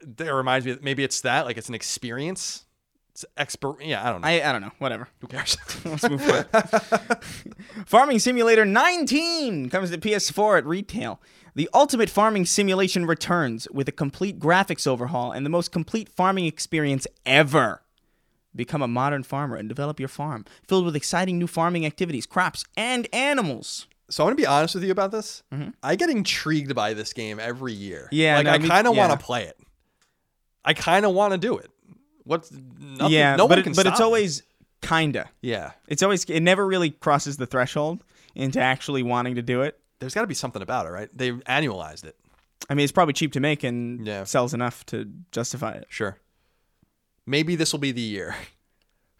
[0.00, 2.64] it reminds me maybe it's that like it's an experience.
[3.12, 3.82] It's expert.
[3.82, 4.28] Yeah, I don't know.
[4.28, 4.70] I, I don't know.
[4.78, 5.08] Whatever.
[5.20, 5.56] Who cares?
[5.84, 6.44] Let's move on.
[7.86, 11.20] Farming Simulator 19 comes to PS4 at retail.
[11.56, 16.46] The ultimate farming simulation returns with a complete graphics overhaul and the most complete farming
[16.46, 17.82] experience ever.
[18.54, 22.64] Become a modern farmer and develop your farm, filled with exciting new farming activities, crops,
[22.76, 23.88] and animals.
[24.10, 25.42] So I'm gonna be honest with you about this.
[25.82, 28.04] I get intrigued by this game every year.
[28.06, 28.14] Mm-hmm.
[28.14, 29.58] Yeah, like no, I kind of want to play it.
[30.68, 31.70] I kind of want to do it.
[32.24, 34.42] What's nothing, yeah, no but, it- but it's always
[34.82, 35.28] kinda.
[35.40, 35.72] yeah.
[35.88, 38.04] It's always it never really crosses the threshold
[38.34, 39.78] into actually wanting to do it.
[39.98, 41.08] There's got to be something about it, right?
[41.16, 42.16] They annualized it.
[42.70, 44.24] I mean, it's probably cheap to make and Yeah.
[44.24, 45.86] sells enough to justify it.
[45.88, 46.18] Sure.
[47.26, 48.36] Maybe this will be the year.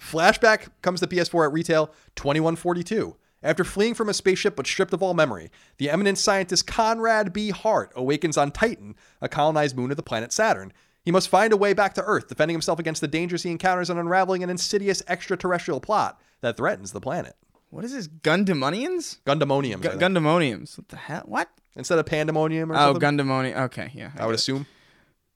[0.01, 3.17] Flashback comes to PS4 at retail 2142.
[3.43, 7.51] After fleeing from a spaceship but stripped of all memory, the eminent scientist Conrad B.
[7.51, 10.73] Hart awakens on Titan, a colonized moon of the planet Saturn.
[11.05, 13.89] He must find a way back to Earth, defending himself against the dangers he encounters
[13.91, 17.35] and unraveling an insidious extraterrestrial plot that threatens the planet.
[17.71, 18.09] What is this?
[18.09, 19.19] Gundamonians?
[19.27, 19.81] Gundemonium.
[19.81, 20.79] Gu- Gundemoniums.
[20.79, 21.23] What the hell?
[21.27, 21.49] What?
[21.77, 23.03] Instead of pandemonium or Oh, something.
[23.19, 23.57] Gundemonium.
[23.65, 24.11] Okay, yeah.
[24.19, 24.35] I would get it.
[24.37, 24.67] assume.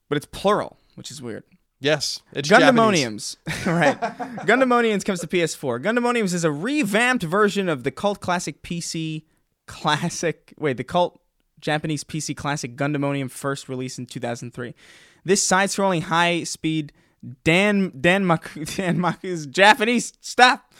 [0.08, 1.44] But it's plural, which is weird.
[1.80, 2.20] Yes.
[2.32, 2.48] It's.
[2.48, 3.36] Gundemoniums.
[3.66, 3.98] right.
[4.46, 5.82] Gundemoniums comes to PS4.
[5.82, 9.24] Gundemoniums is a revamped version of the cult classic PC
[9.66, 10.54] classic.
[10.58, 11.20] Wait, the cult
[11.60, 14.74] Japanese PC classic Gundemonium first released in 2003.
[15.24, 16.92] This side-scrolling high-speed
[17.44, 20.12] Dan Danmaku Danmaku's Japanese.
[20.20, 20.72] Stop.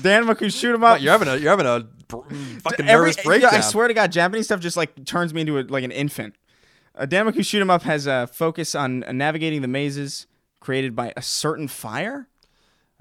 [0.00, 1.00] Danmaku shoot 'em up.
[1.00, 3.54] You're having a you're having a fucking Every- nervous breakdown.
[3.54, 6.34] I swear to God, Japanese stuff just like turns me into a, like an infant.
[6.94, 10.26] Uh, Damaku Shoot 'em Up has a focus on uh, navigating the mazes
[10.60, 12.28] created by a certain fire.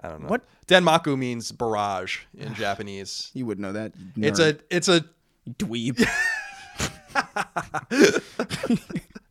[0.03, 0.27] I don't know.
[0.27, 0.44] What?
[0.68, 3.31] Denmaku means barrage in Japanese.
[3.34, 3.94] You would know that.
[4.18, 5.06] It's a it's a
[5.49, 5.98] dweeb.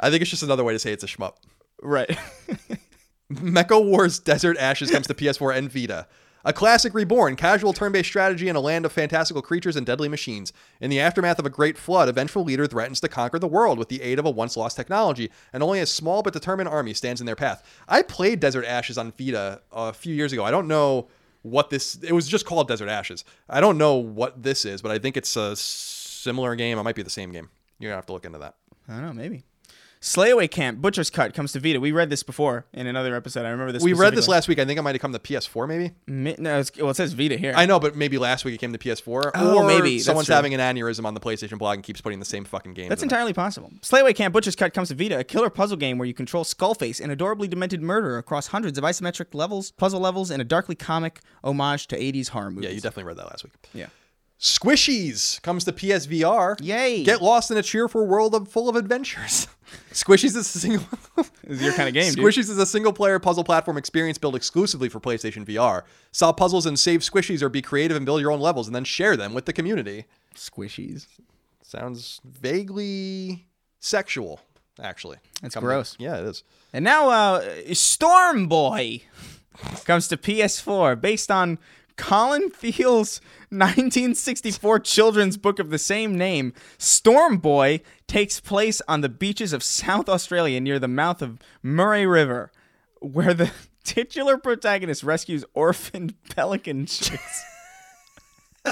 [0.00, 1.34] I think it's just another way to say it's a shmup.
[1.82, 2.10] right.
[3.32, 6.06] Mecha Wars Desert Ashes comes to PS4 and Vita.
[6.44, 10.08] A classic reborn, casual turn based strategy in a land of fantastical creatures and deadly
[10.08, 10.52] machines.
[10.80, 13.78] In the aftermath of a great flood, a vengeful leader threatens to conquer the world
[13.78, 16.94] with the aid of a once lost technology, and only a small but determined army
[16.94, 17.62] stands in their path.
[17.88, 20.44] I played Desert Ashes on Vita a few years ago.
[20.44, 21.08] I don't know
[21.42, 23.24] what this it was just called Desert Ashes.
[23.48, 26.78] I don't know what this is, but I think it's a similar game.
[26.78, 27.50] It might be the same game.
[27.78, 28.54] You're gonna have to look into that.
[28.88, 29.12] I don't know.
[29.12, 29.44] Maybe.
[30.00, 31.80] Slayaway Camp Butcher's Cut comes to Vita.
[31.80, 33.44] We read this before in another episode.
[33.44, 33.82] I remember this.
[33.82, 34.58] We read this last week.
[34.58, 35.90] I think it might have come to PS4 maybe.
[36.06, 37.52] Mi- No, it's, well, it says Vita here.
[37.56, 39.32] I know, but maybe last week it came to PS4.
[39.34, 39.98] Oh, or maybe.
[39.98, 42.88] Someone's having an aneurysm on the PlayStation blog and keeps putting the same fucking game.
[42.88, 43.12] That's in it.
[43.12, 43.72] entirely possible.
[43.82, 47.00] Slayaway Camp Butcher's Cut comes to Vita, a killer puzzle game where you control Skullface,
[47.00, 51.20] an adorably demented murderer across hundreds of isometric levels, puzzle levels, and a darkly comic
[51.42, 52.68] homage to 80s horror movies.
[52.68, 53.52] Yeah, you definitely read that last week.
[53.74, 53.86] Yeah.
[54.40, 56.56] Squishies comes to PSVR.
[56.62, 57.02] Yay.
[57.02, 59.48] Get lost in a cheerful world of, full of adventures.
[59.92, 60.86] Squishies is a single.
[61.48, 62.22] This is your kind of game, dude.
[62.22, 65.82] Squishies is a single-player puzzle platform experience built exclusively for PlayStation VR.
[66.12, 68.84] Solve puzzles and save squishies, or be creative and build your own levels, and then
[68.84, 70.04] share them with the community.
[70.36, 71.06] Squishies.
[71.62, 73.46] Sounds vaguely
[73.80, 74.40] sexual,
[74.80, 75.16] actually.
[75.40, 75.96] That's Come to- gross.
[75.98, 76.44] yeah, it is.
[76.74, 77.42] And now, uh,
[77.72, 79.00] Storm Boy
[79.86, 81.58] comes to PS4, based on
[81.98, 83.20] Colin Thiele's
[83.50, 86.54] 1964 children's book of the same name.
[86.78, 92.06] Storm Boy takes place on the beaches of South Australia near the mouth of Murray
[92.06, 92.50] River,
[93.00, 93.50] where the
[93.84, 97.57] titular protagonist rescues orphaned pelican chicks.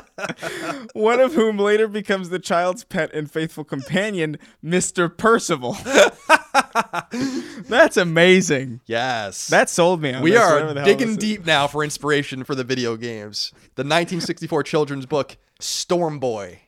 [0.94, 5.14] One of whom later becomes the child's pet and faithful companion, Mr.
[5.14, 5.76] Percival.
[7.68, 8.80] That's amazing.
[8.86, 9.48] Yes.
[9.48, 11.16] That sold me on we this, are whatever the hell digging is.
[11.16, 13.50] deep now for inspiration for the video games.
[13.74, 16.60] The 1964 children's book Storm Boy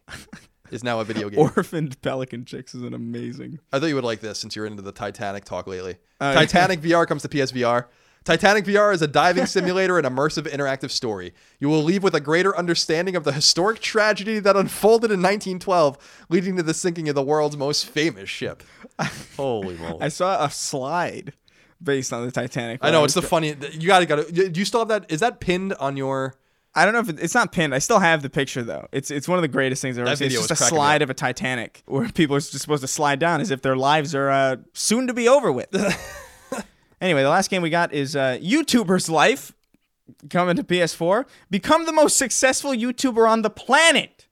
[0.71, 1.41] is now a video game.
[1.41, 3.59] Orphaned Pelican Chicks is an amazing.
[3.73, 5.97] I thought you would like this since you're into the Titanic talk lately.
[6.21, 6.35] Yeah.
[6.35, 7.87] Titanic VR comes to PSVR.
[8.29, 11.33] Titanic VR is a diving simulator and immersive interactive story.
[11.59, 16.27] You will leave with a greater understanding of the historic tragedy that unfolded in 1912,
[16.29, 18.63] leading to the sinking of the world's most famous ship.
[19.39, 20.03] Holy moly.
[20.03, 21.33] I saw a slide
[21.83, 22.81] based on the Titanic.
[22.83, 23.57] I know was it's the go- funny.
[23.73, 24.31] You gotta gotta.
[24.31, 25.07] Do you still have that?
[25.11, 26.35] Is that pinned on your?
[26.75, 27.75] I don't know if it, it's not pinned.
[27.75, 28.89] I still have the picture though.
[28.93, 30.27] It's it's one of the greatest things I've ever That seen.
[30.27, 33.21] It's video just a slide of a Titanic where people are just supposed to slide
[33.21, 35.75] down as if their lives are uh, soon to be over with.
[37.01, 39.53] anyway, the last game we got is uh, YouTuber's Life
[40.31, 41.25] coming to PS4.
[41.51, 44.27] Become the most successful YouTuber on the planet.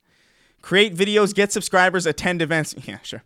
[0.63, 2.75] Create videos, get subscribers, attend events.
[2.85, 3.23] Yeah, sure.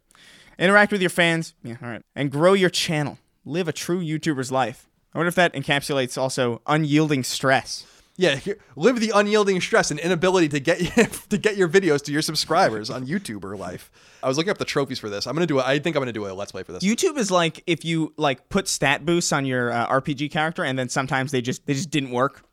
[0.58, 1.54] Interact with your fans.
[1.62, 2.02] Yeah, all right.
[2.14, 3.18] And grow your channel.
[3.46, 4.88] Live a true YouTuber's life.
[5.14, 7.86] I wonder if that encapsulates also unyielding stress.
[8.20, 10.78] Yeah, here, live the unyielding stress and inability to get
[11.30, 13.90] to get your videos to your subscribers on YouTuber life.
[14.22, 15.26] I was looking up the trophies for this.
[15.26, 15.59] I'm gonna do.
[15.59, 16.84] A, I think I'm gonna do a let's play for this.
[16.84, 20.78] YouTube is like if you like put stat boosts on your uh, RPG character, and
[20.78, 22.44] then sometimes they just they just didn't work.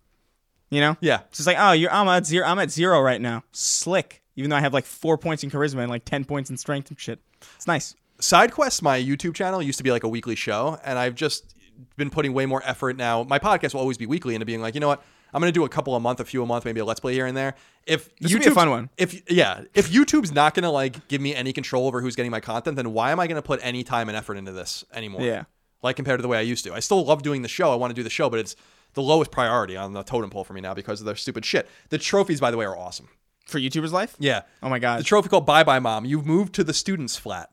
[0.69, 0.95] You know?
[1.01, 1.19] Yeah.
[1.27, 2.47] It's just like, oh, you're I'm at zero.
[2.47, 3.43] I'm at zero right now.
[3.51, 4.21] Slick.
[4.37, 6.91] Even though I have like four points in charisma and like ten points in strength
[6.91, 7.19] and shit.
[7.57, 7.93] It's nice.
[8.21, 11.55] Side Quest, my YouTube channel, used to be like a weekly show, and I've just
[11.97, 13.23] been putting way more effort now.
[13.23, 15.03] My podcast will always be weekly into being like, you know what?
[15.33, 17.13] I'm gonna do a couple a month, a few a month, maybe a let's play
[17.13, 17.55] here and there.
[17.85, 18.89] If This would be a YouTube's- fun one.
[18.97, 22.39] If yeah, if YouTube's not gonna like give me any control over who's getting my
[22.39, 25.21] content, then why am I gonna put any time and effort into this anymore?
[25.21, 25.43] Yeah.
[25.83, 26.73] Like compared to the way I used to.
[26.73, 27.71] I still love doing the show.
[27.71, 28.55] I want to do the show, but it's
[28.93, 31.69] the lowest priority on the totem pole for me now because of their stupid shit.
[31.89, 33.09] The trophies, by the way, are awesome.
[33.45, 34.15] For YouTuber's life?
[34.19, 34.41] Yeah.
[34.63, 34.99] Oh my god.
[34.99, 36.03] The trophy called Bye Bye Mom.
[36.03, 37.49] You've moved to the student's flat.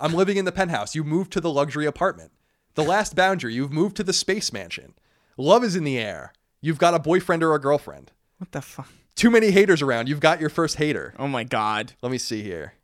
[0.00, 0.94] I'm living in the penthouse.
[0.94, 2.32] You moved to the luxury apartment.
[2.74, 3.54] The last boundary.
[3.54, 4.94] You've moved to the space mansion.
[5.36, 6.32] Love is in the air.
[6.60, 8.12] You've got a boyfriend or a girlfriend.
[8.38, 8.88] what the fuck?
[9.14, 10.08] Too many haters around.
[10.08, 11.14] You've got your first hater.
[11.18, 11.94] Oh my god.
[12.02, 12.74] Let me see here.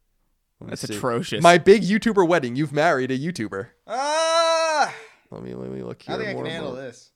[0.60, 0.96] Let me That's see.
[0.96, 1.42] atrocious.
[1.42, 2.56] My big YouTuber wedding.
[2.56, 3.68] You've married a YouTuber.
[3.86, 4.92] Ah!
[5.30, 6.16] Let me let me look here.
[6.34, 6.74] more and more.
[6.76, 7.10] this.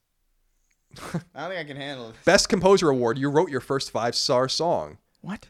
[1.35, 2.17] I don't think I can handle it.
[2.25, 3.19] Best Composer Award.
[3.19, 4.99] You wrote your first five star song.
[5.21, 5.49] What?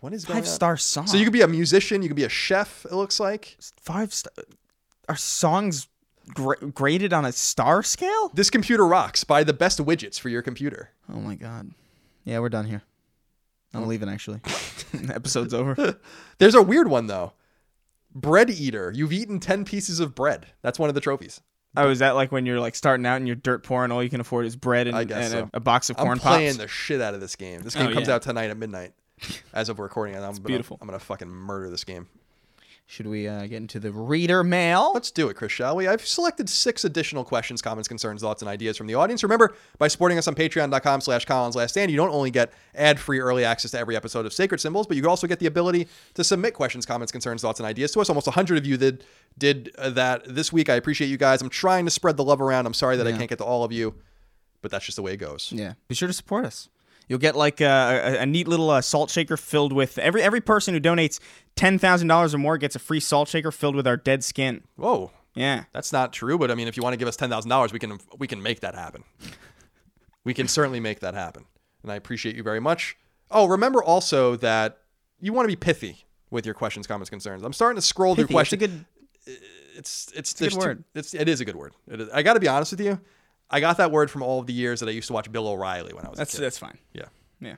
[0.00, 0.52] What is going Five on?
[0.54, 1.06] star song.
[1.06, 2.02] So you could be a musician.
[2.02, 2.84] You could be a chef.
[2.84, 4.32] It looks like five star.
[5.08, 5.86] Are songs
[6.32, 8.30] gra- graded on a star scale?
[8.34, 9.24] this computer rocks.
[9.24, 10.90] Buy the best widgets for your computer.
[11.12, 11.70] Oh my god.
[12.24, 12.82] Yeah, we're done here.
[13.74, 14.40] I'm leaving actually.
[15.12, 15.98] Episode's over.
[16.38, 17.32] There's a weird one though.
[18.14, 18.92] Bread eater.
[18.94, 20.46] You've eaten ten pieces of bread.
[20.62, 21.40] That's one of the trophies.
[21.76, 24.00] Oh, is that like when you're like starting out and you're dirt poor and all
[24.00, 25.50] you can afford is bread and, I guess and so.
[25.52, 26.58] a, a box of corn I'm playing pops?
[26.58, 27.62] the shit out of this game.
[27.62, 28.14] This Oh, game comes yeah.
[28.14, 28.92] out tonight at midnight.
[29.52, 30.76] As of recording, and I'm gonna, beautiful.
[30.80, 32.08] I'm gonna fucking murder this game.
[32.86, 34.90] Should we uh, get into the reader mail?
[34.92, 35.88] Let's do it, Chris, shall we?
[35.88, 39.22] I've selected six additional questions, comments, concerns, thoughts, and ideas from the audience.
[39.22, 43.20] Remember, by supporting us on patreon.com slash Colin's Last Stand, you don't only get ad-free
[43.20, 45.88] early access to every episode of Sacred Symbols, but you can also get the ability
[46.12, 48.10] to submit questions, comments, concerns, thoughts, and ideas to us.
[48.10, 49.02] Almost 100 of you did,
[49.38, 50.68] did uh, that this week.
[50.68, 51.40] I appreciate you guys.
[51.40, 52.66] I'm trying to spread the love around.
[52.66, 53.94] I'm sorry that I can't get to all of you,
[54.60, 55.52] but that's just the way it goes.
[55.56, 55.72] Yeah.
[55.88, 56.68] Be sure to support us.
[57.08, 57.64] You'll get like a,
[58.18, 61.20] a, a neat little uh, salt shaker filled with every every person who donates
[61.56, 64.62] ten thousand dollars or more gets a free salt shaker filled with our dead skin.
[64.76, 65.10] Whoa.
[65.36, 67.48] Yeah, That's not true, but I mean, if you want to give us ten thousand
[67.50, 69.02] dollars, we can we can make that happen.
[70.24, 71.44] we can certainly make that happen,
[71.82, 72.96] and I appreciate you very much.
[73.30, 74.78] Oh, remember also that
[75.20, 77.42] you want to be pithy with your questions, comments, concerns.
[77.42, 78.84] I'm starting to scroll through Pithy, that's a questions.
[79.26, 79.36] good.
[79.76, 80.84] It's it's, a good two- word.
[80.94, 81.72] it's it is a good word.
[81.90, 83.00] It is, I got to be honest with you.
[83.50, 85.46] I got that word from all of the years that I used to watch Bill
[85.46, 86.44] O'Reilly when I was that's a kid.
[86.44, 86.78] that's fine.
[86.92, 87.04] yeah.
[87.40, 87.56] Yeah.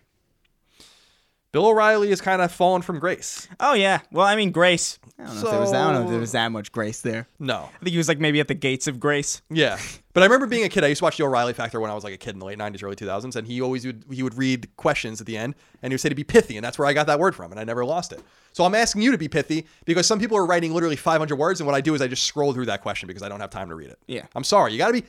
[1.52, 3.48] Bill O'Reilly has kind of fallen from grace.
[3.60, 4.00] Oh yeah.
[4.12, 4.98] Well, I mean, grace.
[5.18, 5.72] I don't know if there was.
[5.72, 7.28] I don't know if there was that much grace there.
[7.38, 7.70] No.
[7.74, 9.40] I think he was like maybe at the gates of grace.
[9.48, 9.78] Yeah,
[10.12, 10.84] but I remember being a kid.
[10.84, 12.44] I used to watch the O'Reilly Factor when I was like a kid in the
[12.44, 15.54] late '90s, early 2000s, and he always would he would read questions at the end,
[15.82, 17.52] and he would say to be pithy, and that's where I got that word from,
[17.52, 18.20] and I never lost it.
[18.52, 21.60] So I'm asking you to be pithy because some people are writing literally 500 words,
[21.60, 23.50] and what I do is I just scroll through that question because I don't have
[23.50, 23.98] time to read it.
[24.08, 24.26] Yeah.
[24.34, 24.72] I'm sorry.
[24.72, 25.04] You got to be.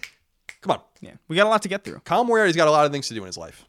[0.62, 2.00] Come on, Yeah, we got a lot to get through.
[2.00, 3.66] Colin Moriarty's got a lot of things to do in his life.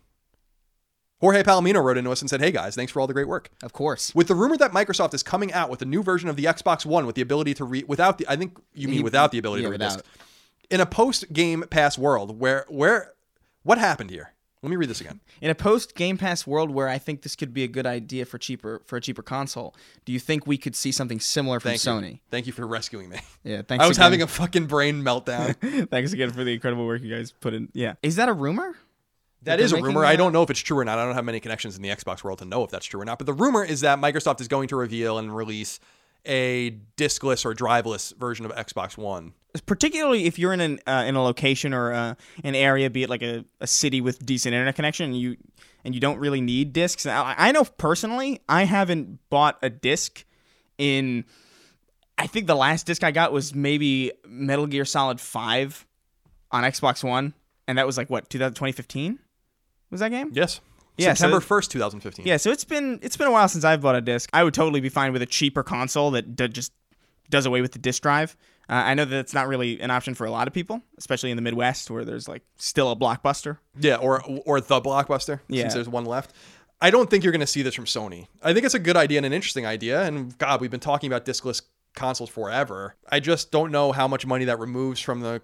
[1.20, 3.51] Jorge Palomino wrote into us and said, "Hey guys, thanks for all the great work."
[3.62, 4.15] Of course.
[4.15, 6.86] With the rumor that Microsoft is coming out with a new version of the Xbox
[6.86, 9.62] One with the ability to read without the I think you mean without the ability
[9.62, 10.02] yeah, to read without.
[10.70, 13.15] In a post Game Pass world where where
[13.65, 14.32] what happened here?
[14.62, 15.20] Let me read this again.
[15.40, 18.24] In a post Game Pass world where I think this could be a good idea
[18.24, 19.74] for cheaper for a cheaper console,
[20.05, 22.12] do you think we could see something similar from Thank Sony?
[22.12, 22.18] you.
[22.30, 23.20] Thank you for rescuing me.
[23.44, 23.85] Yeah, thanks.
[23.85, 24.05] I was again.
[24.05, 25.89] having a fucking brain meltdown.
[25.90, 27.68] Thanks again for the incredible work you guys put in.
[27.72, 27.94] Yeah.
[28.02, 28.76] Is that a rumor?
[29.43, 30.01] That they're a rumor.
[30.01, 30.09] that?
[30.09, 30.98] I don't know if it's true or not.
[30.98, 33.05] I don't have many connections in the Xbox world to know if that's true or
[33.05, 33.18] not.
[33.18, 35.78] But the rumor is that Microsoft is going to reveal and release
[36.27, 39.32] a diskless or driveless version of Xbox One.
[39.66, 42.15] particularly if you're in an uh, in a location or uh,
[42.45, 45.36] an area, be it like a, a city with decent internet connection, and you
[45.85, 47.07] and you don't really need discs.
[47.07, 50.24] I, I know personally, I haven't bought a disc
[50.77, 51.24] in.
[52.16, 55.86] I think the last disc I got was maybe Metal Gear Solid Five
[56.51, 57.32] on Xbox One,
[57.66, 59.19] and that was like what 2015
[59.90, 60.31] was that game?
[60.32, 60.61] Yes.
[60.98, 62.26] Yeah, so- September first, two thousand fifteen.
[62.26, 64.28] Yeah, so it's been it's been a while since I've bought a disc.
[64.32, 66.72] I would totally be fine with a cheaper console that d- just
[67.30, 68.36] does away with the disc drive.
[68.70, 71.30] Uh, I know that it's not really an option for a lot of people, especially
[71.30, 73.58] in the Midwest where there's like still a blockbuster.
[73.80, 75.40] Yeah, or or the blockbuster.
[75.48, 75.62] Yeah.
[75.62, 76.32] Since there's one left.
[76.80, 78.28] I don't think you're going to see this from Sony.
[78.42, 80.02] I think it's a good idea and an interesting idea.
[80.04, 81.60] And God, we've been talking about discless
[81.96, 82.94] consoles forever.
[83.08, 85.42] I just don't know how much money that removes from the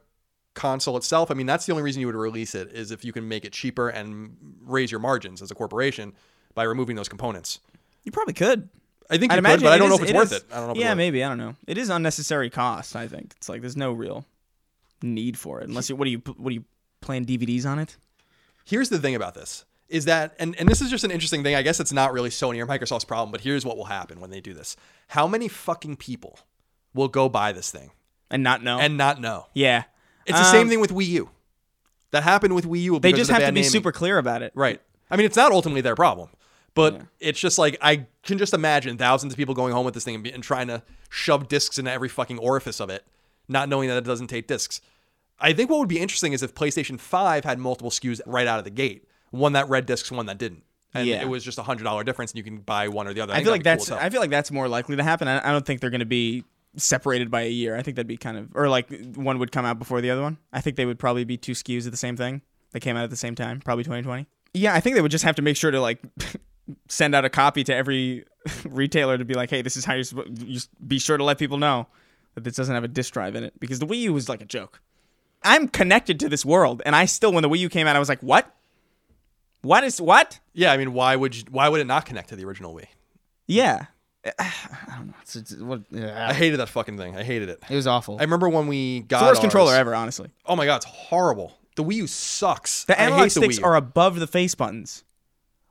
[0.55, 1.31] console itself.
[1.31, 3.45] I mean, that's the only reason you would release it is if you can make
[3.45, 6.13] it cheaper and raise your margins as a corporation
[6.55, 7.61] by removing those components.
[8.05, 8.69] You probably could.
[9.11, 10.39] I think I'd you could, imagine but I don't know if it's it worth is-
[10.39, 10.45] it.
[10.53, 10.73] I don't know.
[10.73, 10.97] If Yeah, it's worth it.
[10.97, 11.57] maybe I don't know.
[11.67, 12.97] It is unnecessary cost.
[12.97, 14.25] I think it's like there's no real
[15.03, 16.65] need for it unless you what do you what do you
[17.03, 17.97] plan DVDs on it?
[18.65, 21.55] here's the thing about this is that and, and this is just an interesting thing
[21.55, 24.31] i guess it's not really sony or microsoft's problem but here's what will happen when
[24.31, 24.75] they do this
[25.09, 26.39] how many fucking people
[26.95, 27.91] will go buy this thing
[28.31, 28.79] And not know.
[28.79, 29.83] and not know yeah,
[30.27, 31.31] it's the same Um, thing with wii u
[32.11, 33.71] that happened with wii u They because just of the have to bad be naming.
[33.71, 34.53] super clear about it.
[34.55, 34.81] right
[35.11, 36.29] i mean it's not ultimately their problem
[36.75, 40.05] but it's just like i can just imagine thousands of people going home with this
[40.05, 43.05] thing and, be, and trying to shove discs into every fucking orifice of it
[43.49, 44.81] not knowing that it doesn't take discs
[45.41, 48.59] I think what would be interesting is if PlayStation 5 had multiple SKUs right out
[48.61, 49.05] of the gate.
[49.33, 50.63] One that read discs, one that didn't.
[50.95, 51.23] And Yeah.
[51.23, 53.33] it was just a hundred dollar difference and you can buy one or the other.
[53.33, 54.07] I think feel like that'd be that's cool as hell.
[54.07, 55.27] I feel like that's more likely to happen.
[55.27, 56.45] I, I don't think they're going to be
[56.77, 57.77] separated by a year.
[57.77, 60.23] I think that'd be kind of or like one would come out before the other
[60.23, 60.39] one.
[60.53, 62.43] I think they would probably be two SKUs of the same thing.
[62.73, 64.27] They came out at the same time, probably 2020.
[64.53, 66.01] Yeah, I think they would just have to make sure to like
[66.89, 68.25] send out a copy to every
[68.65, 71.39] retailer to be like, "Hey, this is how you're supposed you be sure to let
[71.39, 71.87] people know
[72.35, 74.43] that this doesn't have a disc drive in it because the Wii U was like
[74.43, 74.81] a joke."
[75.47, 77.99] I'm connected to this world and I still when the Wii U came out I
[77.99, 78.55] was like, "What?
[79.63, 82.37] What is what?" yeah, I mean, why would you, why would it not connect to
[82.37, 82.87] the original Wii?
[83.47, 83.87] Yeah.
[85.23, 87.17] It's, it's, what, I hated that fucking thing.
[87.17, 87.63] I hated it.
[87.69, 88.19] It was awful.
[88.19, 90.31] I remember when we got the worst ours- controller ever, honestly.
[90.47, 91.53] Oh my god, it's horrible.
[91.77, 92.85] The Wii U sucks.
[92.85, 93.65] The I analog hate the sticks Wii U.
[93.67, 95.03] are above the face buttons.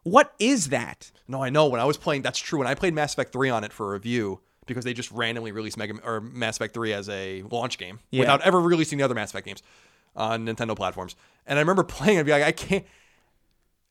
[0.04, 1.12] What is that?
[1.28, 1.68] No, I know.
[1.68, 2.60] When I was playing, that's true.
[2.60, 5.52] When I played Mass Effect 3 on it for a review, because they just randomly
[5.52, 8.22] released Mega or Mass Effect 3 as a launch game Yeah.
[8.22, 9.64] without ever releasing the other Mass Effect games
[10.16, 11.16] on Nintendo platforms.
[11.48, 12.86] And I remember playing and be like, I can't.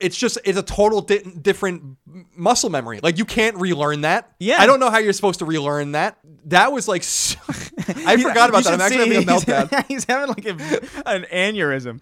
[0.01, 1.97] It's just it's a total di- different
[2.37, 2.99] muscle memory.
[3.03, 4.33] Like you can't relearn that.
[4.41, 4.57] Yeah.
[4.61, 6.19] I don't know how you're supposed to relearn that.
[6.47, 8.73] That was like, so, I forgot about that.
[8.75, 9.33] I'm actually see- having a
[9.69, 9.87] meltdown.
[9.87, 12.01] He's having like a, an aneurysm.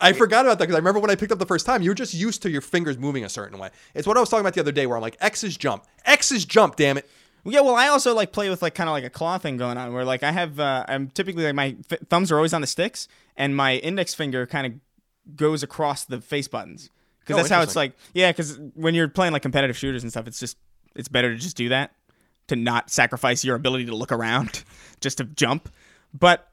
[0.00, 1.94] I forgot about that because I remember when I picked up the first time, you're
[1.94, 3.70] just used to your fingers moving a certain way.
[3.94, 5.84] It's what I was talking about the other day, where I'm like, X is jump,
[6.04, 7.08] X is jump, damn it.
[7.44, 9.78] Yeah, well, I also like play with like kind of like a claw thing going
[9.78, 12.60] on, where like I have, uh, I'm typically like my f- thumbs are always on
[12.60, 13.06] the sticks,
[13.36, 16.90] and my index finger kind of goes across the face buttons
[17.26, 17.92] because Oh, that's how it's like.
[18.14, 20.56] Yeah, because when you're playing like competitive shooters and stuff, it's just
[20.94, 21.92] it's better to just do that
[22.48, 24.62] to not sacrifice your ability to look around,
[25.00, 25.68] just to jump.
[26.14, 26.48] But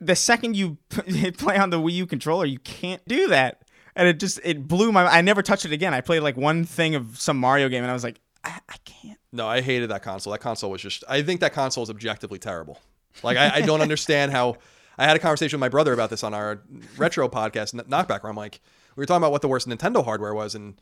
[0.00, 3.62] the second you play on the Wii U controller, you can't do that,
[3.96, 5.06] and it just it blew my.
[5.06, 5.94] I never touched it again.
[5.94, 8.76] I played like one thing of some Mario game, and I was like, I, I
[8.84, 9.18] can't.
[9.32, 10.32] No, I hated that console.
[10.32, 11.04] That console was just.
[11.08, 12.80] I think that console is objectively terrible.
[13.22, 14.56] Like I, I don't understand how.
[15.00, 16.60] I had a conversation with my brother about this on our
[16.96, 18.60] retro podcast, Knockback, where I'm like,
[18.98, 20.74] we were talking about what the worst Nintendo hardware was, and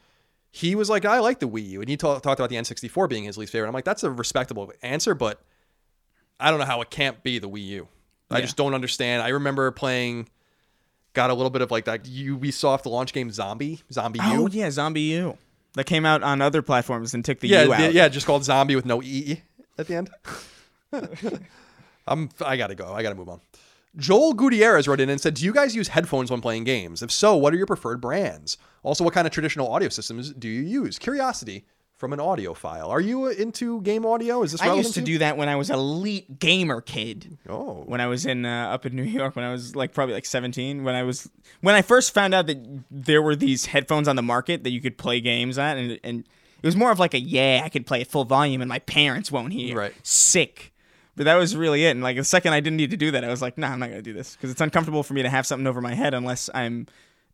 [0.51, 3.11] he was like, I like the Wii U, and he ta- talked about the N64
[3.11, 3.69] being his least favorite.
[3.69, 5.43] I'm like, that's a respectable answer, but
[6.41, 7.89] I don't know how it can't be the Wii U.
[8.31, 9.23] I just don't understand.
[9.23, 10.31] I remember playing,
[11.13, 14.49] got a little bit of like that Ubisoft launch game Zombie, Zombie Oh U.
[14.51, 15.37] yeah, Zombie U.
[15.75, 17.93] That came out on other platforms and took the yeah, U out.
[17.93, 19.43] yeah, just called Zombie with no E
[19.77, 20.11] at the end.
[22.09, 22.95] I'm I gotta go.
[22.95, 23.41] I gotta move on.
[23.97, 27.03] Joel Gutierrez wrote in and said, "Do you guys use headphones when playing games?
[27.03, 28.59] If so, what are your preferred brands?
[28.83, 30.99] Also, what kind of traditional audio systems do you use?
[30.99, 31.65] Curiosity
[31.97, 32.89] from an audiophile.
[32.89, 34.43] Are you into game audio?
[34.43, 35.07] Is this I used to you?
[35.07, 37.39] do that when I was elite gamer kid.
[37.49, 40.15] Oh, When I was in uh, up in New York, when I was like probably
[40.15, 41.31] like 17, when I was
[41.63, 42.59] when I first found out that
[42.91, 46.21] there were these headphones on the market that you could play games at, and and
[46.63, 48.81] it was more of like a yeah, I could play at full volume and my
[48.81, 49.75] parents won't hear.
[49.77, 49.95] Right.
[50.03, 50.75] Sick.
[51.17, 51.91] But that was really it.
[51.93, 53.79] And like the second I didn't need to do that, I was like, nah, I'm
[53.79, 56.13] not gonna do this because it's uncomfortable for me to have something over my head
[56.15, 56.87] unless I'm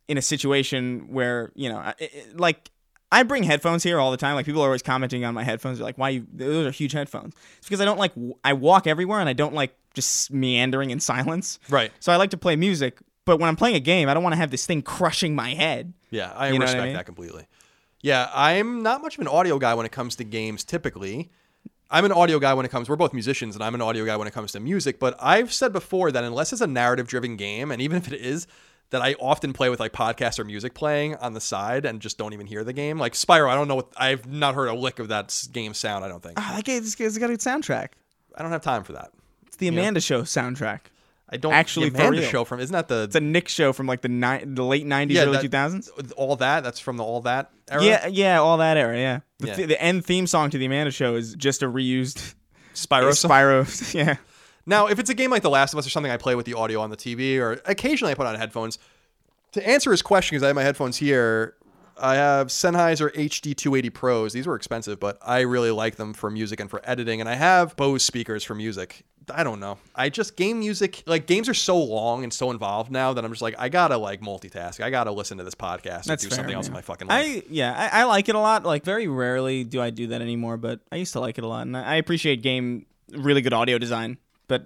[0.07, 2.69] in a situation where you know, I- I- like
[3.11, 4.35] I bring headphones here all the time.
[4.35, 5.77] Like people are always commenting on my headphones.
[5.77, 6.25] They're like, "Why you?
[6.33, 8.11] Those are huge headphones." It's because I don't like.
[8.43, 11.59] I walk everywhere and I don't like just meandering in silence.
[11.69, 11.91] Right.
[11.99, 14.33] So I like to play music, but when I'm playing a game, I don't want
[14.33, 15.93] to have this thing crushing my head.
[16.09, 16.93] Yeah, I You know what I respect mean?
[16.95, 17.45] that completely.
[18.01, 21.29] Yeah, I'm not much of an audio guy when it comes to games typically.
[21.93, 24.17] I'm an audio guy when it comes we're both musicians and I'm an audio guy
[24.17, 27.37] when it comes to music, but I've said before that unless it's a narrative driven
[27.37, 28.47] game and even if it is
[28.89, 32.17] that I often play with like podcast or music playing on the side and just
[32.17, 32.97] don't even hear the game.
[32.97, 36.03] Like Spyro, I don't know what I've not heard a lick of that game sound,
[36.03, 36.33] I don't think.
[36.37, 37.89] Ah, that game's got a good soundtrack.
[38.35, 39.11] I don't have time for that.
[39.45, 40.79] It's the Amanda Show soundtrack.
[41.33, 42.29] I don't Actually, the for Amanda real.
[42.29, 44.85] show from isn't that the It's a Nick show from like the ni- the late
[44.85, 46.11] '90s, early that- 2000s.
[46.15, 47.83] All that that's from the all that era.
[47.83, 48.95] Yeah, yeah, all that era.
[48.97, 49.19] Yeah.
[49.39, 49.55] The, Yeah.
[49.55, 52.35] th- the end theme song to the Amanda Show is just a reused
[52.75, 53.13] Spyro.
[53.17, 53.31] song.
[53.31, 53.93] Spyro.
[53.95, 54.17] yeah.
[54.65, 56.45] Now, if it's a game like The Last of Us or something, I play with
[56.45, 58.79] the audio on the TV, or occasionally I put on headphones.
[59.53, 61.55] To answer his question, because I have my headphones here,
[61.97, 64.33] I have Sennheiser HD 280 Pros.
[64.33, 67.19] These were expensive, but I really like them for music and for editing.
[67.19, 69.05] And I have Bose speakers for music.
[69.33, 69.77] I don't know.
[69.95, 73.31] I just game music like games are so long and so involved now that I'm
[73.31, 74.83] just like I gotta like multitask.
[74.83, 77.07] I gotta listen to this podcast That's or do fair, something else in my fucking
[77.07, 77.25] life.
[77.25, 78.65] I yeah, I, I like it a lot.
[78.65, 81.47] Like very rarely do I do that anymore, but I used to like it a
[81.47, 84.17] lot, and I I appreciate game really good audio design.
[84.47, 84.65] But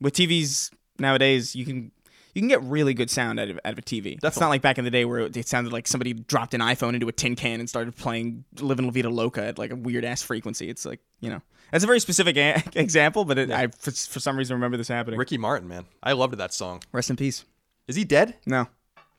[0.00, 1.92] with TVs nowadays, you can
[2.36, 4.12] you can get really good sound out of, out of a TV.
[4.12, 4.40] It's Definitely.
[4.42, 6.92] not like back in the day where it, it sounded like somebody dropped an iPhone
[6.92, 10.04] into a tin can and started playing "Livin' La Vida Loca" at like a weird
[10.04, 10.68] ass frequency.
[10.68, 11.40] It's like you know,
[11.72, 14.88] that's a very specific a- example, but it, I for, for some reason remember this
[14.88, 15.18] happening.
[15.18, 16.82] Ricky Martin, man, I loved that song.
[16.92, 17.46] Rest in peace.
[17.88, 18.36] Is he dead?
[18.44, 18.68] No.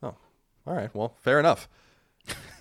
[0.03, 0.13] Oh,
[0.67, 0.93] all right.
[0.93, 1.67] Well, fair enough.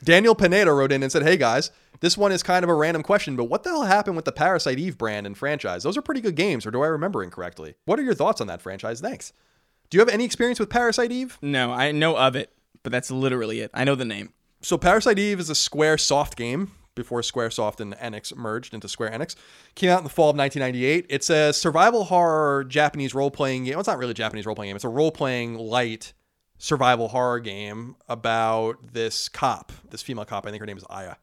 [0.03, 1.71] Daniel Pineda wrote in and said, Hey guys,
[2.01, 4.33] this one is kind of a random question, but what the hell happened with the
[4.33, 5.83] Parasite Eve brand and franchise?
[5.83, 7.75] Those are pretty good games, or do I remember incorrectly?
[7.85, 9.01] What are your thoughts on that franchise?
[9.03, 9.35] Thanks.
[9.91, 11.39] Do you have any experience with Parasite Eve?
[11.43, 12.53] No, I know of it,
[12.83, 13.71] but that's literally it.
[13.73, 14.33] I know the name.
[14.63, 19.11] So, Parasite Eve is a Square Soft game before Squaresoft and Enix merged into Square
[19.11, 19.37] Enix.
[19.77, 21.07] Came out in the fall of 1998.
[21.09, 23.75] It's a survival horror Japanese role playing game.
[23.75, 26.15] Well, it's not really a Japanese role playing game, it's a role playing light
[26.59, 30.47] survival horror game about this cop, this female cop.
[30.47, 31.17] I think her name is Aya.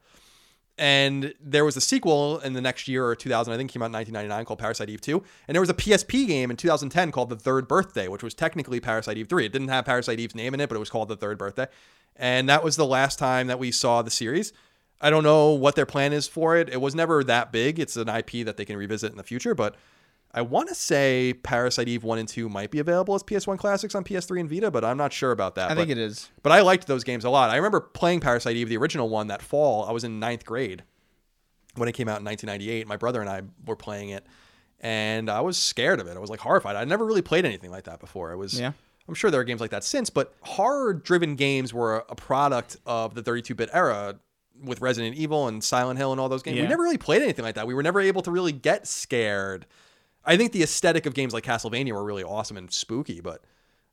[0.76, 3.86] And there was a sequel in the next year or 2000, I think came out
[3.86, 5.22] in 1999 called Parasite Eve 2.
[5.46, 8.80] And there was a PSP game in 2010 called The Third Birthday, which was technically
[8.80, 9.46] Parasite Eve 3.
[9.46, 11.68] It didn't have Parasite Eve's name in it, but it was called The Third Birthday.
[12.16, 14.52] And that was the last time that we saw the series.
[15.00, 16.68] I don't know what their plan is for it.
[16.68, 17.78] It was never that big.
[17.78, 19.76] It's an IP that they can revisit in the future, but
[20.36, 23.94] I want to say Parasite Eve 1 and 2 might be available as PS1 classics
[23.94, 25.70] on PS3 and Vita, but I'm not sure about that.
[25.70, 26.28] I but, think it is.
[26.42, 27.50] But I liked those games a lot.
[27.50, 29.84] I remember playing Parasite Eve, the original one, that fall.
[29.84, 30.82] I was in ninth grade
[31.76, 32.88] when it came out in 1998.
[32.88, 34.26] My brother and I were playing it,
[34.80, 36.16] and I was scared of it.
[36.16, 36.74] I was like horrified.
[36.74, 38.32] I'd never really played anything like that before.
[38.32, 38.58] It was.
[38.58, 38.72] Yeah.
[39.06, 43.14] I'm sure there are games like that since, but horror-driven games were a product of
[43.14, 44.16] the 32-bit era
[44.62, 46.58] with Resident Evil and Silent Hill and all those games.
[46.58, 47.66] We never really played anything like that.
[47.66, 49.66] We were never able to really get scared.
[50.26, 53.42] I think the aesthetic of games like Castlevania were really awesome and spooky, but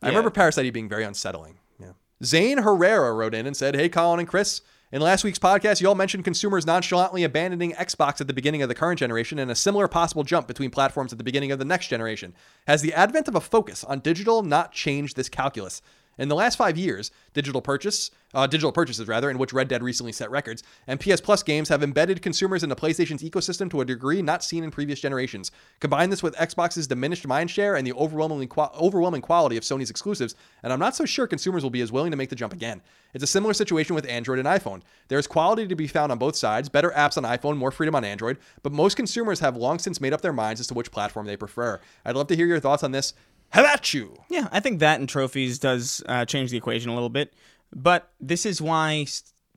[0.02, 1.60] I remember Parasite being very unsettling.
[1.80, 1.94] Yeah.
[2.24, 4.62] Zane Herrera wrote in and said, Hey, Colin and Chris.
[4.94, 8.68] In last week's podcast, you all mentioned consumers nonchalantly abandoning Xbox at the beginning of
[8.68, 11.66] the current generation and a similar possible jump between platforms at the beginning of the
[11.66, 12.34] next generation.
[12.68, 15.82] Has the advent of a focus on digital not changed this calculus?
[16.22, 19.82] In the last five years, digital purchase, uh, digital purchases rather, in which Red Dead
[19.82, 23.86] recently set records, and PS Plus games have embedded consumers into PlayStation's ecosystem to a
[23.86, 25.50] degree not seen in previous generations.
[25.80, 28.48] Combine this with Xbox's diminished mindshare and the overwhelmingly
[28.80, 32.12] overwhelming quality of Sony's exclusives, and I'm not so sure consumers will be as willing
[32.12, 32.84] to make the jump again.
[33.16, 34.84] It's a similar situation with Android and iPhone.
[35.08, 38.06] There's quality to be found on both sides, better apps on iPhone, more freedom on
[38.06, 41.26] Android, but most consumers have long since made up their minds as to which platform
[41.26, 41.82] they prefer.
[42.06, 43.16] I'd love to hear your thoughts on this.
[43.52, 44.16] How about you?
[44.30, 47.34] Yeah, I think that and trophies does uh, change the equation a little bit.
[47.74, 49.06] But this is why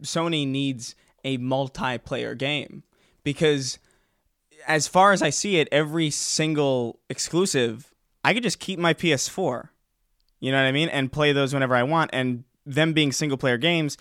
[0.03, 0.95] Sony needs
[1.25, 2.83] a multiplayer game
[3.23, 3.79] because,
[4.67, 7.93] as far as I see it, every single exclusive,
[8.25, 9.69] I could just keep my PS4.
[10.41, 10.89] You know what I mean?
[10.89, 12.11] And play those whenever I want.
[12.13, 13.97] And them being single player games,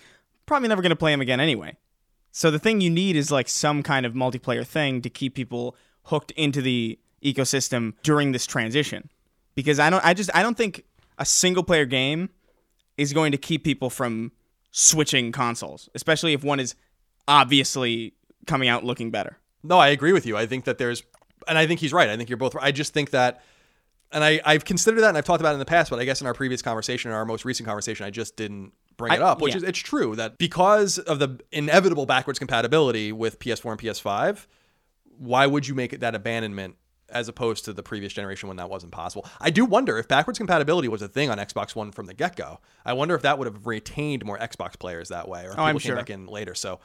[0.46, 1.76] probably never going to play them again anyway.
[2.32, 5.76] So the thing you need is like some kind of multiplayer thing to keep people
[6.04, 9.08] hooked into the ecosystem during this transition.
[9.54, 10.84] Because I don't I just I don't think
[11.18, 12.30] a single player game
[12.96, 14.32] is going to keep people from
[14.70, 16.74] switching consoles, especially if one is
[17.28, 18.14] obviously
[18.46, 19.38] coming out looking better.
[19.62, 20.36] No, I agree with you.
[20.36, 21.02] I think that there's,
[21.48, 22.08] and I think he's right.
[22.08, 22.54] I think you're both.
[22.54, 22.64] right.
[22.64, 23.42] I just think that,
[24.12, 26.04] and I I've considered that, and I've talked about it in the past, but I
[26.04, 29.20] guess in our previous conversation, or our most recent conversation, I just didn't bring it
[29.20, 29.40] I- up.
[29.40, 29.58] Which yeah.
[29.58, 34.46] is it's true that because of the inevitable backwards compatibility with PS4 and PS5,
[35.18, 36.76] why would you make it that abandonment?
[37.10, 39.26] As opposed to the previous generation when that wasn't possible.
[39.40, 42.34] I do wonder if backwards compatibility was a thing on Xbox One from the get
[42.34, 42.60] go.
[42.84, 45.64] I wonder if that would have retained more Xbox players that way, or if people
[45.64, 45.96] Oh, I'm came sure.
[45.96, 46.54] back in later.
[46.54, 46.80] So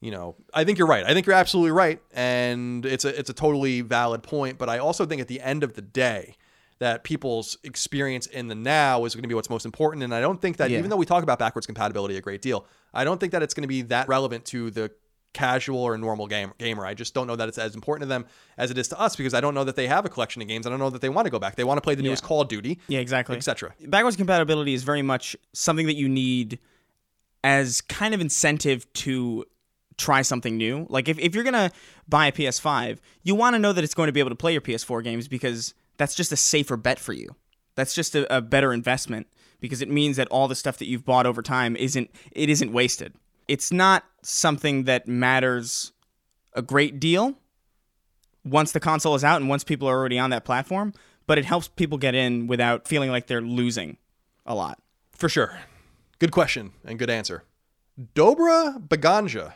[0.00, 1.04] you know, I think you're right.
[1.04, 4.56] I think you're absolutely right, and it's a it's a totally valid point.
[4.56, 6.36] But I also think at the end of the day,
[6.78, 10.02] that people's experience in the now is going to be what's most important.
[10.02, 10.78] And I don't think that Yeah.
[10.78, 12.64] even though we talk about backwards compatibility a great deal,
[12.94, 14.90] I don't think that it's going to be that relevant to the
[15.32, 16.84] casual or normal game, gamer.
[16.84, 18.26] I just don't know that it's as important to them
[18.58, 20.48] as it is to us because I don't know that they have a collection of
[20.48, 20.66] games.
[20.66, 21.56] I don't know that they want to go back.
[21.56, 23.36] They want to play the newest Call of Duty, Yeah, exactly.
[23.36, 23.74] etc.
[23.86, 26.58] Backwards compatibility is very much something that you need
[27.42, 29.44] as kind of incentive to
[29.96, 30.86] try something new.
[30.88, 31.70] Like if, if you're gonna
[32.08, 34.52] buy a PS5, you want to know that it's going to be able to play
[34.52, 37.36] your PS4 games because that's just a safer bet for you.
[37.76, 39.26] That's just a, a better investment
[39.60, 42.72] because it means that all the stuff that you've bought over time isn't it isn't
[42.72, 43.14] wasted.
[43.50, 45.90] It's not something that matters
[46.52, 47.34] a great deal
[48.44, 50.92] once the console is out and once people are already on that platform,
[51.26, 53.96] but it helps people get in without feeling like they're losing
[54.46, 54.80] a lot.
[55.10, 55.58] For sure.
[56.20, 57.42] Good question and good answer.
[58.14, 59.54] Dobra Baganja.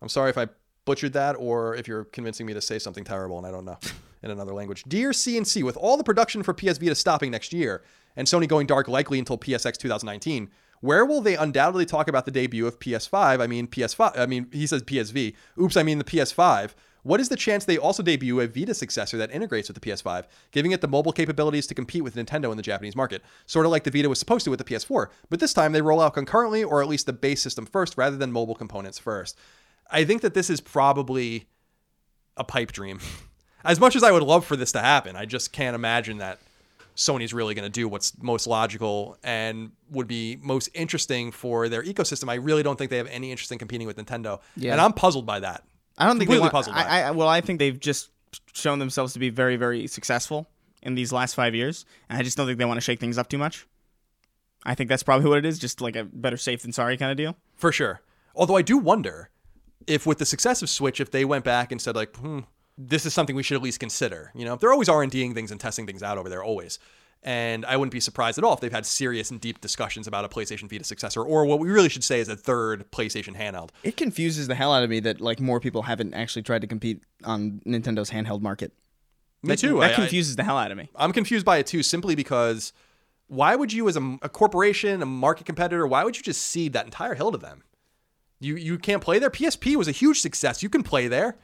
[0.00, 0.46] I'm sorry if I
[0.84, 3.78] butchered that or if you're convincing me to say something terrible and I don't know
[4.22, 4.84] in another language.
[4.84, 7.82] Dear CNC, with all the production for PS Vita stopping next year
[8.14, 10.48] and Sony going dark likely until PSX 2019,
[10.82, 13.40] where will they undoubtedly talk about the debut of PS5?
[13.40, 14.18] I mean PS5.
[14.18, 15.34] I mean he says PSV.
[15.58, 16.72] Oops, I mean the PS5.
[17.04, 20.24] What is the chance they also debut a Vita successor that integrates with the PS5,
[20.50, 23.22] giving it the mobile capabilities to compete with Nintendo in the Japanese market?
[23.46, 25.82] Sort of like the Vita was supposed to with the PS4, but this time they
[25.82, 29.38] roll out concurrently or at least the base system first rather than mobile components first.
[29.90, 31.46] I think that this is probably
[32.36, 33.00] a pipe dream.
[33.64, 36.40] As much as I would love for this to happen, I just can't imagine that
[36.96, 41.82] Sony's really going to do what's most logical and would be most interesting for their
[41.82, 42.28] ecosystem.
[42.28, 44.40] I really don't think they have any interest in competing with Nintendo.
[44.56, 44.72] Yeah.
[44.72, 45.64] And I'm puzzled by that.
[45.98, 48.10] I don't think they Completely want, puzzled by I, I, well, I think they've just
[48.52, 50.48] shown themselves to be very, very successful
[50.82, 53.18] in these last five years, and I just don't think they want to shake things
[53.18, 53.66] up too much.
[54.64, 57.10] I think that's probably what it is, just like a better safe than sorry kind
[57.10, 57.36] of deal.
[57.56, 58.00] For sure.
[58.34, 59.30] Although I do wonder
[59.86, 62.40] if with the success of Switch, if they went back and said like, hmm,
[62.88, 64.30] this is something we should at least consider.
[64.34, 66.78] You know, they're always R and Ding things and testing things out over there, always.
[67.24, 70.24] And I wouldn't be surprised at all if they've had serious and deep discussions about
[70.24, 73.70] a PlayStation Vita successor, or what we really should say is a third PlayStation handheld.
[73.84, 76.66] It confuses the hell out of me that like more people haven't actually tried to
[76.66, 78.72] compete on Nintendo's handheld market.
[79.44, 79.78] Me That- too.
[79.80, 80.88] That I- I- confuses the hell out of me.
[80.96, 82.72] I'm confused by it too, simply because
[83.28, 86.72] why would you, as a, a corporation, a market competitor, why would you just cede
[86.72, 87.62] that entire hill to them?
[88.40, 89.30] You you can't play there.
[89.30, 90.60] PSP was a huge success.
[90.64, 91.36] You can play there.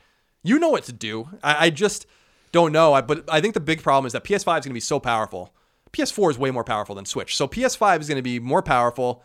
[0.43, 1.29] You know what to do.
[1.43, 2.07] I, I just
[2.53, 4.73] Don't know, I, but I think the big problem is that PS5 is going to
[4.73, 5.53] be so powerful.
[5.93, 7.37] PS4 is way more powerful than Switch.
[7.37, 9.23] So PS5 is going to be more powerful,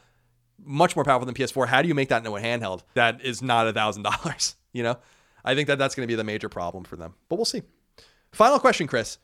[0.63, 1.67] much more powerful than PS4.
[1.67, 4.55] How do you make that into a handheld that is not a thousand dollars?
[4.75, 4.97] You know,
[5.45, 7.13] I think that that's going to be the major problem for them.
[7.29, 7.61] But we'll see.
[8.31, 9.19] Final question, Chris,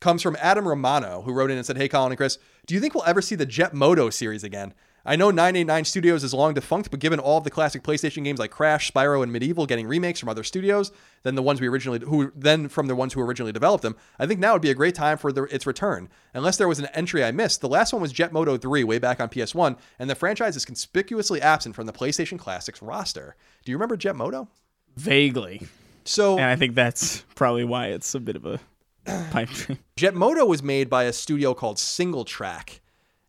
[0.00, 2.80] comes from Adam Romano, who wrote in and said, "Hey, Colin and Chris, do you
[2.80, 4.72] think we'll ever see the Jet Moto series again?"
[5.06, 8.38] I know 989 Studios is long defunct, but given all of the classic PlayStation games
[8.38, 10.92] like Crash, Spyro, and MediEvil getting remakes from other studios
[11.24, 14.26] than the ones we originally who then from the ones who originally developed them, I
[14.26, 16.08] think now would be a great time for the, its return.
[16.32, 18.98] Unless there was an entry I missed, the last one was Jet Moto 3 way
[18.98, 23.36] back on PS1, and the franchise is conspicuously absent from the PlayStation Classics roster.
[23.64, 24.48] Do you remember Jet Moto?
[24.96, 25.62] Vaguely.
[26.04, 28.60] So And I think that's probably why it's a bit of a
[29.30, 29.78] pipe dream.
[29.96, 32.80] Jet Moto was made by a studio called SingleTrac.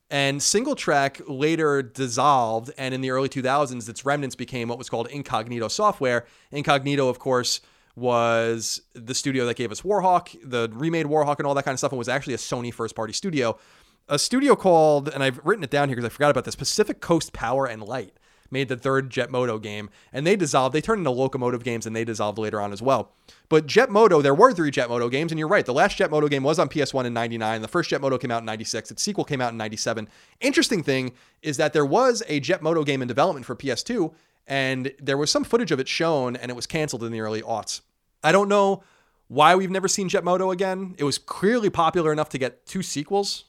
[0.10, 5.08] And SingleTrac later dissolved, and in the early 2000s, its remnants became what was called
[5.08, 6.26] Incognito Software.
[6.52, 7.62] Incognito, of course,
[7.96, 11.80] was the studio that gave us Warhawk, the remade Warhawk, and all that kind of
[11.80, 13.58] stuff, and was actually a Sony first party studio.
[14.08, 17.02] A studio called, and I've written it down here because I forgot about this Pacific
[17.02, 18.14] Coast Power and Light
[18.52, 20.74] made the third Jet Moto game, and they dissolved.
[20.74, 23.12] They turned into locomotive games, and they dissolved later on as well.
[23.50, 25.66] But Jet Moto, there were three Jet Moto games, and you're right.
[25.66, 27.62] The last Jet Moto game was on PS1 in '99.
[27.62, 28.92] The first Jet Moto came out in '96.
[28.92, 30.08] Its sequel came out in '97.
[30.42, 34.14] Interesting thing is that there was a Jet Moto game in development for PS2,
[34.48, 37.42] and there was some footage of it shown, and it was canceled in the early
[37.42, 37.82] aughts.
[38.24, 38.84] I don't know
[39.28, 40.96] why we've never seen Jet Moto again.
[40.98, 43.46] It was clearly popular enough to get two sequels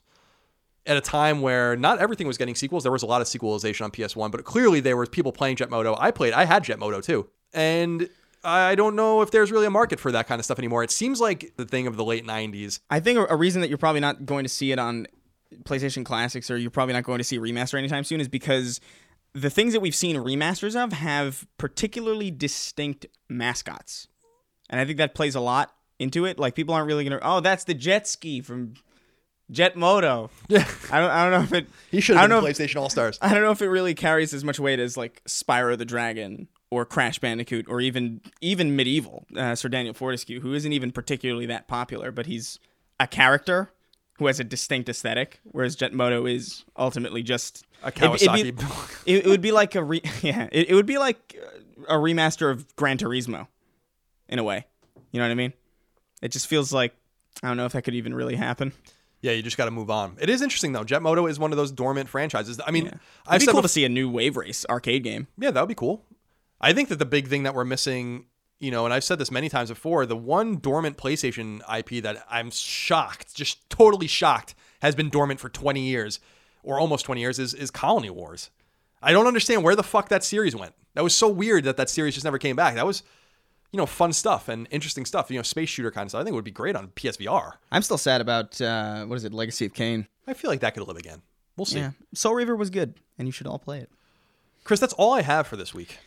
[0.86, 2.84] at a time where not everything was getting sequels.
[2.84, 5.70] There was a lot of sequelization on PS1, but clearly there were people playing Jet
[5.70, 5.96] Moto.
[5.98, 7.28] I played, I had Jet Moto too.
[7.52, 8.08] And
[8.44, 10.84] I don't know if there's really a market for that kind of stuff anymore.
[10.84, 12.78] It seems like the thing of the late 90s.
[12.88, 15.06] I think a, reason that you're probably not going to see it on
[15.64, 18.80] PlayStation Classics or you're probably not going to see remaster anytime soon is because
[19.32, 24.06] the things that we've seen remasters of have particularly distinct mascots.
[24.70, 26.38] And I think that plays a lot into it.
[26.38, 28.74] Like people aren't really going to, oh, that's the jet ski from
[29.50, 30.30] Jet Moto.
[30.48, 30.66] Yeah.
[30.90, 31.68] I don't, I don't know if it.
[31.90, 33.18] He should have been PlayStation All Stars.
[33.22, 36.48] I don't know if it really carries as much weight as like Spyro the Dragon
[36.70, 41.46] or Crash Bandicoot or even even MediEvil, uh, Sir Daniel Fortescue, who isn't even particularly
[41.46, 42.58] that popular, but he's
[42.98, 43.72] a character
[44.18, 48.62] who has a distinct aesthetic, whereas Jet Moto is ultimately just A it'd- it'd be-
[48.62, 49.02] Kawasaki.
[49.06, 51.36] It, it would be like a re- yeah, it, it would be like
[51.88, 53.46] a remaster of Gran Turismo,
[54.28, 54.66] in a way.
[55.12, 55.52] You know what I mean?
[56.22, 56.94] It just feels like
[57.42, 58.72] I don't know if that could even really happen.
[59.20, 60.16] Yeah, you just got to move on.
[60.20, 60.84] It is interesting though.
[60.84, 62.60] Jet Moto is one of those dormant franchises.
[62.66, 65.26] I mean, It'd I've be said cool to see a new Wave Race arcade game.
[65.38, 66.04] Yeah, that would be cool.
[66.60, 68.26] I think that the big thing that we're missing,
[68.58, 72.24] you know, and I've said this many times before, the one dormant PlayStation IP that
[72.30, 76.20] I'm shocked, just totally shocked, has been dormant for 20 years
[76.62, 78.50] or almost 20 years is is Colony Wars.
[79.02, 80.74] I don't understand where the fuck that series went.
[80.94, 82.74] That was so weird that that series just never came back.
[82.74, 83.02] That was,
[83.72, 85.30] you know, fun stuff and interesting stuff.
[85.30, 86.20] You know, space shooter kind of stuff.
[86.20, 87.52] I think it would be great on PSVR.
[87.70, 90.06] I'm still sad about uh, what is it, Legacy of Kain.
[90.26, 91.22] I feel like that could live again.
[91.56, 91.78] We'll see.
[91.78, 93.90] Yeah, Soul Reaver was good, and you should all play it.
[94.64, 95.98] Chris, that's all I have for this week.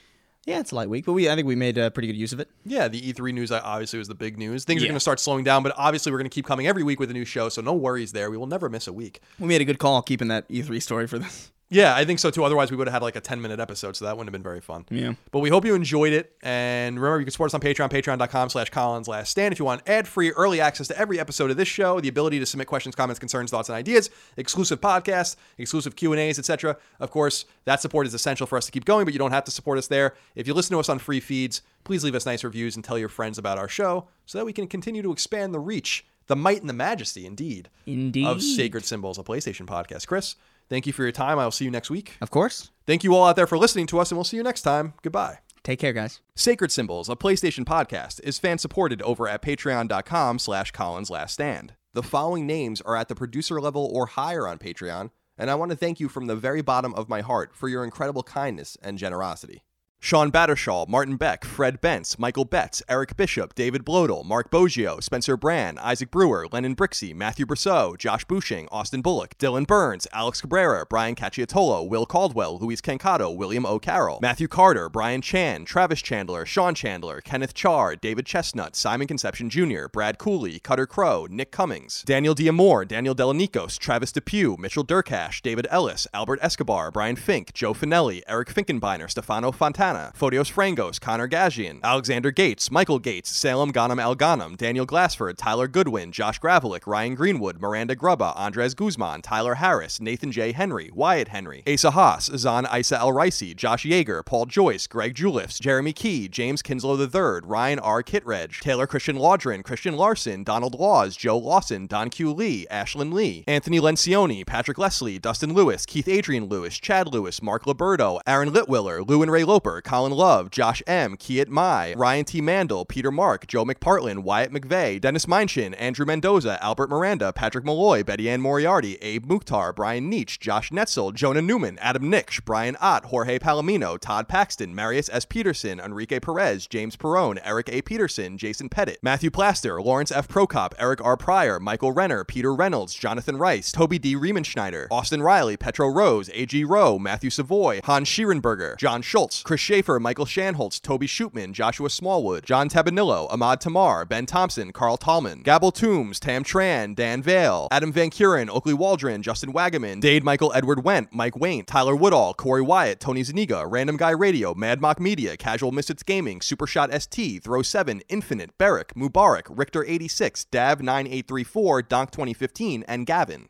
[0.46, 2.34] Yeah, it's a light week, but we I think we made uh, pretty good use
[2.34, 2.50] of it.
[2.66, 4.64] Yeah, the E3 news uh, obviously was the big news.
[4.64, 6.84] Things are going to start slowing down, but obviously we're going to keep coming every
[6.84, 8.32] week with a new show, so no worries there.
[8.32, 9.22] We will never miss a week.
[9.38, 11.52] We made a good call keeping that E3 story for this.
[11.72, 12.44] Yeah, I think so too.
[12.44, 14.44] Otherwise, we would have had like a 10 minute episode, so that wouldn't have been
[14.44, 14.86] very fun.
[14.90, 15.14] Yeah.
[15.32, 16.36] But we hope you enjoyed it.
[16.42, 19.52] And remember, you can support us on Patreon, patreon.com slash Colin's Last Stand.
[19.52, 22.40] If you want ad free, early access to every episode of this show, the ability
[22.40, 26.76] to submit questions, comments, concerns, thoughts, and ideas, exclusive podcasts, exclusive Q&As, etc.
[27.00, 29.44] Of course, that support is essential for us to keep going, but you don't have
[29.46, 30.16] to support us there.
[30.36, 32.98] If you listen to us on free feeds, please leave us nice reviews and tell
[32.98, 36.36] your friends about our show so that we can continue to expand the reach, the
[36.36, 38.26] might and the majesty, indeed, Indeed.
[38.28, 40.08] of Sacred Symbols, a PlayStation podcast.
[40.08, 40.36] Chris,
[40.70, 41.40] thank you for your time.
[41.40, 42.18] I will see you next week.
[42.22, 42.72] Of course.
[42.86, 44.94] Thank you all out there for listening to us, and we'll see you next time.
[45.02, 45.40] Goodbye.
[45.64, 46.22] Take care, guys.
[46.36, 51.74] Sacred Symbols, a PlayStation podcast, is fan supported over at patreon.com slash Colin's Last Stand.
[51.94, 55.72] The following names are at the producer level or higher on Patreon, and I want
[55.72, 58.98] to thank you from the very bottom of my heart for your incredible kindness and
[58.98, 59.64] generosity.
[60.02, 65.36] Sean Battershall, Martin Beck, Fred Bentz, Michael Betts, Eric Bishop, David Blodel, Mark Boggio, Spencer
[65.36, 70.86] Brand, Isaac Brewer, Lennon Brixey, Matthew Brousseau, Josh Bushing, Austin Bullock, Dylan Burns, Alex Cabrera,
[70.90, 73.78] Brian Cacciatolo, Will Caldwell, Luis Cancato, William O.
[73.78, 79.50] Carroll, Matthew Carter, Brian Chan, Travis Chandler, Sean Chandler, Kenneth Char, David Chestnut, Simon Conception
[79.50, 85.42] Jr., Brad Cooley, Cutter Crow, Nick Cummings, Daniel Diamore, Daniel Delanikos, Travis Depew, Mitchell Durkash,
[85.42, 91.02] David Ellis, Albert Escobar, Brian Fink, Joe Finelli, Eric Finkenbeiner, Stefano Fontana, Fontana, Photios Frangos,
[91.02, 96.40] Connor Gajian, Alexander Gates, Michael Gates, Salem Ghanem El Ghanem, Daniel Glassford, Tyler Goodwin, Josh
[96.40, 100.52] Gravelick, Ryan Greenwood, Miranda Grubba, Andres Guzman, Tyler Harris, Nathan J.
[100.52, 105.60] Henry, Wyatt Henry, Asa Haas, Zan Isa El Ricey, Josh Yeager, Paul Joyce, Greg Juliffs,
[105.60, 108.04] Jeremy Key, James Kinslow III, Ryan R.
[108.04, 112.32] Kittredge, Taylor Christian Laudrin, Christian Larson, Donald Laws, Joe Lawson, Don Q.
[112.32, 117.64] Lee, Ashlyn Lee, Anthony Lencioni, Patrick Leslie, Dustin Lewis, Keith Adrian Lewis, Chad Lewis, Mark
[117.64, 122.42] Liberto, Aaron Litwiller, Lou and Ray Loper, Colin Love, Josh M., Kiet Mai, Ryan T.
[122.42, 128.04] Mandel, Peter Mark, Joe McPartlin, Wyatt McVeigh, Dennis Minchin, Andrew Mendoza, Albert Miranda, Patrick Malloy,
[128.04, 133.06] Betty Ann Moriarty, Abe Mukhtar, Brian Nietzsche, Josh Netzel, Jonah Newman, Adam Nix, Brian Ott,
[133.06, 135.26] Jorge Palomino, Todd Paxton, Marius S.
[135.26, 137.82] Peterson, Enrique Perez, James Perone, Eric A.
[137.82, 140.28] Peterson, Jason Pettit, Matthew Plaster, Lawrence F.
[140.28, 141.18] Prokop, Eric R.
[141.18, 144.16] Pryor, Michael Renner, Peter Reynolds, Jonathan Rice, Toby D.
[144.16, 146.64] Riemenschneider, Austin Riley, Petro Rose, A.G.
[146.64, 152.44] Rowe, Matthew Savoy, Hans Schierenberger, John Schultz, Chris Schaefer, Michael Shanholtz, Toby Shootman, Joshua Smallwood,
[152.44, 157.92] John Tabanillo, Ahmad Tamar, Ben Thompson, Carl Tallman, Gabble Toombs, Tam Tran, Dan Vale, Adam
[157.92, 162.64] Van Kuren, Oakley Waldron, Justin Wagaman, Dade Michael Edward Went, Mike Wayne, Tyler Woodall, Corey
[162.64, 167.62] Wyatt, Tony Zaniga, Random Guy Radio, Mad Mock Media, Casual Misfits Gaming, Supershot ST, Throw
[167.62, 173.50] 7, Infinite, Barrick, Mubarak, Richter 86, Dav 9834, Donk 2015, and Gavin.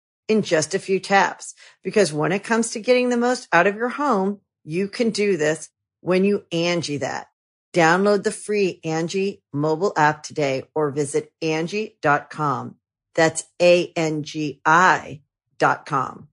[0.27, 1.53] in just a few taps.
[1.83, 5.37] Because when it comes to getting the most out of your home, you can do
[5.37, 5.69] this
[6.01, 7.27] when you Angi that.
[7.73, 12.75] Download the free Angi mobile app today or visit Angi.com.
[13.15, 15.21] That's A-N-G-I
[15.57, 16.27] dot com.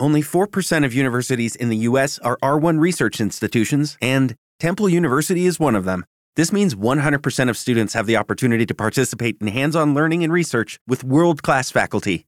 [0.00, 2.20] Only 4% of universities in the U.S.
[2.20, 6.04] are R1 research institutions, and Temple University is one of them.
[6.36, 10.32] This means 100% of students have the opportunity to participate in hands on learning and
[10.32, 12.27] research with world class faculty.